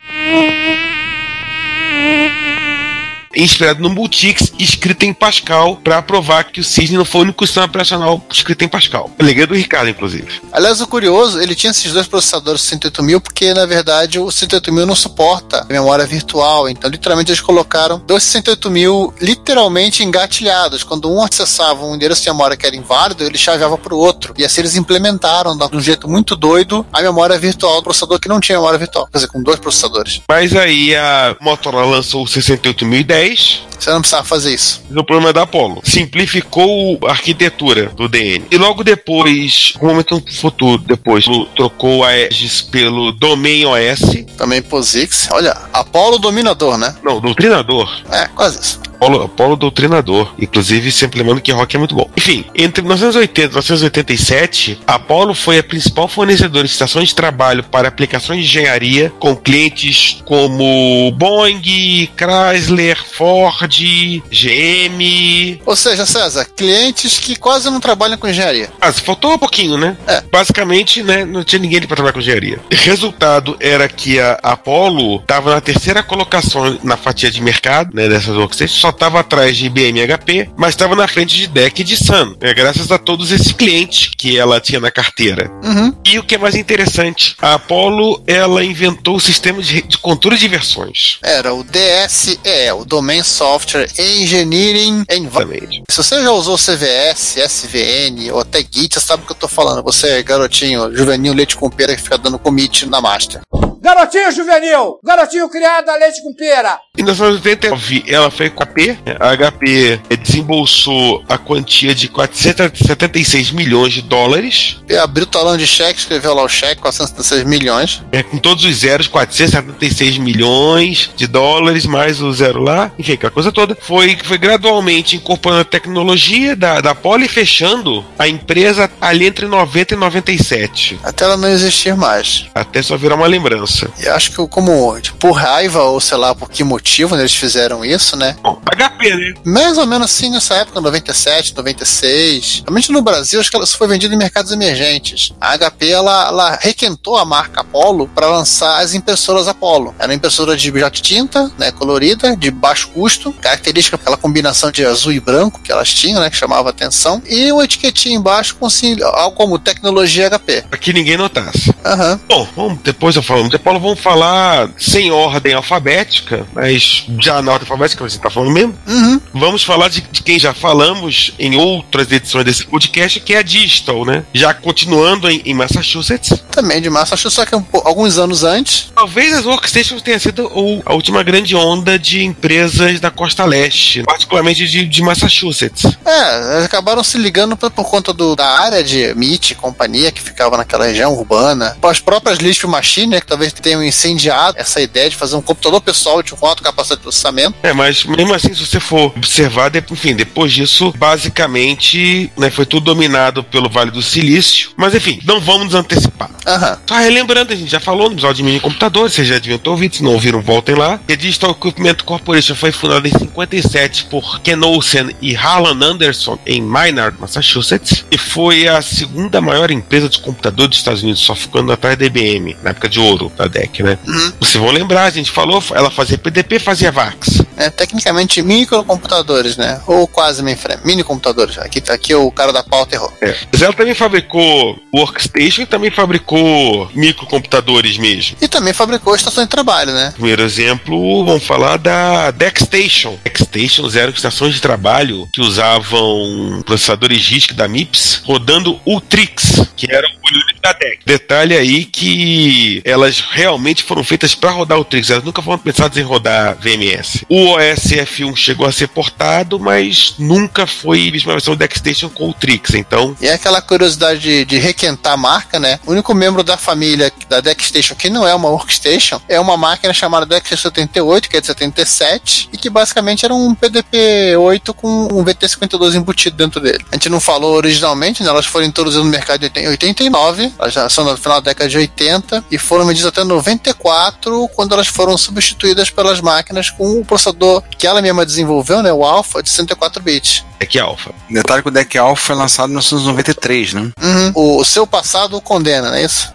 Inspirado 3.42 3.80
no 3.80 3.88
Multics, 3.90 4.52
escrito 4.58 5.04
em 5.04 5.12
Pascal, 5.12 5.76
para 5.76 6.02
provar 6.02 6.44
que 6.44 6.60
o 6.60 6.64
Cisne 6.64 6.96
não 6.96 7.04
foi 7.04 7.20
o 7.20 7.24
único 7.24 7.46
sistema 7.46 7.66
operacional 7.66 8.22
escrito 8.30 8.64
em 8.64 8.68
Pascal. 8.68 9.10
Alegria 9.18 9.46
do 9.46 9.54
Ricardo, 9.54 9.88
inclusive. 9.88 10.40
Aliás, 10.52 10.80
o 10.80 10.86
curioso, 10.86 11.40
ele 11.40 11.54
tinha 11.54 11.70
esses 11.70 11.92
dois 11.92 12.06
processadores 12.06 12.62
68.000 12.62 13.20
porque, 13.20 13.54
na 13.54 13.66
verdade, 13.66 14.18
o 14.18 14.26
68.000 14.26 14.84
não 14.84 14.94
suporta 14.94 15.66
memória 15.68 16.06
virtual. 16.06 16.68
Então, 16.68 16.90
literalmente, 16.90 17.30
eles 17.30 17.40
colocaram 17.40 18.02
dois 18.06 18.22
68.000 18.24 19.14
literalmente 19.20 20.02
engatilhados. 20.02 20.82
Quando 20.82 21.10
um 21.10 21.22
acessava 21.22 21.84
um 21.84 21.94
endereço 21.94 22.22
de 22.22 22.30
memória 22.30 22.56
que 22.56 22.66
era 22.66 22.76
inválido, 22.76 23.24
ele 23.24 23.38
chaveava 23.38 23.78
para 23.78 23.94
o 23.94 23.98
outro. 23.98 24.34
E 24.36 24.44
assim 24.44 24.60
eles 24.60 24.76
implementaram, 24.76 25.56
de 25.56 25.76
um 25.76 25.80
jeito 25.80 26.08
muito 26.08 26.34
doido, 26.34 26.84
a 26.92 27.02
memória 27.02 27.38
virtual 27.38 27.76
do 27.76 27.82
processador 27.84 28.18
que 28.18 28.28
não 28.28 28.40
tinha 28.40 28.58
memória 28.58 28.78
virtual. 28.78 29.06
Quer 29.06 29.18
dizer, 29.18 29.28
com 29.28 29.42
dois 29.42 29.58
processadores. 29.58 30.22
Mas 30.28 30.54
aí 30.54 30.94
a 30.94 31.36
Motorola 31.40 31.96
lançou 31.96 32.24
o 32.24 32.26
68010 32.26 33.27
base 33.28 33.67
Você 33.78 33.90
não 33.90 34.00
precisava 34.00 34.24
fazer 34.24 34.54
isso. 34.54 34.82
no 34.90 35.04
problema 35.04 35.32
da 35.32 35.42
Apollo. 35.42 35.80
Simplificou 35.84 36.98
a 37.06 37.10
arquitetura 37.10 37.86
do 37.90 38.08
DN. 38.08 38.44
E 38.50 38.56
logo 38.56 38.82
depois, 38.84 39.74
um 39.80 39.86
momento 39.86 40.14
no 40.16 40.32
futuro, 40.32 40.78
depois, 40.78 41.24
trocou 41.54 42.04
a 42.04 42.08
Aegis 42.08 42.62
pelo 42.62 43.12
Domain 43.12 43.64
OS. 43.66 44.24
Também 44.36 44.62
POSIX. 44.62 45.28
Olha, 45.32 45.56
Apollo 45.72 46.18
Dominador, 46.18 46.76
né? 46.78 46.94
Não, 47.02 47.20
Doutrinador. 47.20 47.88
É, 48.10 48.26
quase 48.28 48.60
isso. 48.60 48.80
Apollo, 48.98 49.22
Apollo 49.22 49.56
Doutrinador. 49.56 50.34
Inclusive, 50.40 50.90
sempre 50.90 51.20
lembrando 51.20 51.40
que 51.40 51.52
rock 51.52 51.76
é 51.76 51.78
muito 51.78 51.94
bom. 51.94 52.10
Enfim, 52.16 52.44
entre 52.54 52.82
1980 52.82 53.40
e 53.40 53.48
1987, 53.48 54.80
a 54.86 54.94
Apollo 54.96 55.34
foi 55.34 55.58
a 55.58 55.62
principal 55.62 56.08
fornecedora 56.08 56.64
de 56.64 56.72
estações 56.72 57.08
de 57.10 57.14
trabalho 57.14 57.62
para 57.62 57.86
aplicações 57.86 58.40
de 58.40 58.46
engenharia 58.46 59.12
com 59.20 59.36
clientes 59.36 60.20
como 60.24 61.12
Boeing, 61.12 62.08
Chrysler, 62.16 62.98
Ford, 63.16 63.67
GM, 63.68 65.60
Ou 65.64 65.76
seja, 65.76 66.06
César, 66.06 66.46
clientes 66.56 67.18
que 67.18 67.36
quase 67.36 67.70
não 67.70 67.80
trabalham 67.80 68.16
com 68.16 68.28
engenharia. 68.28 68.70
Ah, 68.80 68.92
faltou 68.92 69.32
um 69.32 69.38
pouquinho, 69.38 69.76
né? 69.76 69.96
É. 70.06 70.22
Basicamente, 70.30 71.02
né, 71.02 71.24
não 71.24 71.44
tinha 71.44 71.60
ninguém 71.60 71.80
para 71.80 71.96
trabalhar 71.96 72.12
com 72.12 72.20
engenharia. 72.20 72.58
O 72.70 72.74
resultado 72.74 73.56
era 73.60 73.88
que 73.88 74.18
a 74.20 74.38
Apollo 74.42 75.16
estava 75.16 75.54
na 75.54 75.60
terceira 75.60 76.02
colocação 76.02 76.78
na 76.82 76.96
fatia 76.96 77.30
de 77.30 77.40
mercado, 77.40 77.94
né, 77.94 78.08
dessas 78.08 78.36
workstations, 78.36 78.80
só 78.80 78.90
estava 78.90 79.20
atrás 79.20 79.56
de 79.56 79.66
IBM 79.66 80.00
e 80.00 80.06
HP, 80.06 80.50
mas 80.56 80.70
estava 80.70 80.94
na 80.96 81.06
frente 81.06 81.36
de 81.36 81.46
DEC 81.46 81.80
e 81.80 81.84
de 81.84 81.96
Sun, 81.96 82.36
né, 82.40 82.54
graças 82.54 82.90
a 82.90 82.98
todos 82.98 83.30
esses 83.30 83.52
clientes 83.52 84.10
que 84.16 84.38
ela 84.38 84.60
tinha 84.60 84.80
na 84.80 84.90
carteira. 84.90 85.50
Uhum. 85.62 85.94
E 86.04 86.18
o 86.18 86.22
que 86.22 86.34
é 86.34 86.38
mais 86.38 86.54
interessante, 86.54 87.36
a 87.40 87.54
Apollo, 87.54 88.22
ela 88.26 88.64
inventou 88.64 89.16
o 89.16 89.20
sistema 89.20 89.62
de, 89.62 89.82
de 89.82 89.98
controle 89.98 90.36
de 90.36 90.48
versões. 90.48 91.18
Era 91.22 91.54
o 91.54 91.64
DSE, 91.64 92.38
o 92.78 92.84
Domain 92.84 93.22
Software 93.22 93.57
Engineering 93.98 95.04
Environment. 95.10 95.82
Se 95.90 95.96
você 95.96 96.22
já 96.22 96.30
usou 96.32 96.56
CVS, 96.56 97.36
SVN 97.36 98.32
ou 98.32 98.40
até 98.40 98.60
Git, 98.60 98.94
você 98.94 99.00
sabe 99.00 99.22
o 99.22 99.26
que 99.26 99.32
eu 99.32 99.36
tô 99.36 99.48
falando. 99.48 99.82
Você 99.82 100.08
é 100.10 100.22
garotinho, 100.22 100.94
juvenil, 100.94 101.34
leite 101.34 101.56
com 101.56 101.70
pera 101.70 101.94
que 101.94 102.02
fica 102.02 102.18
dando 102.18 102.38
commit 102.38 102.86
na 102.86 103.00
master. 103.00 103.40
Garotinho 103.88 104.30
juvenil! 104.30 104.98
Garotinho 105.02 105.48
criado 105.48 105.88
a 105.88 105.96
leite 105.96 106.22
com 106.22 106.34
pera! 106.34 106.78
Em 106.98 107.02
1989, 107.02 108.04
ela 108.06 108.30
foi 108.30 108.50
com 108.50 108.62
a 108.62 108.66
HP. 108.66 108.98
A 109.18 109.34
HP 109.34 110.00
desembolsou 110.20 111.24
a 111.26 111.38
quantia 111.38 111.94
de 111.94 112.08
476 112.08 113.50
milhões 113.52 113.94
de 113.94 114.02
dólares. 114.02 114.76
Ele 114.86 114.98
abriu 114.98 115.24
o 115.24 115.26
talão 115.26 115.56
de 115.56 115.66
cheque, 115.66 116.00
escreveu 116.00 116.34
lá 116.34 116.42
o 116.42 116.48
cheque, 116.48 116.82
476 116.82 117.44
milhões. 117.44 118.02
É, 118.12 118.22
com 118.22 118.36
todos 118.36 118.62
os 118.64 118.76
zeros, 118.76 119.06
476 119.06 120.18
milhões 120.18 121.10
de 121.16 121.26
dólares, 121.26 121.86
mais 121.86 122.20
o 122.20 122.30
zero 122.30 122.60
lá, 122.60 122.90
enfim, 122.98 123.12
aquela 123.12 123.30
coisa 123.30 123.50
toda. 123.50 123.74
Foi, 123.80 124.18
foi 124.22 124.36
gradualmente 124.36 125.16
incorporando 125.16 125.62
a 125.62 125.64
tecnologia 125.64 126.54
da, 126.54 126.82
da 126.82 126.94
Poli 126.94 127.24
e 127.24 127.28
fechando 127.28 128.04
a 128.18 128.28
empresa 128.28 128.90
ali 129.00 129.26
entre 129.26 129.46
90 129.46 129.94
e 129.94 129.96
97. 129.96 131.00
Até 131.02 131.24
ela 131.24 131.38
não 131.38 131.48
existir 131.48 131.96
mais. 131.96 132.48
Até 132.54 132.82
só 132.82 132.96
virar 132.96 133.14
uma 133.14 133.26
lembrança. 133.26 133.77
Nossa. 133.86 133.90
E 133.98 134.08
acho 134.08 134.30
que 134.30 134.48
como, 134.48 134.98
tipo, 135.00 135.18
por 135.18 135.32
raiva 135.32 135.82
ou 135.82 136.00
sei 136.00 136.16
lá 136.16 136.34
por 136.34 136.50
que 136.50 136.64
motivo 136.64 137.14
né, 137.14 137.22
eles 137.22 137.34
fizeram 137.34 137.84
isso, 137.84 138.16
né? 138.16 138.36
Bom, 138.42 138.60
HP, 138.64 139.14
né? 139.14 139.34
Mais 139.44 139.78
ou 139.78 139.86
menos 139.86 140.10
assim 140.10 140.30
nessa 140.30 140.54
época, 140.54 140.80
97, 140.80 141.54
96. 141.54 142.62
Realmente 142.66 142.90
no 142.90 143.02
Brasil, 143.02 143.40
acho 143.40 143.50
que 143.50 143.56
ela 143.56 143.66
só 143.66 143.76
foi 143.76 143.88
vendida 143.88 144.14
em 144.14 144.18
mercados 144.18 144.52
emergentes. 144.52 145.32
A 145.40 145.56
HP, 145.56 145.90
ela, 145.90 146.28
ela 146.28 146.58
requentou 146.60 147.16
a 147.16 147.24
marca 147.24 147.60
Apollo 147.60 148.08
para 148.14 148.26
lançar 148.26 148.80
as 148.80 148.94
impressoras 148.94 149.48
Apollo. 149.48 149.94
Era 149.98 150.08
uma 150.08 150.14
impressora 150.14 150.56
de 150.56 150.70
jato 150.78 151.02
tinta, 151.02 151.50
né, 151.58 151.70
colorida, 151.72 152.36
de 152.36 152.50
baixo 152.50 152.88
custo, 152.88 153.32
característica 153.32 153.96
aquela 153.96 154.16
combinação 154.16 154.70
de 154.70 154.84
azul 154.84 155.12
e 155.12 155.20
branco 155.20 155.60
que 155.60 155.72
elas 155.72 155.92
tinham, 155.92 156.20
né, 156.20 156.30
que 156.30 156.36
chamava 156.36 156.70
atenção, 156.70 157.22
e 157.26 157.50
uma 157.52 157.64
etiquetinha 157.64 158.16
embaixo 158.16 158.56
com 158.56 158.66
assim, 158.66 158.96
algo 159.02 159.36
como 159.36 159.58
tecnologia 159.58 160.30
HP. 160.30 160.62
Pra 160.68 160.78
que 160.78 160.92
ninguém 160.92 161.16
notasse. 161.16 161.74
Aham. 161.84 162.20
Bom, 162.28 162.48
vamos, 162.56 162.78
depois 162.82 163.16
eu 163.16 163.22
falo. 163.22 163.48
Depois 163.58 163.82
vamos 163.82 164.00
falar 164.00 164.70
sem 164.78 165.10
ordem 165.10 165.52
alfabética, 165.54 166.46
mas 166.54 167.04
já 167.20 167.42
na 167.42 167.52
ordem 167.52 167.66
alfabética 167.68 168.08
você 168.08 168.18
tá 168.18 168.30
falando 168.30 168.52
mesmo. 168.52 168.78
Uhum. 168.86 169.20
Vamos 169.34 169.62
falar 169.62 169.88
de, 169.88 170.00
de 170.00 170.22
quem 170.22 170.38
já 170.38 170.54
falamos 170.54 171.32
em 171.38 171.56
outras 171.56 172.10
edições 172.10 172.44
desse 172.44 172.64
podcast, 172.66 173.20
que 173.20 173.34
é 173.34 173.38
a 173.38 173.42
Digital, 173.42 174.04
né? 174.04 174.24
Já 174.32 174.54
continuando 174.54 175.28
em, 175.30 175.42
em 175.44 175.54
Massachusetts. 175.54 176.32
Também 176.50 176.80
de 176.80 176.88
Massachusetts, 176.90 177.34
só 177.34 177.44
que 177.44 177.54
um 177.54 177.64
alguns 177.84 178.18
anos 178.18 178.44
antes. 178.44 178.90
Talvez 178.94 179.32
as 179.34 179.44
workstations 179.44 180.02
tenha 180.02 180.18
sido 180.18 180.46
o- 180.54 180.82
a 180.84 180.94
última 180.94 181.22
grande 181.22 181.54
onda 181.54 181.98
de 181.98 182.24
empresas 182.24 183.00
da 183.00 183.10
costa 183.10 183.44
leste, 183.44 184.02
particularmente 184.04 184.66
de, 184.66 184.86
de 184.86 185.02
Massachusetts. 185.02 185.84
É, 186.04 186.64
acabaram 186.64 187.02
se 187.04 187.18
ligando 187.18 187.56
por, 187.56 187.70
por 187.70 187.84
conta 187.90 188.12
do, 188.12 188.34
da 188.36 188.46
área 188.60 188.82
de 188.82 188.98
MIT 189.14 189.54
companhia 189.56 190.10
que 190.12 190.20
ficava 190.22 190.56
naquela 190.56 190.86
região 190.86 191.12
urbana. 191.12 191.76
As 191.82 192.00
próprias 192.00 192.38
Lisp 192.38 192.64
Machine, 192.64 193.08
né, 193.08 193.20
que 193.20 193.26
talvez 193.26 193.47
tenham 193.52 193.82
incendiado 193.82 194.58
essa 194.58 194.80
ideia 194.80 195.10
de 195.10 195.16
fazer 195.16 195.36
um 195.36 195.42
computador 195.42 195.80
pessoal 195.80 196.22
de 196.22 196.34
um 196.34 196.38
alto 196.46 196.62
capacidade 196.62 197.00
de 197.00 197.02
processamento. 197.02 197.56
É, 197.62 197.72
mas 197.72 198.04
mesmo 198.04 198.34
assim, 198.34 198.54
se 198.54 198.66
você 198.66 198.80
for 198.80 199.12
observar, 199.16 199.70
enfim, 199.90 200.14
depois 200.14 200.52
disso, 200.52 200.92
basicamente, 200.96 202.30
né, 202.36 202.50
foi 202.50 202.66
tudo 202.66 202.84
dominado 202.84 203.42
pelo 203.44 203.68
Vale 203.68 203.90
do 203.90 204.02
Silício. 204.02 204.70
Mas 204.76 204.94
enfim, 204.94 205.20
não 205.24 205.40
vamos 205.40 205.66
nos 205.66 205.74
antecipar. 205.74 206.30
Aham. 206.46 206.78
Só 206.86 206.96
relembrando, 206.96 207.52
a 207.52 207.56
gente 207.56 207.70
já 207.70 207.80
falou 207.80 208.08
no 208.08 208.14
episódio 208.14 208.36
de 208.36 208.42
mini 208.42 208.60
computadores, 208.60 209.14
vocês 209.14 209.28
já 209.28 209.38
deviam 209.38 209.58
ter 209.58 209.70
ouvido, 209.70 209.96
se 209.96 210.02
não 210.02 210.12
ouviram, 210.12 210.40
voltem 210.40 210.74
lá. 210.74 211.00
A 211.08 211.14
Digital 211.14 211.50
Equipment 211.50 211.96
Corporation 212.04 212.54
foi 212.54 212.72
fundada 212.72 213.06
em 213.06 213.12
57 213.12 214.06
por 214.06 214.40
Ken 214.40 214.60
Olsen 214.62 215.10
e 215.20 215.34
Harlan 215.34 215.84
Anderson 215.84 216.38
em 216.46 216.62
Maynard, 216.62 217.16
Massachusetts, 217.20 218.04
e 218.10 218.18
foi 218.18 218.68
a 218.68 218.80
segunda 218.80 219.40
maior 219.40 219.70
empresa 219.70 220.08
de 220.08 220.18
computador 220.18 220.68
dos 220.68 220.78
Estados 220.78 221.02
Unidos, 221.02 221.20
só 221.20 221.34
ficando 221.34 221.72
atrás 221.72 221.96
da 221.96 222.06
IBM, 222.06 222.56
na 222.62 222.70
época 222.70 222.88
de 222.88 223.00
ouro 223.00 223.32
da 223.38 223.46
DEC, 223.46 223.82
né? 223.82 223.98
Vocês 224.40 224.62
vão 224.62 224.70
lembrar, 224.72 225.04
a 225.04 225.10
gente 225.10 225.30
falou, 225.30 225.62
ela 225.70 225.90
fazia 225.90 226.18
PDP, 226.18 226.58
fazia 226.58 226.90
VAX. 226.90 227.42
É, 227.56 227.70
tecnicamente 227.70 228.42
microcomputadores, 228.42 229.56
né? 229.56 229.80
Ou 229.86 230.06
quase 230.06 230.42
mainframe. 230.42 230.82
Mini 230.84 231.02
computadores. 231.02 231.58
Aqui, 231.58 231.82
aqui 231.88 232.14
o 232.14 232.30
cara 232.30 232.52
da 232.52 232.62
pauta 232.62 232.94
errou. 232.94 233.12
É. 233.20 233.34
Mas 233.52 233.62
ela 233.62 233.72
também 233.72 233.94
fabricou 233.94 234.78
workstation 234.94 235.62
e 235.62 235.66
também 235.66 235.90
fabricou 235.90 236.90
microcomputadores 236.94 237.96
mesmo. 237.98 238.36
E 238.40 238.48
também 238.48 238.72
fabricou 238.72 239.14
estação 239.14 239.44
de 239.44 239.50
trabalho, 239.50 239.92
né? 239.92 240.12
Primeiro 240.12 240.42
exemplo, 240.42 241.24
vamos 241.24 241.44
falar 241.44 241.78
da 241.78 242.30
DeckStation. 242.30 243.18
DeckStations 243.24 243.96
eram 243.96 244.12
estações 244.12 244.54
de 244.54 244.60
trabalho 244.60 245.28
que 245.32 245.40
usavam 245.40 246.62
processadores 246.64 247.26
RISC 247.26 247.54
da 247.54 247.68
MIPS 247.68 248.22
rodando 248.24 248.80
Ultrix, 248.86 249.68
que 249.76 249.90
era 249.90 250.06
o 250.06 250.20
da 250.60 250.72
DEC. 250.72 251.00
Detalhe 251.04 251.56
aí 251.56 251.84
que 251.84 252.82
elas 252.84 253.20
realmente 253.20 253.82
foram 253.82 254.04
feitas 254.04 254.34
para 254.34 254.50
rodar 254.50 254.78
Ultrix, 254.78 255.10
elas 255.10 255.24
nunca 255.24 255.42
foram 255.42 255.58
pensadas 255.58 255.96
em 255.96 256.02
rodar 256.02 256.56
VMS. 256.60 257.24
O 257.28 257.52
OS 257.52 257.92
F1 257.92 258.36
chegou 258.36 258.66
a 258.66 258.72
ser 258.72 258.88
portado, 258.88 259.58
mas 259.58 260.14
nunca 260.18 260.66
foi 260.66 261.10
mesmo 261.10 261.30
a 261.30 261.34
versão 261.34 261.56
DeckStation 261.56 262.08
com 262.08 262.24
Ultrix, 262.24 262.74
então 262.74 263.16
E 263.20 263.26
é 263.26 263.34
aquela 263.34 263.60
curiosidade 263.60 264.20
de, 264.20 264.44
de 264.44 264.58
requentar 264.58 265.12
a 265.12 265.16
marca, 265.16 265.58
né? 265.58 265.78
O 265.86 265.92
único 265.92 266.14
membro 266.14 266.42
da 266.42 266.56
família 266.56 267.12
da 267.28 267.40
DeckStation 267.40 267.94
que 267.94 268.10
não 268.10 268.26
é 268.26 268.34
uma 268.34 268.48
workstation 268.48 269.20
é 269.28 269.38
uma 269.38 269.56
máquina 269.56 269.92
chamada 269.92 270.26
DeckStation 270.26 270.68
78, 270.68 271.28
que 271.28 271.36
é 271.36 271.40
de 271.40 271.46
77, 271.46 272.48
e 272.52 272.56
que 272.56 272.70
basicamente 272.70 273.24
era 273.24 273.34
um 273.34 273.54
PDP-8 273.54 274.74
com 274.74 275.08
um 275.12 275.24
VT52 275.24 275.94
embutido 275.94 276.36
dentro 276.36 276.60
dele. 276.60 276.84
A 276.90 276.94
gente 276.94 277.08
não 277.08 277.20
falou 277.20 277.54
originalmente, 277.56 278.22
né? 278.22 278.28
Elas 278.28 278.46
foram 278.46 278.66
introduzidas 278.66 279.04
no 279.04 279.10
mercado 279.10 279.44
em 279.56 279.68
89, 279.68 280.47
elas 280.58 280.72
já 280.72 280.88
são 280.88 281.04
no 281.04 281.16
final 281.16 281.40
da 281.40 281.50
década 281.50 281.68
de 281.68 281.78
80, 281.78 282.44
e 282.50 282.58
foram 282.58 282.86
vendidas 282.86 283.08
até 283.08 283.24
94, 283.24 284.48
quando 284.54 284.74
elas 284.74 284.86
foram 284.88 285.16
substituídas 285.16 285.90
pelas 285.90 286.20
máquinas 286.20 286.70
com 286.70 287.00
o 287.00 287.04
processador 287.04 287.62
que 287.76 287.86
ela 287.86 288.02
mesma 288.02 288.24
desenvolveu, 288.24 288.82
né? 288.82 288.92
O 288.92 289.04
Alpha, 289.04 289.42
de 289.42 289.48
64 289.48 290.02
bits. 290.02 290.44
é 290.60 290.66
que 290.66 290.78
alfa. 290.78 291.12
Detalhe 291.30 291.62
que 291.62 291.68
o 291.68 291.72
Deck 291.72 291.96
Alpha 291.98 292.22
foi 292.26 292.36
lançado 292.36 292.66
em 292.66 292.72
1993, 292.72 293.74
né? 293.74 293.90
Uhum. 294.02 294.32
O, 294.34 294.60
o 294.60 294.64
seu 294.64 294.86
passado 294.86 295.36
o 295.36 295.40
condena, 295.40 295.88
não 295.88 295.96
é 295.96 296.04
isso? 296.04 296.32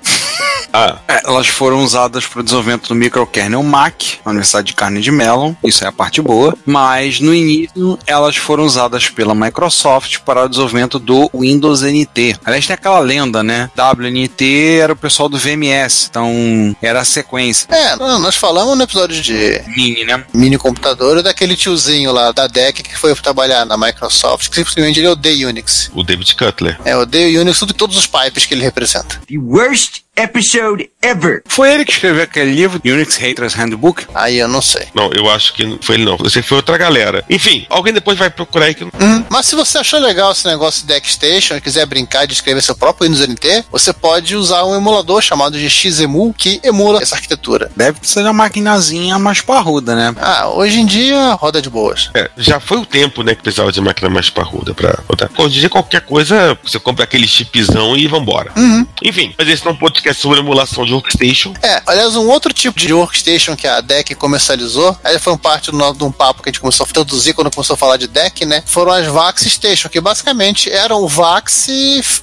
Ah, 0.71 0.97
É, 1.07 1.21
elas 1.25 1.47
foram 1.47 1.83
usadas 1.83 2.25
para 2.25 2.39
o 2.39 2.43
desenvolvimento 2.43 2.87
do 2.87 2.95
microkernel 2.95 3.61
Mac, 3.61 4.01
na 4.25 4.31
Universidade 4.31 4.67
de 4.67 4.73
Carnegie 4.73 5.11
Mellon, 5.11 5.53
isso 5.63 5.83
é 5.83 5.87
a 5.87 5.91
parte 5.91 6.21
boa, 6.21 6.57
mas 6.65 7.19
no 7.19 7.33
início 7.33 7.97
elas 8.07 8.35
foram 8.35 8.63
usadas 8.63 9.09
pela 9.09 9.35
Microsoft 9.35 10.19
para 10.19 10.45
o 10.45 10.49
desenvolvimento 10.49 10.97
do 10.97 11.29
Windows 11.33 11.81
NT. 11.81 12.37
Aliás, 12.43 12.65
tem 12.65 12.73
aquela 12.73 12.99
lenda, 12.99 13.43
né? 13.43 13.69
WNT 13.77 14.79
era 14.81 14.93
o 14.93 14.95
pessoal 14.95 15.29
do 15.29 15.37
VMS, 15.37 16.07
então 16.09 16.75
era 16.81 17.01
a 17.01 17.05
sequência. 17.05 17.67
É, 17.69 17.95
nós 17.95 18.35
falamos 18.35 18.77
no 18.77 18.83
episódio 18.83 19.21
de 19.21 19.61
Mini, 19.75 20.03
né? 20.03 20.23
mini 20.33 20.57
computador 20.57 21.21
daquele 21.21 21.55
tiozinho 21.55 22.11
lá 22.11 22.31
da 22.31 22.47
DEC 22.47 22.83
que 22.83 22.97
foi 22.97 23.13
trabalhar 23.15 23.65
na 23.65 23.77
Microsoft, 23.77 24.49
que 24.49 24.55
simplesmente 24.55 24.99
ele 24.99 25.07
odeia 25.07 25.47
Unix. 25.47 25.91
o 25.93 26.03
David 26.03 26.35
Cutler. 26.35 26.79
É, 26.83 26.95
odeia 26.95 27.41
Unix 27.41 27.59
tudo, 27.59 27.73
todos 27.73 27.97
os 27.97 28.07
pipes 28.07 28.45
que 28.45 28.53
ele 28.53 28.63
representa. 28.63 29.21
The 29.27 29.37
worst 29.37 30.02
episode 30.15 30.89
ever. 31.01 31.41
Foi 31.47 31.73
ele 31.73 31.85
que 31.85 31.91
escreveu 31.91 32.23
aquele 32.23 32.51
livro, 32.51 32.81
Unix 32.85 33.17
Haters 33.17 33.53
Handbook. 33.53 34.05
Aí 34.13 34.37
eu 34.37 34.47
não 34.47 34.61
sei. 34.61 34.87
Não, 34.93 35.11
eu 35.13 35.29
acho 35.29 35.53
que 35.53 35.65
não 35.65 35.77
foi 35.81 35.95
ele 35.95 36.05
não. 36.05 36.17
Você 36.17 36.41
foi 36.41 36.57
outra 36.57 36.77
galera. 36.77 37.23
Enfim, 37.29 37.65
alguém 37.69 37.93
depois 37.93 38.17
vai 38.17 38.29
procurar 38.29 38.65
aí 38.65 38.75
que 38.75 38.83
Uhum. 38.83 39.25
Mas 39.29 39.47
se 39.47 39.55
você 39.55 39.77
achou 39.77 39.99
legal 39.99 40.31
esse 40.31 40.45
negócio 40.45 40.81
de 40.81 40.87
DeckStation 40.87 41.55
e 41.55 41.61
quiser 41.61 41.85
brincar 41.85 42.27
de 42.27 42.33
escrever 42.33 42.61
seu 42.61 42.75
próprio 42.75 43.09
Windows 43.09 43.27
NT, 43.27 43.65
você 43.71 43.91
pode 43.91 44.35
usar 44.35 44.63
um 44.65 44.75
emulador 44.75 45.21
chamado 45.21 45.57
de 45.57 45.69
XEMU 45.69 46.33
que 46.33 46.59
emula 46.63 47.01
essa 47.01 47.15
arquitetura. 47.15 47.71
Deve 47.75 47.99
ser 48.01 48.21
uma 48.21 48.33
maquinazinha 48.33 49.17
mais 49.17 49.41
parruda, 49.41 49.95
né? 49.95 50.13
Ah, 50.19 50.49
hoje 50.49 50.79
em 50.79 50.85
dia 50.85 51.33
roda 51.33 51.61
de 51.61 51.69
boas. 51.69 52.09
É, 52.13 52.29
já 52.37 52.59
foi 52.59 52.77
o 52.77 52.85
tempo, 52.85 53.23
né, 53.23 53.35
que 53.35 53.41
precisava 53.41 53.71
de 53.71 53.81
máquina 53.81 54.09
mais 54.09 54.29
parruda 54.29 54.73
pra 54.73 54.99
rodar. 55.07 55.29
Hoje 55.37 55.57
em 55.57 55.59
dia, 55.61 55.69
qualquer 55.69 56.01
coisa, 56.01 56.57
você 56.63 56.79
compra 56.79 57.03
aquele 57.03 57.27
chipzão 57.27 57.95
e 57.95 58.07
vambora. 58.07 58.51
Uhum. 58.55 58.85
Enfim, 59.03 59.33
mas 59.37 59.47
esse 59.47 59.65
não 59.65 59.73
é 59.73 59.75
um 60.03 60.13
podcast 60.13 60.21
sobre 60.21 60.39
emulação 60.39 60.85
de 60.85 60.93
workstation. 60.93 61.53
É, 61.61 61.81
aliás, 61.87 62.15
um 62.15 62.27
outro 62.27 62.53
tipo 62.53 62.77
de 62.77 62.93
workstation 62.93 63.55
que 63.55 63.67
a 63.67 63.79
DEC 63.79 64.15
comercializou, 64.15 64.97
aí 65.03 65.17
foi 65.17 65.37
parte 65.37 65.71
do, 65.71 65.93
de 65.93 66.03
um 66.03 66.11
papo 66.11 66.43
que 66.43 66.49
a 66.49 66.51
gente 66.51 66.59
começou 66.59 66.85
a 66.85 66.89
introduzir 66.89 67.33
quando 67.33 67.49
começou 67.49 67.75
a 67.75 67.77
falar 67.77 67.97
de 67.97 68.07
DEC, 68.07 68.45
né? 68.45 68.63
Foram 68.65 68.91
as 68.91 69.07
VAX 69.07 69.43
Station, 69.43 69.89
que 69.89 70.01
basicamente 70.01 70.69
eram 70.69 71.01
o 71.01 71.07
VAX 71.07 71.67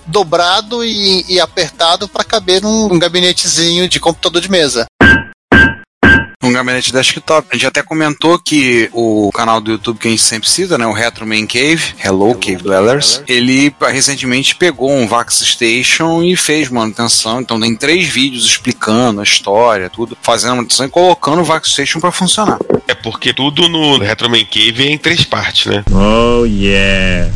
dobrado 0.07 0.85
e, 0.85 1.25
e 1.29 1.41
apertado 1.41 2.07
para 2.07 2.23
caber 2.23 2.61
num, 2.61 2.89
num 2.89 2.99
gabinetezinho 2.99 3.89
de 3.89 3.99
computador 3.99 4.43
de 4.43 4.51
mesa. 4.51 4.87
Um 6.43 6.55
gabinete 6.55 6.91
desktop. 6.91 7.49
A 7.51 7.55
gente 7.55 7.67
até 7.67 7.83
comentou 7.83 8.39
que 8.39 8.89
o 8.95 9.31
canal 9.31 9.61
do 9.61 9.73
YouTube 9.73 9.99
que 9.99 10.09
a 10.09 10.11
gente 10.11 10.23
sempre 10.23 10.49
cita, 10.49 10.79
né? 10.79 10.87
O 10.87 10.93
Retro 10.93 11.27
Man 11.27 11.47
Cave, 11.47 11.95
Hello 12.03 12.35
Cave 12.35 12.63
Dwellers, 12.63 13.23
ele 13.29 13.71
recentemente 13.79 14.55
pegou 14.55 14.91
um 14.91 15.07
Vax 15.07 15.43
Station 15.45 16.23
e 16.23 16.35
fez 16.37 16.71
manutenção. 16.71 17.43
Então 17.43 17.61
tem 17.61 17.77
três 17.77 18.09
vídeos 18.09 18.47
explicando 18.47 19.21
a 19.21 19.25
história, 19.25 19.91
tudo, 19.91 20.17
fazendo 20.23 20.53
a 20.53 20.57
manutenção 20.57 20.87
e 20.87 20.89
colocando 20.89 21.43
o 21.43 21.45
Vax 21.45 21.73
Station 21.73 22.01
para 22.01 22.11
funcionar. 22.11 22.59
É 22.89 22.95
porque 22.95 23.35
tudo 23.35 23.69
no 23.69 23.99
Retro 23.99 24.31
Man 24.31 24.45
Cave 24.47 24.89
é 24.89 24.93
em 24.93 24.99
três 24.99 25.23
partes, 25.25 25.67
né? 25.67 25.85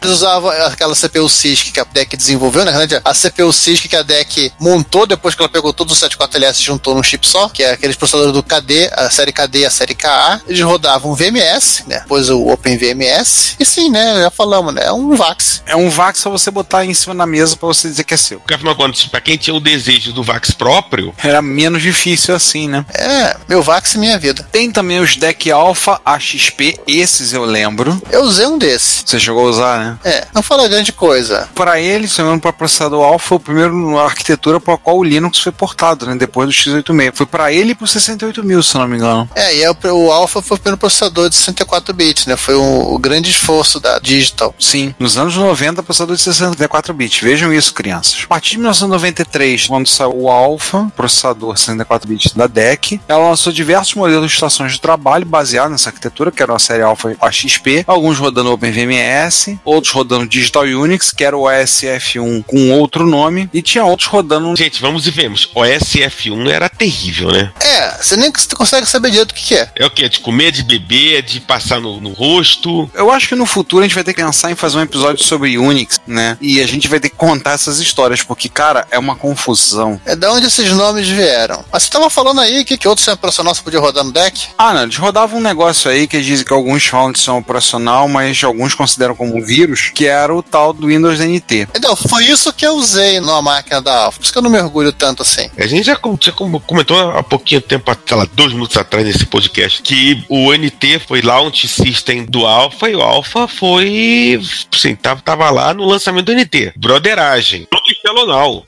Eles 0.03 0.17
usavam 0.17 0.51
aquela 0.51 0.97
CPU 0.97 1.29
CISC 1.29 1.73
que 1.73 1.79
a 1.79 1.85
DEC 1.85 2.17
desenvolveu, 2.17 2.65
né? 2.65 2.73
Na 2.73 2.79
verdade, 2.79 3.03
a 3.05 3.13
CPU 3.13 3.53
CISC 3.53 3.87
que 3.87 3.97
a 3.97 4.03
DEC 4.03 4.51
montou 4.59 5.07
depois 5.07 5.35
que 5.35 5.43
ela 5.43 5.49
pegou 5.49 5.75
todos 5.75 5.93
os 6.03 6.09
74LS 6.09 6.59
e 6.59 6.65
juntou 6.65 6.95
num 6.95 7.03
chip 7.03 7.29
só, 7.29 7.51
que 7.51 7.63
é 7.63 7.73
aqueles 7.73 7.97
processadores 7.97 8.33
do 8.33 8.43
KD 8.43 8.94
a 8.97 9.11
série 9.11 9.33
KD 9.33 9.61
e 9.61 9.67
a 9.67 9.71
série 9.71 9.95
KA, 9.95 10.41
eles 10.47 10.61
rodavam 10.61 11.15
VMS, 11.15 11.85
né? 11.87 12.01
Depois 12.01 12.29
o 12.31 12.49
OpenVMS. 12.49 13.57
E 13.59 13.65
sim, 13.65 13.91
né? 13.91 14.21
Já 14.21 14.31
falamos, 14.31 14.75
né? 14.75 14.83
É 14.85 14.93
um 14.93 15.15
VAX. 15.15 15.63
É 15.67 15.77
um 15.77 15.91
VAX 15.91 16.21
pra 16.23 16.31
você 16.31 16.51
botar 16.51 16.85
em 16.85 16.95
cima 16.95 17.15
da 17.15 17.27
mesa 17.27 17.57
pra 17.57 17.67
você 17.67 17.89
dizer 17.89 18.05
que 18.05 18.15
é 18.15 18.17
seu. 18.17 18.39
Porque 18.41 18.55
afinal 18.55 18.75
de 18.75 18.81
contas, 18.81 19.05
pra 19.07 19.21
quem 19.21 19.37
tinha 19.37 19.55
o 19.55 19.61
desejo 19.61 20.13
do 20.13 20.23
Vax 20.23 20.51
próprio, 20.51 21.15
Era 21.23 21.43
menos 21.43 21.83
difícil 21.83 22.35
assim, 22.35 22.69
né? 22.69 22.85
É, 22.95 23.37
meu 23.49 23.63
VAX 23.63 23.95
e 23.95 23.99
minha 23.99 24.19
vida. 24.19 24.47
Tem 24.51 24.71
também 24.71 25.01
os 25.01 25.17
deck 25.17 25.51
Alpha 25.51 26.01
AXP, 26.05 26.79
esses 26.87 27.33
eu 27.33 27.45
lembro. 27.45 28.01
Eu 28.11 28.23
usei 28.23 28.47
um 28.47 28.59
desse. 28.59 29.03
Você 29.05 29.19
chegou 29.19 29.47
a 29.47 29.51
usar, 29.51 29.79
né? 29.79 29.99
É, 30.05 30.27
não 30.35 30.43
fala 30.43 30.69
grande 30.69 30.93
coisa. 30.93 31.49
Para 31.55 31.81
ele, 31.81 32.09
se 32.09 32.19
não 32.19 32.27
me 32.27 32.29
engano, 32.31 32.43
para 32.43 32.53
processador 32.53 33.05
Alpha, 33.05 33.29
foi 33.29 33.37
o 33.37 33.41
primeiro 33.41 33.99
arquitetura 33.99 34.61
para 34.61 34.77
qual 34.77 34.99
o 34.99 35.05
Linux 35.05 35.39
foi 35.39 35.53
portado, 35.53 36.07
né? 36.07 36.15
Depois 36.17 36.49
do 36.49 36.55
x86. 36.55 37.13
Foi 37.15 37.27
para 37.27 37.53
ele 37.53 37.73
e 37.73 37.75
pro 37.75 37.87
68000, 37.87 38.63
se 38.63 38.75
não 38.75 38.84
me 38.89 38.97
engano. 38.97 39.29
É, 39.35 39.57
e 39.57 39.63
é 39.63 39.71
o, 39.71 39.77
o 39.93 40.13
Alpha 40.13 40.43
foi 40.43 40.57
o 40.57 40.61
primeiro 40.61 40.79
processador 40.79 41.29
de 41.29 41.37
64 41.37 41.95
bits, 41.95 42.27
né? 42.27 42.37
Foi 42.37 42.55
o, 42.55 42.95
o 42.95 42.99
grande 42.99 43.31
esforço 43.31 43.81
da 43.81 43.99
Digital. 43.99 44.55
Sim, 44.59 44.95
nos 44.99 45.17
anos 45.17 45.37
90, 45.37 45.83
processador 45.83 46.17
de 46.17 46.23
64 46.23 46.95
bits. 46.95 47.21
Vejam 47.21 47.53
isso, 47.53 47.73
crianças. 47.73 48.23
A 48.25 48.29
partir 48.29 48.53
de 48.53 48.59
1993, 48.59 49.67
quando 49.67 49.89
saiu 49.89 50.15
o 50.15 50.31
Alpha, 50.31 50.91
processador 50.97 51.57
64 51.57 52.09
bits 52.09 52.33
da 52.33 52.47
DEC, 52.47 53.01
ela 53.09 53.29
lançou 53.29 53.53
diversos 53.53 53.95
modelos 53.95 54.29
de 54.29 54.35
estações 54.35 54.73
de 54.73 54.81
trabalho 54.81 55.25
baseados 55.25 55.73
nessa 55.73 55.89
arquitetura, 55.89 56.31
que 56.31 56.43
era 56.43 56.55
a 56.55 56.59
série 56.59 56.83
Alpha 56.83 57.17
AXP, 57.21 57.85
alguns 57.87 58.19
rodando 58.19 58.53
OpenVMS, 58.53 59.59
outros 59.65 59.93
rodando 59.93 60.27
Digital 60.27 60.65
Unix, 60.65 61.11
que 61.11 61.25
era 61.25 61.37
o 61.37 61.43
OSF1 61.43 62.45
com 62.45 62.71
outro 62.73 63.07
nome, 63.07 63.49
e 63.53 63.63
tinha 63.63 63.85
outros 63.85 64.09
rodando 64.09 64.55
gente, 64.57 64.81
vamos 64.81 65.07
e 65.07 65.11
vemos. 65.11 65.49
O 65.55 65.61
SF1 65.61 66.49
era 66.49 66.69
terrível, 66.69 67.31
né? 67.31 67.53
É, 67.61 68.03
você 68.03 68.17
nem 68.17 68.33
consegue 68.55 68.74
saber 68.87 69.11
direito 69.11 69.33
o 69.33 69.35
que, 69.35 69.45
que 69.45 69.55
é. 69.57 69.69
É 69.77 69.87
o 69.87 69.91
quê? 69.91 70.09
De 70.09 70.21
comer, 70.21 70.51
de 70.53 70.63
beber, 70.63 71.23
de 71.23 71.41
passar 71.41 71.81
no, 71.81 72.01
no 72.01 72.13
rosto. 72.13 72.91
Eu 72.95 73.11
acho 73.11 73.29
que 73.29 73.35
no 73.35 73.47
futuro 73.47 73.83
a 73.83 73.87
gente 73.87 73.95
vai 73.95 74.05
ter 74.05 74.13
que 74.15 74.23
pensar 74.23 74.51
em 74.51 74.55
fazer 74.55 74.79
um 74.79 74.83
episódio 74.83 75.23
sobre 75.25 75.57
Unix, 75.59 76.01
né? 76.07 76.37
E 76.41 76.61
a 76.61 76.67
gente 76.67 76.89
vai 76.89 76.99
ter 77.01 77.09
que 77.11 77.17
contar 77.17 77.53
essas 77.53 77.79
histórias, 77.79 78.23
porque, 78.23 78.49
cara, 78.49 78.87
é 78.91 78.99
uma 78.99 79.17
confusão. 79.17 80.01
É 80.05 80.17
da 80.17 80.33
onde 80.33 80.47
esses 80.47 80.71
nomes 80.73 81.09
vieram. 81.09 81.65
Mas 81.73 81.85
você 81.85 81.91
tava 81.91 82.09
falando 82.11 82.41
aí 82.41 82.65
que, 82.65 82.77
que 82.77 82.89
outro 82.89 83.01
sistema 83.01 83.15
operacional 83.15 83.55
você 83.55 83.63
podia 83.63 83.81
rodar 83.81 84.05
no 84.05 84.13
deck? 84.13 84.49
Ah, 84.59 84.73
não, 84.75 84.83
eles 84.85 84.97
rodavam 84.97 85.39
um 85.39 85.43
negócio 85.43 85.91
aí 85.91 86.07
que 86.07 86.21
dizem 86.21 86.45
que 86.45 86.53
alguns 86.53 86.85
falam 86.87 87.13
que 87.13 87.19
são 87.21 87.39
operacional, 87.39 88.09
mas 88.09 88.43
alguns 88.43 88.75
consideram 88.75 89.15
como 89.15 89.37
um 89.37 89.43
vírus, 89.43 89.91
que 89.95 90.07
era 90.07 90.35
o 90.35 90.43
tal 90.43 90.73
do 90.73 90.87
Windows 90.89 91.19
NT. 91.21 91.69
Então, 91.75 91.95
foi 91.97 92.25
isso 92.25 92.53
que 92.53 92.67
eu 92.67 92.75
usei 92.77 93.21
numa 93.21 93.43
máquina 93.43 93.81
da 93.81 94.05
Alpha. 94.05 94.19
Por 94.19 94.25
isso 94.25 94.33
que 94.33 94.39
eu 94.39 94.43
não 94.43 94.51
me 94.51 94.61
orgulho 94.61 94.93
tanto 94.93 95.23
assim. 95.23 95.49
A 95.59 95.67
gente 95.67 95.85
já, 95.85 95.99
já 96.21 96.33
com- 96.33 96.61
comentou 96.61 97.11
há 97.11 97.23
pouquinho 97.23 97.61
tempo, 97.61 97.95
sei 98.07 98.17
lá, 98.17 98.27
dois 98.33 98.53
minutos 98.53 98.64
atrás 98.77 99.05
nesse 99.05 99.27
podcast, 99.27 99.83
que 99.83 100.25
o 100.29 100.53
NT 100.53 101.01
foi 101.07 101.23
launch 101.23 101.69
system 101.69 102.25
do 102.25 102.47
Alpha 102.47 102.89
e 102.89 102.95
o 102.95 103.03
Alpha 103.03 103.47
foi. 103.47 104.41
Sim, 104.73 104.95
tava, 104.95 105.21
tava 105.23 105.51
lá 105.51 105.73
no 105.75 105.85
lançamento 105.85 106.27
do 106.27 106.35
NT. 106.35 106.73
Broderagem. 106.77 107.67
Tudo 108.05 108.21
escalonal. 108.21 108.67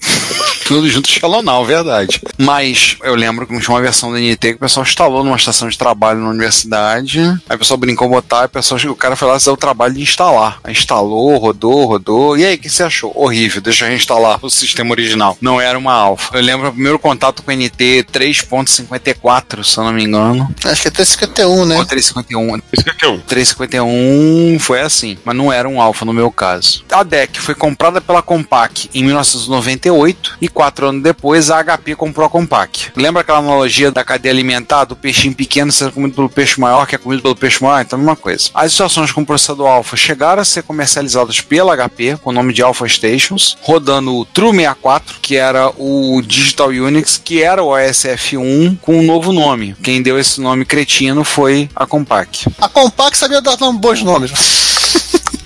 Tudo 0.66 0.89
junto 0.89 1.09
escalonal, 1.09 1.64
verdade. 1.64 2.20
Mas 2.39 2.97
eu 3.05 3.14
lembro 3.14 3.47
que 3.47 3.57
tinha 3.61 3.74
uma 3.74 3.80
versão 3.80 4.11
do 4.11 4.18
NT 4.18 4.37
que 4.39 4.55
o 4.55 4.59
pessoal 4.59 4.84
instalou 4.84 5.22
numa 5.22 5.37
estação 5.37 5.68
de 5.68 5.78
trabalho 5.78 6.20
na 6.20 6.30
universidade. 6.30 7.20
Aí 7.49 7.55
o 7.55 7.59
pessoal 7.59 7.78
brincou 7.78 8.09
botar, 8.09 8.41
aí 8.41 8.47
o, 8.47 8.49
pessoal, 8.49 8.80
o 8.89 8.97
cara 8.97 9.14
foi 9.14 9.28
lá 9.28 9.34
fazer 9.34 9.51
o 9.51 9.57
trabalho 9.57 9.95
de 9.95 10.03
instalar. 10.03 10.59
Aí 10.64 10.72
instalou, 10.72 11.37
rodou, 11.37 11.87
rodou. 11.87 12.37
E 12.37 12.45
aí, 12.45 12.57
o 12.57 12.59
que 12.59 12.68
você 12.68 12.82
achou? 12.82 13.12
Horrível, 13.14 13.61
deixa 13.61 13.84
eu 13.84 13.91
reinstalar 13.91 14.39
o 14.43 14.51
sistema 14.51 14.91
original. 14.91 15.37
Não 15.41 15.61
era 15.61 15.78
uma 15.78 15.93
alfa. 15.93 16.37
Eu 16.37 16.43
lembro 16.43 16.68
o 16.68 16.72
primeiro 16.72 16.99
contato 16.99 17.43
com 17.43 17.53
o 17.53 17.55
NT 17.55 18.07
3.54, 18.12 19.62
se 19.62 19.78
eu 19.78 19.84
não 19.84 19.93
me 19.93 20.05
engano. 20.05 20.53
Acho 20.64 20.82
que 20.82 20.89
é 20.89 20.91
351, 20.91 21.64
né? 21.64 21.76
Ou 21.76 21.84
351. 21.84 22.57
Isso 22.72 22.84
que 22.84 23.05
é 23.05 23.09
um. 23.09 23.20
351 23.20 24.59
foi 24.59 24.80
assim, 24.80 25.16
mas 25.24 25.37
não 25.37 25.53
era 25.53 25.68
um 25.68 25.80
alfa 25.80 26.05
no 26.05 26.12
meu 26.12 26.30
caso. 26.30 26.84
A 26.91 27.03
DEC 27.03 27.39
foi 27.39 27.55
comprada 27.55 28.01
pela 28.01 28.22
Compaq 28.22 28.91
em 28.93 29.05
1998 29.35 30.37
e 30.41 30.49
quatro 30.49 30.89
anos 30.89 31.03
depois 31.03 31.51
a 31.51 31.62
HP 31.62 31.97
comprou 31.97 32.27
a 32.27 32.31
Compaq. 32.31 32.93
Lembra 32.97 33.22
aquela 33.22 33.39
analogia 33.39 33.91
da 33.91 34.05
cadeia 34.05 34.33
alimentar 34.33 34.85
do 34.85 34.95
peixinho 34.95 35.35
pequeno 35.35 35.72
sendo 35.72 35.93
comido 35.93 36.14
pelo 36.14 36.29
peixe 36.29 36.61
maior, 36.61 36.87
que 36.87 36.95
é 36.95 36.99
comido 36.99 37.22
pelo 37.22 37.37
peixe 37.37 37.62
maior? 37.62 37.81
Então, 37.81 37.99
a 37.99 38.01
mesma 38.01 38.16
coisa. 38.16 38.51
As 38.55 38.72
estações 38.72 39.11
com 39.12 39.24
processador 39.24 39.66
alfa 39.66 39.97
chegaram 39.97 40.43
a 40.43 40.45
ser 40.45 40.62
comercializadas 40.62 41.41
pela 41.41 41.77
HP 41.77 42.18
com 42.22 42.31
o 42.31 42.33
nome 42.33 42.53
de 42.53 42.62
Alpha 42.62 42.89
Stations, 42.89 43.57
rodando 43.62 44.14
o 44.14 44.24
True 44.24 44.53
64, 44.53 45.16
que 45.20 45.37
era 45.37 45.70
o 45.77 46.22
Digital 46.22 46.68
Unix, 46.68 47.20
que 47.22 47.43
era 47.43 47.62
o 47.62 47.68
OSF1 47.68 48.79
com 48.81 48.99
um 48.99 49.03
novo 49.03 49.33
nome. 49.33 49.74
Quem 49.83 50.03
deu 50.03 50.18
esse 50.18 50.41
nome 50.41 50.64
cretino 50.64 51.24
foi 51.24 51.68
a 51.74 51.87
Compaq. 51.87 52.47
A 52.61 52.68
Compaq 52.68 53.16
sabia 53.16 53.41
dar 53.41 53.57
bons 53.57 54.03
nomes. 54.03 54.66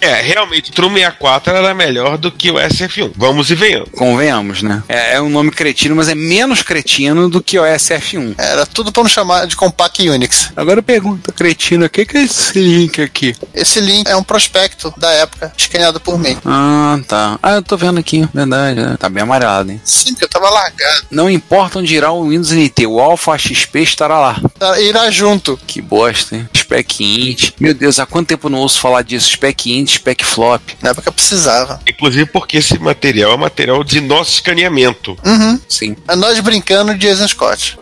É, 0.01 0.21
realmente, 0.23 0.71
o 0.71 0.73
True 0.75 0.89
64 0.91 1.55
era 1.55 1.75
melhor 1.75 2.17
do 2.17 2.31
que 2.33 2.51
o 2.51 2.55
SF1. 2.55 3.13
Vamos 3.17 3.51
e 3.51 3.55
venhamos. 3.55 3.89
Convenhamos, 3.97 4.63
né? 4.63 4.83
É, 4.89 5.15
é 5.17 5.21
um 5.21 5.29
nome 5.29 5.51
cretino, 5.51 5.95
mas 5.97 6.09
é 6.09 6.15
menos 6.15 6.63
cretino 6.63 7.29
do 7.29 7.43
que 7.43 7.59
o 7.59 7.63
SF1. 7.63 8.35
Era 8.39 8.65
tudo 8.67 8.91
pra 8.93 9.03
não 9.03 9.11
chamar 9.11 9.47
de 9.47 9.57
Compaq 9.57 10.09
Unix. 10.09 10.51
Agora 10.57 10.83
pergunta, 10.83 11.33
cretino, 11.33 11.87
o 11.87 11.89
que, 11.89 12.05
que 12.05 12.17
é 12.17 12.23
esse 12.23 12.59
link 12.59 13.01
aqui? 13.01 13.35
Esse 13.55 13.81
link 13.81 14.07
é 14.09 14.17
um 14.17 14.23
prospecto 14.23 14.93
da 14.97 15.11
época, 15.13 15.53
escaneado 15.57 16.01
por 16.01 16.19
mim. 16.19 16.37
Ah, 16.45 16.99
tá. 17.07 17.39
Ah, 17.43 17.53
eu 17.57 17.63
tô 17.63 17.77
vendo 17.77 17.99
aqui, 18.01 18.29
verdade. 18.33 18.81
né? 18.81 18.97
Tá 18.99 19.09
bem 19.09 19.23
amarelado, 19.23 19.71
hein? 19.71 19.81
Sim, 19.85 20.13
porque 20.13 20.25
eu 20.25 20.29
tava 20.29 20.49
largado. 20.51 21.07
Não 21.11 21.29
importa 21.31 21.79
onde 21.79 21.95
irá 21.95 22.11
o 22.11 22.29
Windows 22.29 22.53
NT, 22.53 22.87
o 22.87 22.99
Alpha 23.01 23.37
XP 23.37 23.81
estará 23.83 24.19
lá. 24.19 24.41
Tá, 24.59 24.81
Irá 24.81 25.11
junto. 25.11 25.59
Que 25.67 25.81
bosta, 25.81 26.37
hein? 26.37 26.49
Spec 26.57 27.03
Int. 27.05 27.53
Meu 27.61 27.75
Deus, 27.75 27.99
há 27.99 28.07
quanto 28.07 28.29
tempo 28.29 28.47
eu 28.47 28.51
não 28.51 28.59
ouço 28.61 28.81
falar 28.81 29.03
disso? 29.03 29.31
Spec 29.31 29.71
Int, 29.73 29.90
Spec 29.91 30.25
Flop. 30.25 30.63
Na 30.83 30.91
época 30.91 31.13
precisava. 31.13 31.81
Inclusive 31.87 32.27
porque 32.27 32.59
esse 32.59 32.79
material 32.79 33.33
é 33.33 33.37
material 33.37 33.83
de 33.85 34.01
nosso 34.01 34.33
escaneamento. 34.33 35.17
Uhum. 35.25 35.61
Sim. 35.69 35.97
É 36.09 36.17
nós 36.17 36.39
brincando 36.41 36.95
de 36.95 37.07
Jason 37.07 37.29
Scott. 37.29 37.79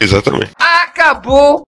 Exatamente. 0.00 0.52
Acabou 0.58 1.67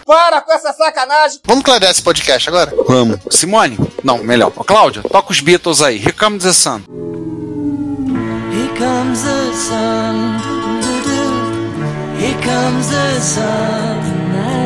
Para 0.11 0.41
com 0.41 0.51
essa 0.51 0.73
sacanagem! 0.73 1.39
Vamos 1.45 1.63
clarear 1.63 1.89
esse 1.89 2.01
podcast 2.01 2.49
agora? 2.49 2.69
Vamos. 2.85 3.17
Simone? 3.29 3.79
Não, 4.03 4.17
melhor. 4.17 4.51
Ô, 4.57 4.61
Cláudia, 4.61 5.01
toca 5.03 5.31
os 5.31 5.39
Beatles 5.39 5.81
aí. 5.81 5.99
Here 5.99 6.11
comes 6.11 6.43
the 6.43 6.51
sun. 6.51 6.81
Here 8.51 8.67
comes 8.77 9.21
the 9.21 9.53
sun. 9.55 10.41
Here 12.19 12.35
comes 12.43 12.89
the 12.89 13.21
sun. 13.21 14.11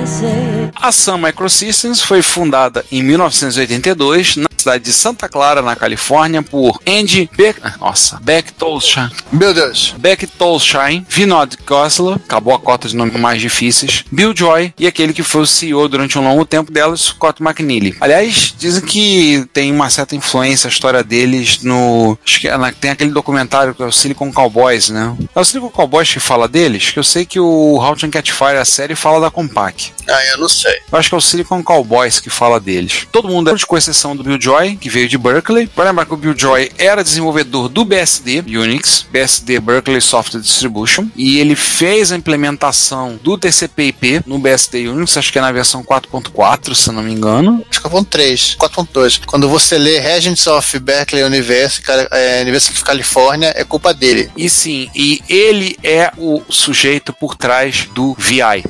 I 0.01 0.07
say. 0.07 0.71
A 0.75 0.91
Sun 0.91 1.17
Microsystems 1.19 2.01
foi 2.01 2.23
fundada 2.23 2.83
em 2.91 3.03
1982 3.03 4.37
na 4.37 4.47
cidade 4.65 4.83
de 4.83 4.93
Santa 4.93 5.29
Clara, 5.29 5.61
na 5.61 5.75
Califórnia, 5.75 6.41
por 6.41 6.79
Andy 6.87 7.29
Beck... 7.37 7.59
Nossa, 7.79 8.19
Bechtolsheim. 8.21 9.09
Meu 9.31 9.53
Deus. 9.53 9.93
Beck 9.97 10.25
Tolsheim, 10.27 11.05
Vinod 11.07 11.57
Khosla, 11.65 12.15
acabou 12.15 12.53
a 12.53 12.59
cota 12.59 12.87
de 12.87 12.95
nomes 12.95 13.19
mais 13.19 13.39
difíceis, 13.39 14.03
Bill 14.11 14.33
Joy 14.35 14.73
e 14.77 14.87
aquele 14.87 15.13
que 15.13 15.21
foi 15.23 15.41
o 15.41 15.45
CEO 15.45 15.87
durante 15.87 16.17
um 16.17 16.23
longo 16.23 16.45
tempo 16.45 16.71
delas, 16.71 17.01
Scott 17.01 17.41
McNeely. 17.43 17.95
Aliás, 18.01 18.53
dizem 18.57 18.81
que 18.81 19.45
tem 19.53 19.71
uma 19.71 19.89
certa 19.89 20.15
influência 20.15 20.67
a 20.67 20.71
história 20.71 21.03
deles 21.03 21.61
no. 21.61 22.17
Acho 22.25 22.39
que 22.39 22.47
é 22.47 22.57
na- 22.57 22.71
tem 22.71 22.91
aquele 22.91 23.11
documentário 23.11 23.75
que 23.75 23.83
é 23.83 23.85
o 23.85 23.91
Silicon 23.91 24.31
Cowboys, 24.31 24.89
né? 24.89 25.15
É 25.35 25.39
o 25.39 25.45
Silicon 25.45 25.69
Cowboys 25.69 26.11
que 26.11 26.19
fala 26.19 26.47
deles, 26.47 26.89
que 26.91 26.99
eu 26.99 27.03
sei 27.03 27.25
que 27.25 27.39
o 27.39 27.77
How 27.77 27.95
to 27.95 28.09
Catch 28.09 28.31
Fire, 28.31 28.57
a 28.57 28.65
série, 28.65 28.95
fala 28.95 29.19
da 29.21 29.29
Compaq. 29.31 29.91
Ah, 30.07 30.25
eu 30.33 30.37
não 30.39 30.49
sei. 30.49 30.75
Eu 30.91 30.97
acho 30.97 31.09
que 31.09 31.15
é 31.15 31.17
o 31.17 31.21
Silicon 31.21 31.63
Cowboys 31.63 32.19
que 32.19 32.29
fala 32.29 32.59
deles. 32.59 33.07
Todo 33.11 33.27
mundo, 33.27 33.49
é 33.49 33.55
com 33.65 33.77
exceção 33.77 34.15
do 34.15 34.23
Bill 34.23 34.39
Joy, 34.39 34.54
que 34.79 34.89
veio 34.89 35.07
de 35.07 35.17
Berkeley. 35.17 35.69
Vai 35.75 35.87
lembrar 35.87 36.05
que 36.05 36.13
o 36.13 36.17
Bill 36.17 36.37
Joy 36.37 36.71
era 36.77 37.03
desenvolvedor 37.03 37.67
do 37.67 37.83
BSD 37.83 38.43
Unix, 38.47 39.05
BSD 39.11 39.59
Berkeley 39.59 39.99
Software 39.99 40.39
Distribution, 40.39 41.07
e 41.15 41.39
ele 41.39 41.55
fez 41.55 42.11
a 42.11 42.15
implementação 42.15 43.19
do 43.21 43.37
TCP/IP 43.37 44.21
no 44.25 44.39
BSD 44.39 44.87
Unix, 44.87 45.17
acho 45.17 45.31
que 45.31 45.39
é 45.39 45.41
na 45.41 45.51
versão 45.51 45.83
4.4, 45.83 46.73
se 46.73 46.91
não 46.91 47.03
me 47.03 47.11
engano. 47.11 47.65
Acho 47.69 47.81
que 47.81 47.87
é 47.87 47.99
o 47.99 48.03
3, 48.03 48.55
4.2. 48.59 49.21
Quando 49.25 49.49
você 49.49 49.77
lê 49.77 49.99
Regents 49.99 50.47
of 50.47 50.79
Berkeley 50.79 51.23
University, 51.23 51.85
é, 52.11 52.41
University 52.41 52.73
of 52.73 52.83
California, 52.83 53.53
é 53.55 53.63
culpa 53.63 53.93
dele. 53.93 54.31
E 54.37 54.49
sim, 54.49 54.89
e 54.95 55.21
ele 55.27 55.77
é 55.83 56.11
o 56.17 56.41
sujeito 56.49 57.11
por 57.11 57.35
trás 57.35 57.87
do 57.93 58.15
VI. 58.17 58.63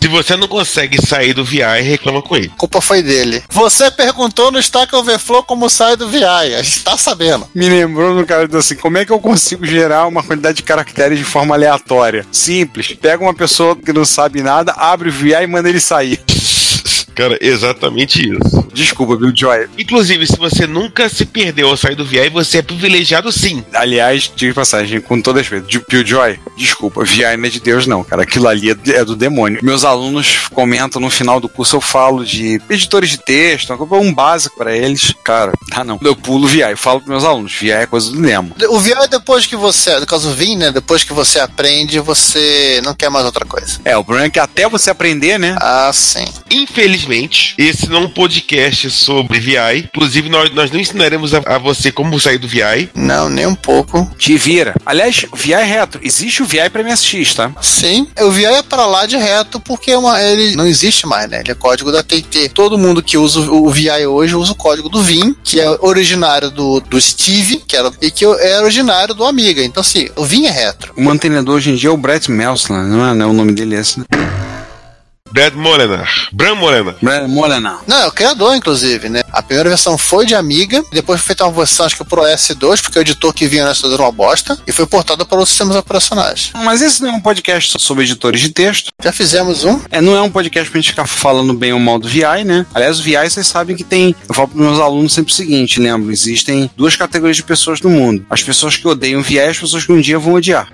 Se 0.00 0.08
você 0.08 0.36
não 0.36 0.48
consegue 0.48 1.04
sair 1.04 1.32
do 1.32 1.44
VI, 1.44 1.80
reclama 1.82 2.22
com 2.22 2.36
ele. 2.36 2.50
A 2.54 2.58
culpa 2.58 2.80
foi 2.80 3.02
dele. 3.02 3.42
Você 3.50 3.90
perguntou 3.90 4.50
no 4.50 4.58
Stack 4.58 4.94
Overflow 4.94 5.42
como 5.42 5.68
sai 5.68 5.96
do 5.96 6.08
VI. 6.08 6.24
A 6.24 6.62
gente 6.62 6.84
tá 6.84 6.96
sabendo. 6.96 7.48
Me 7.54 7.68
lembrou 7.68 8.14
no 8.14 8.26
cara 8.26 8.46
do 8.46 8.58
assim, 8.58 8.76
como 8.76 8.98
é 8.98 9.04
que 9.04 9.12
eu 9.12 9.18
consigo 9.18 9.66
gerar 9.66 10.06
uma 10.06 10.22
quantidade 10.22 10.58
de 10.58 10.62
caracteres 10.62 11.18
de 11.18 11.24
forma 11.24 11.54
aleatória? 11.54 12.26
Simples. 12.30 12.94
Pega 12.94 13.22
uma 13.22 13.34
pessoa 13.34 13.76
que 13.76 13.92
não 13.92 14.04
sabe 14.04 14.42
nada, 14.42 14.72
abre 14.72 15.08
o 15.08 15.12
VI 15.12 15.42
e 15.42 15.46
manda 15.46 15.68
ele 15.68 15.80
sair. 15.80 16.20
Cara, 17.16 17.38
exatamente 17.40 18.20
isso. 18.20 18.68
Desculpa, 18.74 19.16
Bill 19.16 19.32
Joy. 19.34 19.68
Inclusive, 19.78 20.26
se 20.26 20.36
você 20.36 20.66
nunca 20.66 21.08
se 21.08 21.24
perdeu 21.24 21.68
ao 21.68 21.76
sair 21.78 21.94
do 21.94 22.04
VI, 22.04 22.28
você 22.28 22.58
é 22.58 22.62
privilegiado 22.62 23.32
sim. 23.32 23.64
Aliás, 23.72 24.30
diga 24.36 24.50
de 24.50 24.54
passagem, 24.54 25.00
com 25.00 25.20
toda 25.22 25.38
respeito, 25.38 25.66
de 25.66 25.78
Bill 25.88 26.06
Joy, 26.06 26.38
desculpa, 26.58 27.02
VI 27.02 27.38
não 27.38 27.46
é 27.46 27.48
de 27.48 27.58
Deus, 27.58 27.86
não, 27.86 28.04
cara. 28.04 28.22
Aquilo 28.22 28.46
ali 28.46 28.70
é, 28.70 29.02
do 29.02 29.16
demônio. 29.16 29.60
Meus 29.62 29.82
alunos 29.82 30.46
comentam 30.52 31.00
no 31.00 31.08
final 31.08 31.40
do 31.40 31.48
curso, 31.48 31.76
eu 31.76 31.80
falo 31.80 32.22
de 32.22 32.60
editores 32.68 33.08
de 33.08 33.16
texto, 33.16 33.72
um 33.92 34.12
básico 34.12 34.54
para 34.58 34.76
eles. 34.76 35.14
Cara, 35.24 35.52
ah 35.72 35.82
não. 35.82 35.98
Eu 36.02 36.14
pulo 36.14 36.46
VI, 36.46 36.60
eu 36.70 36.76
falo 36.76 37.00
pros 37.00 37.08
meus 37.08 37.24
alunos, 37.24 37.54
VI 37.58 37.70
é 37.70 37.86
coisa 37.86 38.10
do 38.12 38.20
Nemo. 38.20 38.54
O 38.68 38.78
VI 38.78 38.92
é 38.92 39.08
depois 39.08 39.46
que 39.46 39.56
você, 39.56 39.98
no 39.98 40.06
caso 40.06 40.28
do 40.28 40.34
VIN, 40.34 40.56
né? 40.56 40.70
Depois 40.70 41.02
que 41.02 41.14
você 41.14 41.38
aprende, 41.38 41.98
você 41.98 42.82
não 42.84 42.94
quer 42.94 43.08
mais 43.08 43.24
outra 43.24 43.46
coisa. 43.46 43.80
É, 43.86 43.96
o 43.96 44.04
problema 44.04 44.26
é 44.26 44.30
que 44.30 44.38
até 44.38 44.68
você 44.68 44.90
aprender, 44.90 45.38
né? 45.38 45.56
Ah, 45.60 45.90
sim. 45.94 46.26
Infelizmente, 46.50 47.05
esse 47.58 47.88
não 47.88 48.02
é 48.02 48.04
um 48.06 48.08
podcast 48.08 48.90
sobre 48.90 49.38
VI. 49.38 49.88
Inclusive, 49.94 50.28
nós, 50.28 50.50
nós 50.52 50.70
não 50.70 50.80
ensinaremos 50.80 51.34
a, 51.34 51.38
a 51.46 51.58
você 51.58 51.92
como 51.92 52.18
sair 52.18 52.38
do 52.38 52.48
VI. 52.48 52.90
Não, 52.94 53.28
nem 53.28 53.46
um 53.46 53.54
pouco. 53.54 54.10
Te 54.18 54.36
vira. 54.36 54.74
Aliás, 54.84 55.26
VI 55.32 55.52
é 55.54 55.62
reto. 55.62 56.00
Existe 56.02 56.42
o 56.42 56.46
VI 56.46 56.70
para 56.70 56.82
MSX, 56.82 57.34
tá? 57.34 57.52
Sim, 57.60 58.08
o 58.20 58.30
VI 58.30 58.44
é 58.44 58.62
para 58.62 58.86
lá 58.86 59.06
de 59.06 59.16
reto 59.16 59.60
porque 59.60 59.90
é 59.90 59.98
uma, 59.98 60.20
ele 60.20 60.56
não 60.56 60.66
existe 60.66 61.06
mais, 61.06 61.28
né? 61.30 61.40
Ele 61.40 61.52
é 61.52 61.54
código 61.54 61.92
da 61.92 62.02
TT. 62.02 62.50
Todo 62.50 62.78
mundo 62.78 63.02
que 63.02 63.16
usa 63.16 63.40
o 63.40 63.70
VI 63.70 64.06
hoje 64.06 64.34
usa 64.34 64.52
o 64.52 64.56
código 64.56 64.88
do 64.88 65.02
Vim, 65.02 65.34
que 65.44 65.60
é 65.60 65.70
originário 65.80 66.50
do, 66.50 66.80
do 66.80 67.00
Steve, 67.00 67.62
que 67.66 67.76
era, 67.76 67.90
e 68.00 68.10
que 68.10 68.24
é 68.24 68.60
originário 68.60 69.14
do 69.14 69.24
Amiga. 69.24 69.62
Então, 69.62 69.80
assim, 69.80 70.08
o 70.16 70.24
Vim 70.24 70.46
é 70.46 70.50
retro. 70.50 70.92
O 70.96 71.02
mantenedor 71.02 71.56
hoje 71.56 71.70
em 71.70 71.76
dia 71.76 71.90
é 71.90 71.92
o 71.92 71.96
Brett 71.96 72.30
Melsler, 72.30 72.82
não 72.82 73.06
é, 73.06 73.14
não 73.14 73.26
é 73.26 73.28
o 73.28 73.32
nome 73.32 73.52
dele 73.52 73.76
é 73.76 73.80
esse, 73.80 74.00
né? 74.00 74.06
Brad 75.36 75.52
Molenar. 75.52 76.08
Bram 76.32 76.56
Molenar. 76.56 76.94
Brett 77.02 77.28
Molenar. 77.28 77.80
Não, 77.86 77.98
é 77.98 78.06
o 78.06 78.10
criador, 78.10 78.56
inclusive, 78.56 79.10
né? 79.10 79.20
A 79.30 79.42
primeira 79.42 79.68
versão 79.68 79.98
foi 79.98 80.24
de 80.24 80.34
Amiga, 80.34 80.82
depois 80.90 81.20
foi 81.20 81.26
feita 81.26 81.44
uma 81.44 81.52
versão, 81.52 81.84
acho 81.84 81.94
que 81.94 82.04
pro 82.04 82.22
S2, 82.22 82.80
porque 82.80 82.98
o 82.98 83.02
editor 83.02 83.34
que 83.34 83.46
vinha 83.46 83.66
nessa 83.66 83.86
era 83.86 84.00
uma 84.00 84.10
bosta, 84.10 84.58
e 84.66 84.72
foi 84.72 84.86
portada 84.86 85.26
para 85.26 85.36
outros 85.36 85.50
sistemas 85.50 85.76
operacionais. 85.76 86.52
Mas 86.54 86.80
esse 86.80 87.02
não 87.02 87.10
é 87.10 87.12
um 87.12 87.20
podcast 87.20 87.76
sobre 87.78 88.04
editores 88.04 88.40
de 88.40 88.48
texto. 88.48 88.90
Já 89.04 89.12
fizemos 89.12 89.62
um. 89.62 89.78
É, 89.90 90.00
não 90.00 90.16
é 90.16 90.22
um 90.22 90.30
podcast 90.30 90.70
pra 90.70 90.80
gente 90.80 90.92
ficar 90.92 91.06
falando 91.06 91.52
bem 91.52 91.74
ou 91.74 91.78
mal 91.78 91.98
do 91.98 92.08
VI, 92.08 92.42
né? 92.42 92.64
Aliás, 92.72 92.98
o 92.98 93.02
VI 93.02 93.28
vocês 93.28 93.46
sabem 93.46 93.76
que 93.76 93.84
tem. 93.84 94.16
Eu 94.26 94.34
falo 94.34 94.48
pros 94.48 94.62
meus 94.62 94.80
alunos 94.80 95.12
sempre 95.12 95.34
o 95.34 95.36
seguinte: 95.36 95.78
lembro, 95.78 96.10
existem 96.10 96.70
duas 96.74 96.96
categorias 96.96 97.36
de 97.36 97.42
pessoas 97.42 97.78
no 97.82 97.90
mundo: 97.90 98.24
as 98.30 98.42
pessoas 98.42 98.74
que 98.74 98.88
odeiam 98.88 99.22
VI 99.22 99.34
e 99.34 99.40
as 99.40 99.58
pessoas 99.58 99.84
que 99.84 99.92
um 99.92 100.00
dia 100.00 100.18
vão 100.18 100.32
odiar. 100.32 100.66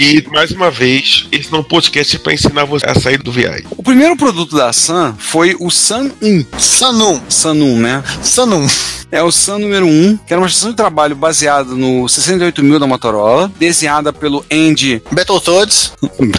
E, 0.00 0.24
mais 0.32 0.50
uma 0.50 0.70
vez, 0.70 1.26
esse 1.30 1.52
não 1.52 1.58
é 1.58 1.60
um 1.60 1.64
podcast 1.64 2.18
para 2.20 2.32
ensinar 2.32 2.64
você 2.64 2.86
a 2.86 2.98
sair 2.98 3.22
do 3.22 3.30
VI. 3.30 3.66
O 3.76 3.82
primeiro 3.82 4.16
produto 4.16 4.56
da 4.56 4.72
Sun 4.72 5.14
foi 5.18 5.54
o 5.60 5.68
Sun 5.68 6.10
1. 6.22 6.58
Sanum. 6.58 7.20
1, 7.28 7.80
né? 7.80 8.02
Sanum. 8.22 8.66
É 9.10 9.22
o 9.22 9.32
Sun 9.32 9.58
número 9.58 9.86
1, 9.86 10.18
que 10.18 10.32
era 10.32 10.40
uma 10.40 10.46
estação 10.46 10.70
de 10.70 10.76
trabalho 10.76 11.16
baseada 11.16 11.74
no 11.74 12.08
68000 12.08 12.78
da 12.78 12.86
Motorola, 12.86 13.50
desenhada 13.58 14.12
pelo 14.12 14.44
Andy 14.50 15.02
Battletoads. 15.10 15.92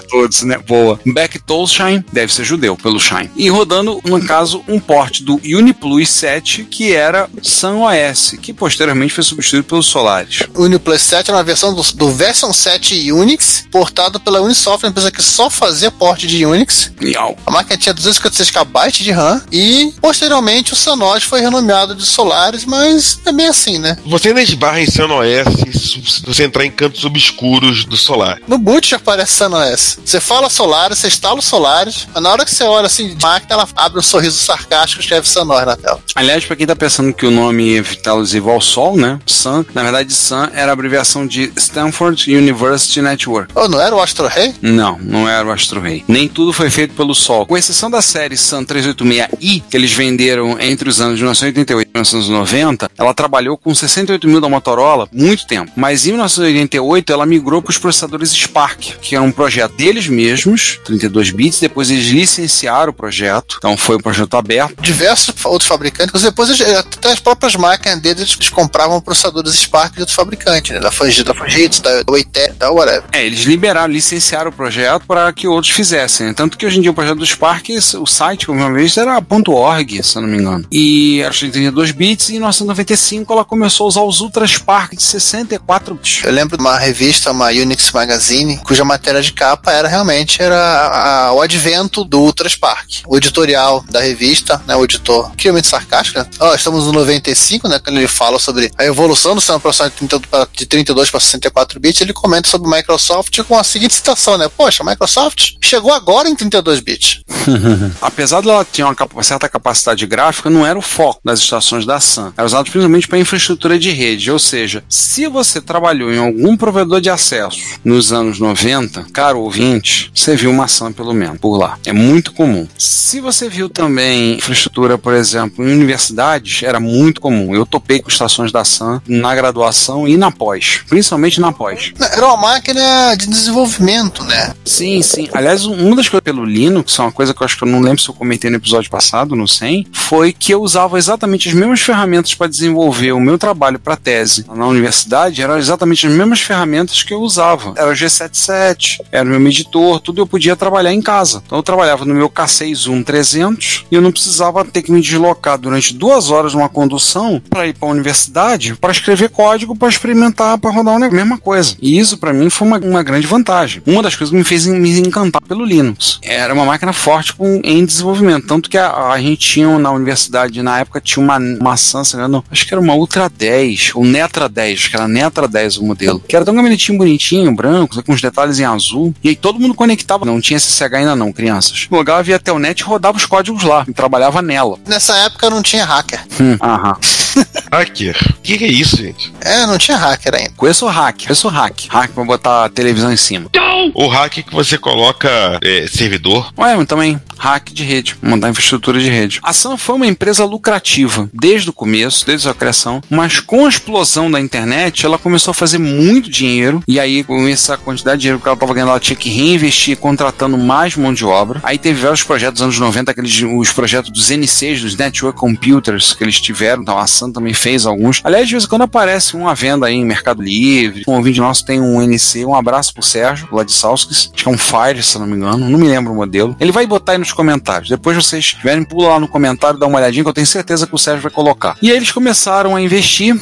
Todos, 0.10 0.44
né? 0.44 0.58
Boa. 0.58 1.00
Beck 1.06 1.40
Tolshine, 1.40 2.04
deve 2.12 2.34
ser 2.34 2.44
judeu, 2.44 2.76
pelo 2.78 3.00
Shine. 3.00 3.30
E 3.36 3.50
rodando, 3.50 4.00
no 4.04 4.24
caso, 4.26 4.64
um 4.68 4.80
port 4.80 5.22
do 5.22 5.36
Uniplus 5.44 6.10
7, 6.10 6.64
que 6.64 6.94
era 6.94 7.30
Sun 7.42 7.82
OS, 7.84 8.36
que 8.42 8.54
posteriormente 8.54 9.14
foi 9.14 9.24
substituído 9.24 9.66
pelo 9.66 9.84
Solaris. 9.84 10.44
O 10.56 10.64
Uniplus 10.64 11.02
7 11.02 11.30
era 11.30 11.38
uma 11.38 11.44
versão 11.44 11.74
do, 11.74 11.82
do 11.82 12.12
Version 12.12 12.54
7 12.54 13.12
Unix, 13.12 13.66
portado 13.72 14.20
pela 14.20 14.42
Unisoft, 14.42 14.84
uma 14.84 14.90
empresa 14.90 15.12
que 15.12 15.22
só 15.22 15.50
fazia 15.50 15.92
porte 15.92 16.28
de 16.28 16.46
Unix. 16.46 16.92
Miau. 17.02 17.38
A 17.46 17.52
máquina 17.52 17.78
tinha 17.78 17.94
256 17.94 18.52
KB 18.52 18.92
de 18.92 19.12
RAM 19.12 19.42
e, 19.52 19.94
posteriormente, 20.02 20.74
o 20.74 20.76
Sonos 20.76 21.24
foi 21.24 21.42
renomeado 21.42 21.96
de 21.96 22.06
Solaris, 22.06 22.61
mas 22.66 23.20
é 23.26 23.32
bem 23.32 23.48
assim, 23.48 23.78
né? 23.80 23.98
Você 24.06 24.30
ainda 24.30 24.42
esbarra 24.42 24.82
em 24.82 24.90
Sun 24.90 25.10
OS 25.12 25.72
se 25.82 26.26
você 26.26 26.44
entrar 26.44 26.66
em 26.66 26.72
cantos 26.72 27.04
obscuros 27.04 27.86
do 27.86 27.98
solar. 27.98 28.40
No 28.48 28.58
boot 28.58 28.90
já 28.90 28.98
aparece 28.98 29.34
SunOS. 29.34 30.00
Você 30.06 30.20
fala 30.20 30.50
Solaris, 30.50 30.98
você 30.98 31.08
instala 31.08 31.40
o 31.40 31.42
Solaris, 31.42 32.08
mas 32.14 32.24
na 32.24 32.30
hora 32.30 32.46
que 32.46 32.54
você 32.54 32.64
olha 32.64 32.86
assim 32.86 33.16
de 33.16 33.22
máquina, 33.22 33.54
ela 33.54 33.68
abre 33.76 34.00
um 34.00 34.04
sorriso 34.04 34.38
sarcástico 34.38 35.02
e 35.02 35.04
escreve 35.04 35.28
Sunor 35.28 35.66
na 35.66 35.76
tela. 35.76 36.02
Aliás, 36.16 36.46
pra 36.46 36.56
quem 36.56 36.68
tá 36.68 36.76
pensando 36.76 37.14
que 37.14 37.26
o 37.26 37.32
nome 37.32 37.78
é 37.78 38.10
alusivo 38.10 38.50
ao 38.50 38.62
Sol, 38.62 38.98
né? 38.98 39.20
Sun, 39.26 39.66
na 39.74 39.84
verdade, 39.84 40.14
Sun 40.14 40.50
era 40.54 40.72
a 40.72 40.74
abreviação 40.74 41.26
de 41.26 41.52
Stanford 41.56 42.34
University 42.34 43.02
Network. 43.02 43.52
Oh, 43.56 43.68
não 43.68 43.82
era 43.82 43.96
o 43.96 44.02
Astro 44.02 44.28
Rei? 44.28 44.54
Não, 44.62 44.98
não 45.00 45.28
era 45.28 45.48
o 45.48 45.52
Astro 45.52 45.82
Rei. 45.82 46.04
Nem 46.08 46.28
tudo 46.28 46.54
foi 46.54 46.70
feito 46.70 46.94
pelo 46.94 47.16
Sol. 47.16 47.46
Com 47.46 47.58
exceção 47.58 47.90
da 47.90 48.02
série 48.02 48.38
Sun 48.38 48.64
386i, 48.66 49.64
que 49.70 49.78
eles 49.78 49.92
venderam 49.94 50.60
entre 50.60 50.90
os 50.90 51.00
anos 51.02 51.16
de 51.18 51.24
1988 51.24 51.88
e 51.88 51.92
1990, 51.94 52.51
ela 52.98 53.14
trabalhou 53.14 53.58
com 53.58 53.74
68 53.74 54.28
mil 54.28 54.42
da 54.42 54.50
Motorola 54.50 55.08
muito 55.12 55.46
tempo. 55.48 55.72
Mas 55.76 56.06
em 56.06 56.12
1988 56.12 57.12
ela 57.12 57.26
migrou 57.26 57.62
para 57.62 57.72
os 57.72 57.78
processadores 57.78 58.32
Spark, 58.32 58.80
que 59.02 59.16
era 59.16 59.24
um 59.24 59.32
projeto 59.32 59.74
deles 59.76 60.08
mesmos, 60.08 60.80
32 60.86 61.32
bits. 61.32 61.60
Depois 61.60 61.90
eles 61.90 62.06
licenciaram 62.08 62.92
o 62.92 62.94
projeto, 62.94 63.56
então 63.58 63.76
foi 63.78 63.96
um 63.98 64.00
projeto 64.00 64.36
aberto. 64.36 64.82
Diversos 64.82 65.34
outros 65.46 65.68
fabricantes, 65.68 66.22
depois 66.22 66.50
eles- 66.50 66.62
até 66.78 67.12
as 67.12 67.20
próprias 67.20 67.56
máquinas 67.56 68.00
deles 68.00 68.36
eles 68.36 68.50
compravam 68.50 69.00
processadores 69.02 69.54
Spark 69.56 69.94
de 69.94 70.02
outros 70.02 70.16
fabricantes, 70.16 70.72
né? 70.72 70.80
Da 70.80 70.92
Fujitsu, 70.92 71.24
da 71.24 71.34
Fujitsu, 71.34 71.82
da 71.82 72.04
Oitec, 72.08 72.54
da 72.54 72.72
whatever. 72.72 73.04
É, 73.12 73.26
eles 73.26 73.42
liberaram, 73.42 73.92
licenciaram 73.92 74.50
o 74.50 74.54
projeto 74.54 75.04
para 75.06 75.32
que 75.34 75.48
outros 75.48 75.72
fizessem. 75.74 76.28
né? 76.28 76.34
Tanto 76.34 76.58
que 76.58 76.66
hoje 76.66 76.78
em 76.78 76.82
dia 76.82 76.92
o 76.92 76.94
projeto 76.94 77.18
do 77.20 77.26
Spark, 77.26 77.70
o 78.00 78.06
site, 78.06 78.46
como 78.46 78.62
vez, 78.74 78.96
era 78.98 79.22
.org, 79.48 80.04
se 80.04 80.16
eu 80.18 80.22
não 80.22 80.30
me 80.30 80.38
engano. 80.38 80.66
E 80.72 81.20
era 81.22 81.32
de 81.32 81.40
32 81.40 81.92
bits 81.92 82.30
e 82.30 82.40
1995 82.42 83.32
ela 83.34 83.46
começou 83.46 83.86
a 83.86 83.88
usar 83.90 84.02
os 84.02 84.20
Ultra 84.22 84.46
Spark 84.48 84.96
de 84.96 85.04
64 85.04 85.96
bits. 85.96 86.24
Eu 86.24 86.32
lembro 86.32 86.58
de 86.58 86.64
uma 86.64 86.78
revista, 86.78 87.32
uma 87.32 87.48
Unix 87.48 87.92
Magazine, 87.92 88.58
cuja 88.58 88.84
matéria 88.84 89.22
de 89.22 89.32
capa 89.34 89.72
era 89.72 89.88
realmente 89.88 90.42
era 90.42 90.56
a- 90.58 91.28
a- 91.28 91.34
o 91.34 91.42
advento 91.42 92.04
do 92.04 92.20
Ultra 92.20 92.48
Spark. 92.50 92.88
O 93.08 93.18
editorial 93.18 93.84
da 93.90 94.00
revista, 94.02 94.62
né, 94.68 94.76
o 94.76 94.84
editor, 94.84 95.30
extremamente 95.32 95.68
sarcástico, 95.68 96.20
né? 96.20 96.26
Ó, 96.40 96.54
estamos 96.56 96.86
no 96.86 96.92
95, 96.92 97.68
né, 97.68 97.80
quando 97.80 97.98
ele 97.98 98.08
fala 98.08 98.40
sobre 98.40 98.72
a 98.78 98.86
evolução 98.86 99.36
do 99.36 99.42
sistema 99.42 99.58
operacional 99.58 99.90
de 99.92 99.96
30 99.98 100.20
pra- 100.20 100.48
de 100.52 100.66
32 100.66 101.10
para 101.10 101.20
64 101.20 101.80
bits, 101.80 102.02
ele 102.02 102.14
comenta 102.14 102.50
sobre 102.50 102.68
o 102.68 102.72
Microsoft 102.72 103.38
com 103.44 103.58
a 103.58 103.64
seguinte 103.64 103.94
citação, 103.94 104.38
né? 104.38 104.50
Poxa, 104.56 104.84
a 104.84 104.86
Microsoft 104.86 105.52
chegou 105.62 105.94
agora 105.94 106.28
em 106.30 106.36
32 106.36 106.80
bits. 106.80 107.22
Apesar 108.02 108.42
dela 108.42 108.64
ter 108.66 108.84
uma 108.84 108.96
capa- 108.96 109.22
certa 109.24 109.48
capacidade 109.50 110.06
gráfica, 110.06 110.50
não 110.50 110.66
era 110.66 110.78
o 110.78 110.82
foco 110.82 111.20
das 111.24 111.40
estações 111.40 111.86
da 111.86 112.00
Sun. 112.00 112.31
Era 112.38 112.46
usado 112.46 112.64
principalmente 112.70 113.08
para 113.08 113.20
infraestrutura 113.20 113.78
de 113.78 113.92
rede. 113.92 114.32
Ou 114.32 114.40
seja, 114.40 114.84
se 114.90 115.28
você 115.28 115.62
trabalhou 115.62 116.14
em 116.14 116.18
algum 116.18 116.56
provedor 116.58 117.02
de 117.02 117.10
acesso 117.10 117.60
nos 117.84 118.12
anos 118.12 118.40
90, 118.40 119.06
caro 119.14 119.40
ouvinte, 119.42 120.12
você 120.14 120.36
viu 120.36 120.50
uma 120.52 120.68
Sun 120.68 120.92
pelo 120.92 121.14
menos 121.14 121.40
por 121.40 121.58
lá. 121.58 121.78
É 121.86 121.92
muito 121.94 122.34
comum. 122.34 122.68
Se 122.78 123.20
você 123.20 123.50
viu 123.50 123.70
também 123.70 124.36
infraestrutura, 124.36 124.98
por 124.98 125.14
exemplo, 125.14 125.68
em 125.68 125.72
universidades, 125.74 126.64
era 126.64 126.80
muito 126.80 127.20
comum. 127.22 127.54
Eu 127.56 127.66
topei 127.66 128.00
com 128.00 128.10
estações 128.10 128.52
da 128.52 128.64
Sun 128.64 129.00
na 129.08 129.34
graduação 129.36 130.08
e 130.08 130.18
na 130.18 130.32
pós. 130.32 130.82
Principalmente 130.88 131.40
na 131.42 131.52
pós. 131.52 131.92
Era 132.14 132.26
uma 132.28 132.38
máquina 132.38 133.16
de 133.16 133.28
desenvolvimento, 133.28 134.24
né? 134.24 134.54
Sim, 134.66 135.02
sim. 135.02 135.28
Aliás, 135.34 135.66
um- 135.66 135.74
uma 135.88 135.96
das 135.96 136.08
coisas 136.08 136.24
pelo 136.24 136.44
Linux, 136.46 136.98
é 136.98 137.02
uma 137.02 137.12
coisa 137.12 137.34
que 137.34 137.42
eu 137.42 137.46
acho 137.46 137.58
que 137.58 137.64
eu 137.64 137.68
não 137.68 137.80
lembro 137.82 138.02
se 138.02 138.10
eu 138.10 138.14
comentei 138.14 138.50
no 138.50 138.58
episódio 138.58 138.90
passado, 138.90 139.36
no 139.36 139.48
100, 139.48 139.88
foi 139.92 140.32
que 140.34 140.54
eu 140.54 140.62
usava 140.62 140.98
exatamente 140.98 141.48
as 141.50 141.54
mesmas 141.56 141.82
ferramentas 141.82 142.11
para 142.38 142.48
desenvolver 142.48 143.12
o 143.14 143.20
meu 143.20 143.38
trabalho 143.38 143.80
para 143.80 143.96
tese 143.96 144.46
na 144.54 144.68
universidade, 144.68 145.42
eram 145.42 145.58
exatamente 145.58 146.06
as 146.06 146.14
mesmas 146.14 146.42
ferramentas 146.42 147.04
que 147.04 147.14
eu 147.14 147.22
usava. 147.22 147.74
Era 147.78 147.90
o 147.90 147.94
G77, 147.94 149.00
era 149.12 149.26
o 149.26 149.28
meu 149.28 149.48
editor, 149.48 150.00
tudo 150.00 150.22
eu 150.22 150.28
podia 150.28 150.56
trabalhar 150.56 150.94
em 150.94 151.02
casa. 151.02 151.42
Então 151.46 151.58
eu 151.58 151.64
trabalhava 151.64 152.06
no 152.06 152.14
meu 152.14 152.30
K6 152.30 152.76
Zoom 152.76 153.04
300 153.04 153.86
e 153.92 153.96
eu 153.96 154.02
não 154.02 154.12
precisava 154.12 154.64
ter 154.66 154.82
que 154.82 154.92
me 154.92 155.02
deslocar 155.02 155.58
durante 155.58 155.94
duas 155.94 156.30
horas 156.30 156.54
numa 156.54 156.70
condução 156.70 157.42
para 157.50 157.68
ir 157.68 157.74
para 157.74 157.88
a 157.88 157.92
universidade 157.92 158.76
para 158.76 158.92
escrever 158.92 159.30
código 159.30 159.76
para 159.76 159.90
experimentar, 159.90 160.58
para 160.58 160.72
rodar 160.72 160.96
a 160.96 161.10
mesma 161.10 161.38
coisa. 161.38 161.76
E 161.82 161.98
isso 161.98 162.18
para 162.18 162.34
mim 162.34 162.50
foi 162.50 162.68
uma, 162.68 162.78
uma 162.80 163.04
grande 163.04 163.28
vantagem. 163.28 163.82
Uma 163.86 164.02
das 164.02 164.16
coisas 164.16 164.32
que 164.32 164.38
me 164.38 164.44
fez 164.44 164.66
me 164.66 165.00
encantar 165.00 165.42
pelo 165.42 165.66
Linux. 165.66 166.20
Era 166.22 166.54
uma 166.54 166.66
máquina 166.66 166.94
forte 166.94 167.34
com, 167.34 167.62
em 167.64 167.86
desenvolvimento. 167.86 168.48
Tanto 168.48 168.70
que 168.70 168.78
a, 168.78 169.10
a 169.12 169.20
gente 169.20 169.38
tinha 169.38 169.80
na 169.80 169.92
universidade, 169.92 170.62
na 170.62 170.80
época, 170.80 171.02
tinha 171.02 171.24
uma 171.24 171.40
maçã, 171.40 172.01
não 172.04 172.20
me 172.20 172.26
engano, 172.26 172.46
acho 172.52 172.66
que 172.66 172.74
era 172.74 172.82
uma 172.82 172.96
Ultra 172.96 173.30
10, 173.30 173.92
ou 173.96 174.06
Netra 174.06 174.48
10, 174.48 174.80
acho 174.80 174.90
que 174.90 174.96
era 174.96 175.08
Netra 175.08 175.48
10 175.48 175.78
o 175.78 175.86
modelo. 175.86 176.20
Que 176.20 176.36
era 176.36 176.46
tão 176.46 176.56
gabinetinho 176.56 176.98
bonitinho, 176.98 177.54
branco, 177.56 178.02
com 178.04 178.14
os 178.14 178.22
detalhes 178.22 178.60
em 178.60 178.66
azul. 178.66 179.14
E 179.24 179.30
aí 179.30 179.36
todo 179.36 179.60
mundo 179.60 179.74
conectava, 179.74 180.26
não 180.26 180.42
tinha 180.42 180.60
SSH 180.60 180.94
ainda 180.94 181.16
não, 181.16 181.32
crianças. 181.32 181.88
Logava 181.90 182.24
via 182.24 182.40
Telnet 182.40 182.82
e 182.82 182.84
rodava 182.84 183.18
os 183.18 183.26
códigos 183.26 183.64
lá, 183.64 183.86
e 183.88 183.94
trabalhava 183.94 184.42
nela. 184.42 184.78
Nessa 184.88 185.16
época 185.18 185.50
não 185.50 185.62
tinha 185.62 185.86
hacker. 185.86 186.22
Hum, 186.40 186.58
aham. 186.62 186.98
Hacker. 187.72 188.18
O 188.38 188.42
que, 188.42 188.58
que 188.58 188.66
é 188.66 188.68
isso, 188.68 188.98
gente? 188.98 189.34
É, 189.40 189.66
não 189.66 189.78
tinha 189.78 189.96
hacker 189.96 190.36
ainda. 190.36 190.52
Conheço 190.58 190.86
o 190.86 190.90
hack, 190.90 191.24
conheço 191.24 191.48
o 191.48 191.52
hack. 191.52 191.88
Hack 191.90 192.12
pra 192.12 192.24
botar 192.26 192.66
a 192.66 192.70
televisão 192.70 193.12
em 193.12 193.18
cima. 193.18 193.50
O 193.94 194.08
hack 194.08 194.44
que 194.44 194.54
você 194.54 194.78
coloca 194.78 195.30
é, 195.64 195.88
servidor. 195.88 196.52
Ué, 196.58 196.76
mas 196.76 196.88
também 196.88 197.20
hack 197.42 197.74
de 197.74 197.84
rede, 197.84 198.16
montar 198.22 198.50
infraestrutura 198.50 199.00
de 199.00 199.10
rede. 199.10 199.40
A 199.42 199.52
Sun 199.52 199.76
foi 199.76 199.96
uma 199.96 200.06
empresa 200.06 200.46
lucrativa 200.46 201.28
desde 201.34 201.72
o 201.72 201.74
começo, 201.74 202.24
desde 202.24 202.48
a 202.48 202.54
criação, 202.54 203.02
mas 203.10 203.40
com 203.40 203.66
a 203.66 203.70
explosão 203.70 204.30
da 204.30 204.40
internet, 204.40 205.08
ela 205.08 205.18
começou 205.18 205.50
a 205.52 205.56
fazer 205.56 205.80
muito 205.80 206.30
dinheiro 206.30 206.84
e 206.88 207.00
aí 207.00 207.24
com 207.24 207.48
essa 207.48 207.76
quantidade 207.78 208.18
de 208.18 208.22
dinheiro 208.22 208.40
que 208.40 208.48
ela 208.48 208.54
estava 208.54 208.74
ganhando, 208.76 208.90
ela 208.90 209.00
tinha 209.00 209.16
que 209.16 209.30
reinvestir 209.30 209.98
contratando 209.98 210.56
mais 210.56 210.96
mão 210.96 211.12
de 211.12 211.26
obra. 211.26 211.60
Aí 211.64 211.80
teve 211.80 212.00
vários 212.00 212.22
projetos 212.22 212.60
dos 212.60 212.62
anos 212.62 212.78
90, 212.78 213.10
aqueles 213.10 213.42
os 213.42 213.72
projetos 213.72 214.12
dos 214.12 214.30
NCs, 214.30 214.82
dos 214.82 214.96
Network 214.96 215.40
Computers 215.40 216.14
que 216.14 216.24
eles 216.24 216.40
tiveram, 216.40 216.84
então 216.84 216.98
a 216.98 217.08
Sun 217.08 217.32
também 217.32 217.56
fez 217.56 217.88
alguns. 217.88 218.22
Aliás, 218.24 218.48
de 218.48 218.54
vez 218.54 218.66
em 218.66 218.68
quando 218.68 218.84
aparece 218.84 219.36
uma 219.36 219.56
venda 219.56 219.88
aí 219.88 219.96
em 219.96 220.06
Mercado 220.06 220.44
Livre. 220.44 221.04
Um 221.08 221.14
ouvinte 221.14 221.40
nosso 221.40 221.66
tem 221.66 221.82
um 221.82 222.00
NC, 222.02 222.46
um 222.46 222.54
abraço 222.54 222.94
pro 222.94 223.02
Sérgio, 223.02 223.48
lá 223.52 223.64
de 223.64 223.72
Salskis, 223.74 224.30
acho 224.32 224.44
que 224.44 224.48
é 224.48 224.52
um 224.52 224.58
Fire, 224.58 225.02
se 225.02 225.18
não 225.18 225.26
me 225.26 225.36
engano, 225.36 225.68
não 225.68 225.80
me 225.80 225.88
lembro 225.88 226.14
o 226.14 226.16
modelo. 226.16 226.56
Ele 226.60 226.72
vai 226.72 226.86
botar 226.86 227.14
aí 227.14 227.18
nos 227.32 227.34
comentários. 227.34 227.90
Depois 227.90 228.16
vocês 228.16 228.46
tiverem, 228.46 228.84
pula 228.84 229.10
lá 229.10 229.20
no 229.20 229.28
comentário, 229.28 229.80
dá 229.80 229.88
uma 229.88 229.98
olhadinha 229.98 230.24
que 230.24 230.30
eu 230.30 230.34
tenho 230.34 230.48
certeza 230.48 230.86
que 230.86 230.94
o 230.94 230.98
Sérgio 230.98 231.24
vai 231.24 231.32
colocar. 231.32 231.76
E 231.82 231.90
aí 231.90 231.98
eles 231.98 232.12
começaram 232.12 232.76
a 232.76 232.82
investir. 232.82 233.36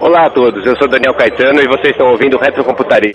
Olá 0.00 0.26
a 0.26 0.30
todos, 0.30 0.64
eu 0.64 0.76
sou 0.76 0.88
Daniel 0.88 1.14
Caetano 1.14 1.60
e 1.60 1.66
vocês 1.66 1.90
estão 1.90 2.08
ouvindo 2.08 2.38
Retrocomputaria. 2.38 3.12